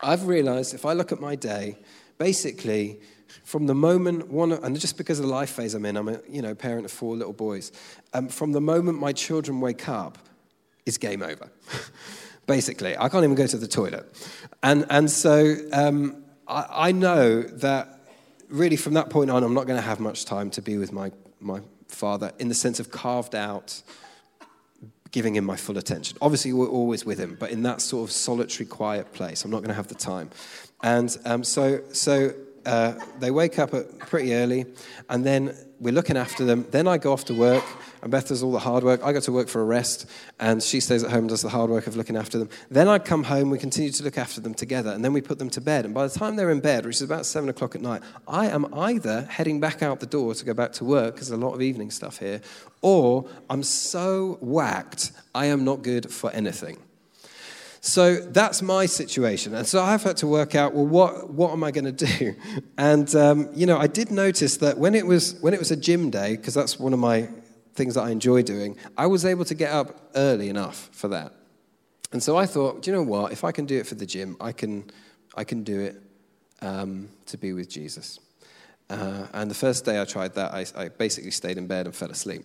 I've 0.00 0.26
realized 0.26 0.74
if 0.74 0.84
I 0.84 0.94
look 0.94 1.12
at 1.12 1.20
my 1.20 1.36
day, 1.36 1.76
basically, 2.18 3.00
from 3.44 3.66
the 3.66 3.74
moment 3.74 4.28
one, 4.28 4.52
and 4.52 4.78
just 4.80 4.96
because 4.96 5.18
of 5.18 5.26
the 5.26 5.30
life 5.30 5.50
phase 5.50 5.74
I'm 5.74 5.84
in, 5.84 5.96
I'm 5.96 6.08
a 6.08 6.20
you 6.28 6.42
know 6.42 6.54
parent 6.54 6.84
of 6.84 6.90
four 6.90 7.16
little 7.16 7.32
boys. 7.32 7.70
Um, 8.14 8.28
from 8.28 8.52
the 8.52 8.60
moment 8.60 8.98
my 8.98 9.12
children 9.12 9.60
wake 9.60 9.88
up, 9.88 10.18
it's 10.86 10.98
game 10.98 11.22
over. 11.22 11.50
basically, 12.46 12.96
I 12.96 13.08
can't 13.08 13.24
even 13.24 13.36
go 13.36 13.46
to 13.46 13.56
the 13.56 13.68
toilet, 13.68 14.06
and 14.62 14.86
and 14.90 15.10
so 15.10 15.56
um, 15.72 16.24
I, 16.48 16.88
I 16.88 16.92
know 16.92 17.42
that 17.42 17.99
really, 18.50 18.76
from 18.76 18.94
that 18.94 19.10
point 19.10 19.30
on, 19.30 19.42
I'm 19.42 19.54
not 19.54 19.66
going 19.66 19.78
to 19.78 19.86
have 19.86 20.00
much 20.00 20.24
time 20.24 20.50
to 20.50 20.62
be 20.62 20.76
with 20.76 20.92
my, 20.92 21.10
my 21.40 21.60
father 21.88 22.32
in 22.38 22.48
the 22.48 22.54
sense 22.54 22.80
of 22.80 22.90
carved 22.90 23.34
out, 23.34 23.82
giving 25.10 25.36
him 25.36 25.44
my 25.44 25.56
full 25.56 25.78
attention. 25.78 26.18
Obviously, 26.20 26.52
we're 26.52 26.68
always 26.68 27.04
with 27.04 27.18
him, 27.18 27.36
but 27.38 27.50
in 27.50 27.62
that 27.62 27.80
sort 27.80 28.08
of 28.08 28.12
solitary, 28.12 28.66
quiet 28.66 29.12
place, 29.12 29.44
I'm 29.44 29.50
not 29.50 29.58
going 29.58 29.68
to 29.68 29.74
have 29.74 29.88
the 29.88 29.94
time. 29.94 30.30
And 30.82 31.16
um, 31.24 31.44
so, 31.44 31.80
so 31.92 32.34
uh, 32.66 32.94
they 33.18 33.30
wake 33.30 33.58
up 33.58 33.70
pretty 34.00 34.34
early, 34.34 34.66
and 35.08 35.24
then 35.24 35.56
we're 35.78 35.94
looking 35.94 36.16
after 36.16 36.44
them. 36.44 36.66
Then 36.70 36.86
I 36.86 36.98
go 36.98 37.12
off 37.12 37.24
to 37.26 37.34
work, 37.34 37.64
and 38.02 38.10
Beth 38.10 38.28
does 38.28 38.42
all 38.42 38.52
the 38.52 38.58
hard 38.58 38.84
work. 38.84 39.00
I 39.04 39.12
go 39.12 39.20
to 39.20 39.32
work 39.32 39.48
for 39.48 39.60
a 39.60 39.64
rest, 39.64 40.08
and 40.38 40.62
she 40.62 40.80
stays 40.80 41.04
at 41.04 41.10
home 41.10 41.20
and 41.20 41.28
does 41.28 41.42
the 41.42 41.48
hard 41.48 41.70
work 41.70 41.86
of 41.86 41.96
looking 41.96 42.16
after 42.16 42.38
them. 42.38 42.48
Then 42.70 42.88
I 42.88 42.98
come 42.98 43.24
home, 43.24 43.50
we 43.50 43.58
continue 43.58 43.90
to 43.90 44.02
look 44.02 44.18
after 44.18 44.40
them 44.40 44.54
together, 44.54 44.90
and 44.90 45.04
then 45.04 45.12
we 45.12 45.20
put 45.20 45.38
them 45.38 45.50
to 45.50 45.60
bed. 45.60 45.84
And 45.84 45.94
by 45.94 46.06
the 46.06 46.18
time 46.18 46.36
they're 46.36 46.50
in 46.50 46.60
bed, 46.60 46.86
which 46.86 46.96
is 46.96 47.02
about 47.02 47.26
seven 47.26 47.48
o'clock 47.48 47.74
at 47.74 47.82
night, 47.82 48.02
I 48.26 48.46
am 48.46 48.72
either 48.74 49.22
heading 49.30 49.60
back 49.60 49.82
out 49.82 50.00
the 50.00 50.06
door 50.06 50.34
to 50.34 50.44
go 50.44 50.54
back 50.54 50.72
to 50.72 50.84
work, 50.84 51.14
because 51.14 51.28
there's 51.28 51.40
a 51.40 51.44
lot 51.44 51.54
of 51.54 51.62
evening 51.62 51.90
stuff 51.90 52.18
here, 52.18 52.40
or 52.82 53.28
I'm 53.48 53.62
so 53.62 54.38
whacked, 54.40 55.12
I 55.34 55.46
am 55.46 55.64
not 55.64 55.82
good 55.82 56.10
for 56.10 56.30
anything. 56.32 56.78
So 57.82 58.16
that's 58.16 58.60
my 58.60 58.84
situation. 58.86 59.54
And 59.54 59.66
so 59.66 59.82
I've 59.82 60.02
had 60.02 60.18
to 60.18 60.26
work 60.26 60.54
out, 60.54 60.74
well, 60.74 60.86
what, 60.86 61.30
what 61.30 61.52
am 61.52 61.64
I 61.64 61.70
going 61.70 61.86
to 61.86 62.06
do? 62.06 62.34
And, 62.76 63.14
um, 63.14 63.50
you 63.54 63.66
know, 63.66 63.76
I 63.76 63.86
did 63.86 64.10
notice 64.10 64.56
that 64.58 64.78
when 64.78 64.94
it 64.94 65.06
was, 65.06 65.38
when 65.42 65.52
it 65.52 65.58
was 65.58 65.70
a 65.70 65.76
gym 65.76 66.08
day, 66.08 66.36
because 66.36 66.54
that's 66.54 66.78
one 66.78 66.94
of 66.94 66.98
my 66.98 67.28
things 67.74 67.94
that 67.94 68.02
I 68.02 68.10
enjoy 68.10 68.42
doing, 68.42 68.76
I 68.96 69.06
was 69.06 69.24
able 69.24 69.44
to 69.44 69.54
get 69.54 69.72
up 69.72 70.10
early 70.14 70.48
enough 70.48 70.88
for 70.92 71.08
that. 71.08 71.32
And 72.12 72.22
so 72.22 72.36
I 72.36 72.46
thought, 72.46 72.82
do 72.82 72.90
you 72.90 72.96
know 72.96 73.02
what? 73.02 73.32
If 73.32 73.44
I 73.44 73.52
can 73.52 73.66
do 73.66 73.78
it 73.78 73.86
for 73.86 73.94
the 73.94 74.06
gym, 74.06 74.36
I 74.40 74.52
can, 74.52 74.90
I 75.36 75.44
can 75.44 75.62
do 75.62 75.80
it 75.80 76.02
um, 76.60 77.08
to 77.26 77.38
be 77.38 77.52
with 77.52 77.68
Jesus. 77.68 78.18
Uh, 78.88 79.26
and 79.32 79.48
the 79.50 79.54
first 79.54 79.84
day 79.84 80.00
I 80.00 80.04
tried 80.04 80.34
that, 80.34 80.52
I, 80.52 80.66
I 80.76 80.88
basically 80.88 81.30
stayed 81.30 81.56
in 81.56 81.68
bed 81.68 81.86
and 81.86 81.94
fell 81.94 82.10
asleep. 82.10 82.42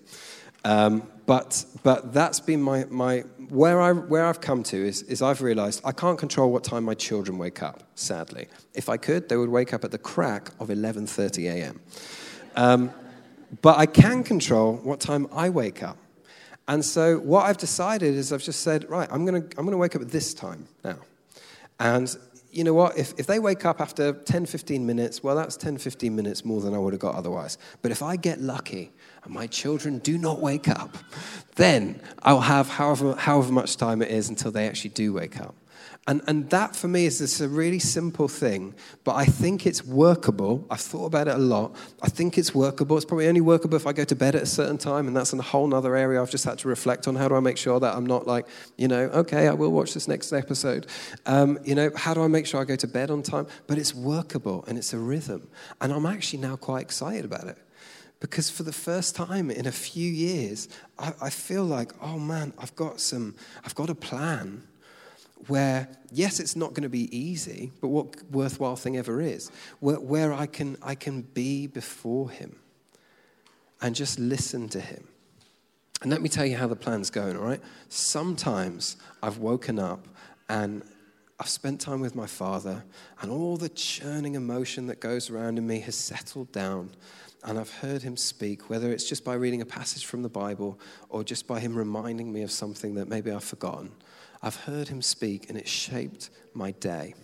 Um, 0.63 1.07
but, 1.25 1.65
but 1.83 2.13
that's 2.13 2.39
been 2.39 2.61
my, 2.61 2.85
my 2.85 3.19
where, 3.49 3.81
I, 3.81 3.91
where 3.91 4.25
I've 4.25 4.41
come 4.41 4.63
to 4.63 4.77
is, 4.77 5.03
is 5.03 5.21
I've 5.21 5.41
realized 5.41 5.81
I 5.83 5.91
can't 5.91 6.17
control 6.17 6.51
what 6.51 6.63
time 6.63 6.83
my 6.83 6.95
children 6.95 7.37
wake 7.37 7.61
up, 7.61 7.83
sadly. 7.95 8.47
If 8.73 8.89
I 8.89 8.97
could, 8.97 9.29
they 9.29 9.37
would 9.37 9.49
wake 9.49 9.73
up 9.73 9.83
at 9.83 9.91
the 9.91 9.99
crack 9.99 10.49
of 10.59 10.69
11.30 10.69 11.51
a.m. 11.51 11.79
Um, 12.55 12.93
but 13.61 13.77
I 13.77 13.85
can 13.85 14.23
control 14.23 14.75
what 14.77 14.99
time 14.99 15.27
I 15.31 15.49
wake 15.49 15.83
up. 15.83 15.97
And 16.67 16.83
so 16.83 17.19
what 17.19 17.45
I've 17.45 17.57
decided 17.57 18.15
is 18.15 18.33
I've 18.33 18.41
just 18.41 18.61
said, 18.61 18.89
right, 18.89 19.07
I'm 19.11 19.25
going 19.25 19.47
to 19.47 19.57
I'm 19.57 19.69
to 19.69 19.77
wake 19.77 19.95
up 19.95 20.01
at 20.01 20.09
this 20.09 20.33
time 20.33 20.67
now. 20.83 20.97
And 21.79 22.15
you 22.51 22.63
know 22.63 22.73
what? 22.73 22.97
If, 22.97 23.13
if 23.19 23.27
they 23.27 23.37
wake 23.37 23.65
up 23.65 23.81
after 23.81 24.13
10, 24.13 24.45
15 24.45 24.85
minutes, 24.85 25.21
well, 25.21 25.35
that's 25.35 25.57
10, 25.57 25.77
15 25.77 26.15
minutes 26.15 26.45
more 26.45 26.61
than 26.61 26.73
I 26.73 26.77
would 26.77 26.93
have 26.93 27.01
got 27.01 27.15
otherwise. 27.15 27.57
But 27.81 27.91
if 27.91 28.01
I 28.01 28.15
get 28.15 28.39
lucky 28.39 28.93
and 29.23 29.33
my 29.33 29.45
children 29.45 29.99
do 29.99 30.17
not 30.17 30.39
wake 30.39 30.69
up, 30.69 30.97
then 31.55 32.01
I'll 32.23 32.39
have 32.39 32.69
however, 32.69 33.13
however 33.15 33.51
much 33.51 33.75
time 33.75 34.01
it 34.01 34.09
is 34.09 34.29
until 34.29 34.51
they 34.51 34.67
actually 34.67 34.91
do 34.91 35.11
wake 35.13 35.39
up. 35.39 35.53
And, 36.07 36.21
and 36.27 36.47
that 36.51 36.75
for 36.75 36.87
me 36.87 37.07
is 37.07 37.17
just 37.17 37.41
a 37.41 37.47
really 37.47 37.79
simple 37.79 38.27
thing, 38.27 38.75
but 39.03 39.15
I 39.15 39.25
think 39.25 39.65
it's 39.65 39.83
workable. 39.83 40.63
I've 40.69 40.81
thought 40.81 41.07
about 41.07 41.27
it 41.27 41.33
a 41.33 41.39
lot. 41.39 41.75
I 42.03 42.09
think 42.09 42.37
it's 42.37 42.53
workable. 42.53 42.95
It's 42.95 43.05
probably 43.05 43.27
only 43.27 43.41
workable 43.41 43.75
if 43.75 43.87
I 43.87 43.93
go 43.93 44.03
to 44.03 44.15
bed 44.15 44.35
at 44.35 44.43
a 44.43 44.45
certain 44.45 44.77
time, 44.77 45.07
and 45.07 45.17
that's 45.17 45.33
a 45.33 45.41
whole 45.41 45.73
other 45.73 45.95
area 45.95 46.21
I've 46.21 46.29
just 46.29 46.45
had 46.45 46.59
to 46.59 46.67
reflect 46.67 47.07
on. 47.07 47.15
How 47.15 47.27
do 47.27 47.35
I 47.35 47.39
make 47.39 47.57
sure 47.57 47.79
that 47.79 47.95
I'm 47.95 48.05
not 48.05 48.27
like, 48.27 48.47
you 48.77 48.87
know, 48.87 49.05
okay, 49.05 49.47
I 49.47 49.53
will 49.53 49.71
watch 49.71 49.95
this 49.95 50.07
next 50.07 50.31
episode. 50.31 50.85
Um, 51.25 51.57
you 51.63 51.73
know, 51.73 51.89
how 51.95 52.13
do 52.13 52.21
I 52.21 52.27
make 52.27 52.45
sure 52.45 52.61
I 52.61 52.65
go 52.65 52.75
to 52.75 52.87
bed 52.87 53.09
on 53.09 53.23
time? 53.23 53.47
But 53.65 53.79
it's 53.79 53.95
workable 53.95 54.63
and 54.67 54.77
it's 54.77 54.93
a 54.93 54.99
rhythm. 54.99 55.47
And 55.81 55.91
I'm 55.91 56.05
actually 56.05 56.39
now 56.39 56.55
quite 56.55 56.81
excited 56.81 57.25
about 57.25 57.47
it 57.47 57.57
because 58.19 58.51
for 58.51 58.61
the 58.61 58.73
first 58.73 59.15
time 59.15 59.49
in 59.49 59.65
a 59.65 59.71
few 59.71 60.11
years, 60.11 60.69
I, 60.99 61.13
I, 61.19 61.29
feel 61.31 61.63
like, 61.63 61.91
oh 62.01 62.19
man, 62.19 62.53
I've 62.59 62.75
got 62.75 62.99
some, 62.99 63.35
I've 63.63 63.75
got 63.75 63.89
a 63.89 63.95
plan 63.95 64.63
where, 65.47 65.89
yes, 66.11 66.39
it's 66.39 66.55
not 66.55 66.69
going 66.69 66.83
to 66.83 66.89
be 66.89 67.15
easy, 67.15 67.71
but 67.81 67.89
what 67.89 68.15
worthwhile 68.31 68.75
thing 68.75 68.97
ever 68.97 69.21
is, 69.21 69.51
where, 69.79 69.99
where 69.99 70.33
I, 70.33 70.45
can, 70.45 70.77
I 70.81 70.95
can 70.95 71.21
be 71.21 71.67
before 71.67 72.29
Him 72.29 72.55
and 73.81 73.95
just 73.95 74.19
listen 74.19 74.69
to 74.69 74.79
Him. 74.79 75.07
And 76.01 76.11
let 76.11 76.21
me 76.21 76.29
tell 76.29 76.45
you 76.45 76.57
how 76.57 76.67
the 76.67 76.75
plan's 76.75 77.09
going, 77.09 77.37
all 77.37 77.43
right? 77.43 77.61
Sometimes 77.89 78.97
I've 79.21 79.37
woken 79.37 79.79
up 79.79 80.07
and 80.49 80.83
I've 81.39 81.49
spent 81.49 81.81
time 81.81 81.99
with 81.99 82.15
my 82.15 82.27
father, 82.27 82.85
and 83.21 83.29
all 83.29 83.57
the 83.57 83.67
churning 83.67 84.35
emotion 84.35 84.87
that 84.87 85.01
goes 85.01 85.29
around 85.29 85.57
in 85.57 85.67
me 85.67 85.81
has 85.81 85.95
settled 85.95 86.51
down. 86.53 86.91
And 87.43 87.59
I've 87.59 87.71
heard 87.71 88.01
him 88.01 88.15
speak, 88.15 88.69
whether 88.69 88.91
it's 88.91 89.07
just 89.07 89.25
by 89.25 89.33
reading 89.33 89.61
a 89.61 89.65
passage 89.65 90.05
from 90.05 90.23
the 90.23 90.29
Bible 90.29 90.79
or 91.09 91.23
just 91.23 91.45
by 91.45 91.59
him 91.59 91.77
reminding 91.77 92.31
me 92.31 92.41
of 92.41 92.51
something 92.51 92.95
that 92.95 93.09
maybe 93.09 93.31
I've 93.31 93.43
forgotten. 93.43 93.91
I've 94.45 94.55
heard 94.57 94.89
him 94.89 95.01
speak 95.01 95.49
and 95.49 95.57
it 95.57 95.67
shaped 95.67 96.29
my 96.53 96.69
day. 96.69 97.15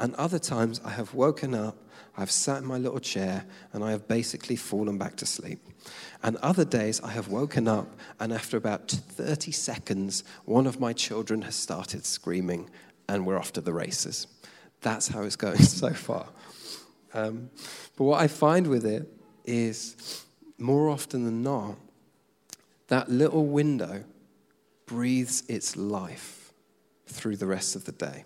And 0.00 0.16
other 0.16 0.40
times 0.40 0.80
I 0.84 0.90
have 0.90 1.14
woken 1.14 1.54
up, 1.54 1.76
I've 2.16 2.30
sat 2.30 2.58
in 2.58 2.66
my 2.66 2.76
little 2.76 2.98
chair, 2.98 3.44
and 3.72 3.84
I 3.84 3.92
have 3.92 4.08
basically 4.08 4.56
fallen 4.56 4.98
back 4.98 5.14
to 5.16 5.26
sleep. 5.26 5.60
And 6.24 6.36
other 6.38 6.64
days 6.64 7.00
I 7.02 7.10
have 7.10 7.28
woken 7.28 7.68
up, 7.68 7.86
and 8.18 8.32
after 8.32 8.56
about 8.56 8.90
30 8.90 9.52
seconds, 9.52 10.24
one 10.44 10.66
of 10.66 10.80
my 10.80 10.92
children 10.92 11.42
has 11.42 11.54
started 11.54 12.04
screaming, 12.04 12.68
and 13.08 13.26
we're 13.26 13.38
off 13.38 13.52
to 13.52 13.60
the 13.60 13.72
races. 13.72 14.26
That's 14.80 15.06
how 15.06 15.22
it's 15.22 15.36
going 15.36 15.58
so 15.62 15.92
far. 15.92 16.26
Um, 17.14 17.50
but 17.96 18.04
what 18.04 18.20
I 18.20 18.26
find 18.26 18.66
with 18.66 18.86
it 18.86 19.06
is 19.44 20.24
more 20.58 20.88
often 20.88 21.24
than 21.24 21.42
not, 21.42 21.76
that 22.88 23.08
little 23.08 23.46
window 23.46 24.04
breathes 24.86 25.44
its 25.46 25.76
life 25.76 26.39
through 27.10 27.36
the 27.36 27.46
rest 27.46 27.76
of 27.76 27.84
the 27.84 27.92
day. 27.92 28.24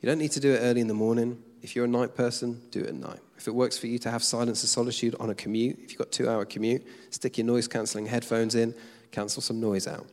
You 0.00 0.08
don't 0.08 0.18
need 0.18 0.32
to 0.32 0.40
do 0.40 0.52
it 0.52 0.58
early 0.58 0.80
in 0.80 0.88
the 0.88 0.94
morning. 0.94 1.42
If 1.62 1.74
you're 1.74 1.86
a 1.86 1.88
night 1.88 2.14
person, 2.14 2.60
do 2.70 2.80
it 2.80 2.88
at 2.88 2.94
night. 2.94 3.20
If 3.38 3.48
it 3.48 3.54
works 3.54 3.76
for 3.76 3.86
you 3.86 3.98
to 4.00 4.10
have 4.10 4.22
silence 4.22 4.62
and 4.62 4.68
solitude 4.68 5.14
on 5.18 5.30
a 5.30 5.34
commute, 5.34 5.78
if 5.82 5.90
you've 5.90 5.98
got 5.98 6.12
two 6.12 6.28
hour 6.28 6.44
commute, 6.44 6.86
stick 7.10 7.38
your 7.38 7.46
noise 7.46 7.66
cancelling 7.66 8.06
headphones 8.06 8.54
in, 8.54 8.74
cancel 9.10 9.42
some 9.42 9.60
noise 9.60 9.86
out. 9.86 10.06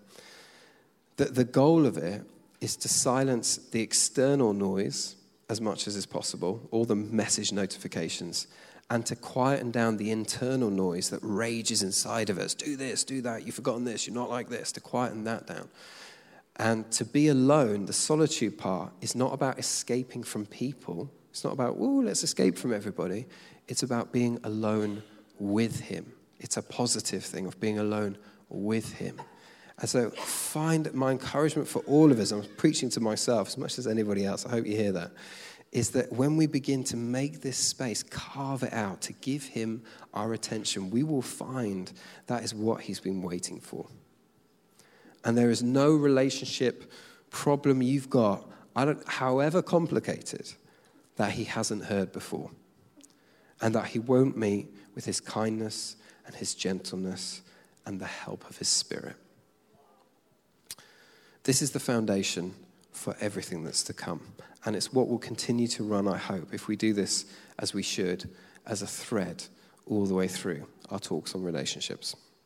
The, 1.18 1.26
the 1.26 1.44
goal 1.44 1.86
of 1.86 1.98
it 1.98 2.24
is 2.62 2.76
to 2.78 2.90
silence 2.90 3.58
the 3.58 3.82
external 3.82 4.54
noise 4.54 5.16
as 5.50 5.62
much 5.62 5.88
as 5.88 5.96
is 5.96 6.06
possible, 6.06 6.68
all 6.72 6.86
the 6.86 6.96
message 6.96 7.52
notifications, 7.52 8.48
and 8.90 9.06
to 9.06 9.16
quieten 9.16 9.72
down 9.72 9.98
the 9.98 10.12
internal 10.12 10.70
noise 10.70 11.10
that 11.10 11.20
rages 11.22 11.84
inside 11.84 12.30
of 12.30 12.38
us. 12.38 12.54
Do 12.54 12.76
this, 12.76 13.04
do 13.04 13.22
that, 13.22 13.46
you've 13.46 13.56
forgotten 13.56 13.84
this, 13.84 14.08
you're 14.08 14.16
not 14.16 14.30
like 14.30 14.50
this, 14.50 14.72
to 14.74 14.82
quieten 14.82 15.26
that 15.26 15.46
down. 15.46 15.70
And 16.58 16.90
to 16.92 17.06
be 17.06 17.30
alone, 17.30 17.86
the 17.86 17.94
solitude 17.94 18.58
part, 18.58 18.94
is 19.02 19.16
not 19.16 19.34
about 19.34 19.58
escaping 19.58 20.24
from 20.24 20.46
people. 20.46 21.10
It's 21.32 21.44
not 21.44 21.54
about, 21.54 21.78
oh, 21.80 22.02
let's 22.06 22.24
escape 22.24 22.58
from 22.58 22.74
everybody. 22.74 23.26
It's 23.68 23.82
about 23.82 24.12
being 24.12 24.40
alone 24.44 25.02
with 25.40 25.80
Him. 25.80 26.14
It's 26.40 26.58
a 26.58 26.62
positive 26.62 27.24
thing 27.24 27.48
of 27.48 27.60
being 27.60 27.80
alone 27.80 28.18
with 28.50 28.94
Him. 28.94 29.20
And 29.80 29.90
so, 29.90 30.12
find 30.12 30.94
my 30.94 31.12
encouragement 31.12 31.68
for 31.68 31.80
all 31.88 32.12
of 32.12 32.20
us, 32.20 32.32
I'm 32.32 32.44
preaching 32.58 32.90
to 32.92 33.00
myself 33.00 33.48
as 33.48 33.58
much 33.58 33.80
as 33.80 33.88
anybody 33.88 34.24
else, 34.24 34.46
I 34.46 34.50
hope 34.50 34.68
you 34.68 34.78
hear 34.78 34.92
that, 34.92 35.12
is 35.72 35.90
that 35.92 36.14
when 36.14 36.38
we 36.38 36.46
begin 36.46 36.84
to 36.84 36.98
make 36.98 37.42
this 37.42 37.58
space, 37.58 38.04
carve 38.04 38.62
it 38.62 38.74
out, 38.74 39.02
to 39.02 39.14
give 39.14 39.44
Him 39.44 39.82
our 40.14 40.34
attention, 40.34 40.92
we 40.92 41.02
will 41.02 41.24
find 41.24 41.92
that 42.28 42.44
is 42.44 42.54
what 42.54 42.82
He's 42.82 43.00
been 43.00 43.24
waiting 43.24 43.60
for. 43.60 43.88
And 45.26 45.38
there 45.38 45.50
is 45.50 45.64
no 45.64 45.94
relationship 45.96 46.92
problem 47.30 47.82
you've 47.82 48.10
got, 48.10 48.50
however 49.08 49.62
complicated, 49.62 50.54
that 51.16 51.32
he 51.32 51.46
hasn't 51.46 51.86
heard 51.86 52.12
before. 52.12 52.52
And 53.62 53.76
that 53.76 53.88
he 53.88 54.00
won't 54.00 54.38
meet 54.38 54.74
with 54.96 55.06
his 55.06 55.20
kindness 55.20 55.96
and 56.26 56.36
his 56.36 56.54
gentleness 56.54 57.42
and 57.86 58.00
the 58.00 58.06
help 58.06 58.50
of 58.50 58.58
his 58.58 58.68
spirit. 58.68 59.16
This 61.44 61.62
is 61.62 61.72
the 61.72 61.80
foundation 61.80 62.54
for 62.92 63.16
everything 63.20 63.64
that's 63.64 63.84
to 63.84 63.94
come. 63.94 64.22
And 64.66 64.76
it's 64.76 64.94
what 64.94 65.10
will 65.10 65.20
continue 65.20 65.68
to 65.70 65.84
run, 65.84 66.08
I 66.08 66.18
hope, 66.18 66.54
if 66.54 66.68
we 66.68 66.76
do 66.76 66.94
this 66.94 67.26
as 67.60 67.74
we 67.74 67.84
should, 67.84 68.30
as 68.66 68.82
a 68.82 68.88
thread 68.88 69.44
all 69.86 70.06
the 70.06 70.14
way 70.14 70.28
through 70.28 70.66
our 70.90 71.00
talks 71.00 71.36
on 71.36 71.44
relationships. 71.44 72.16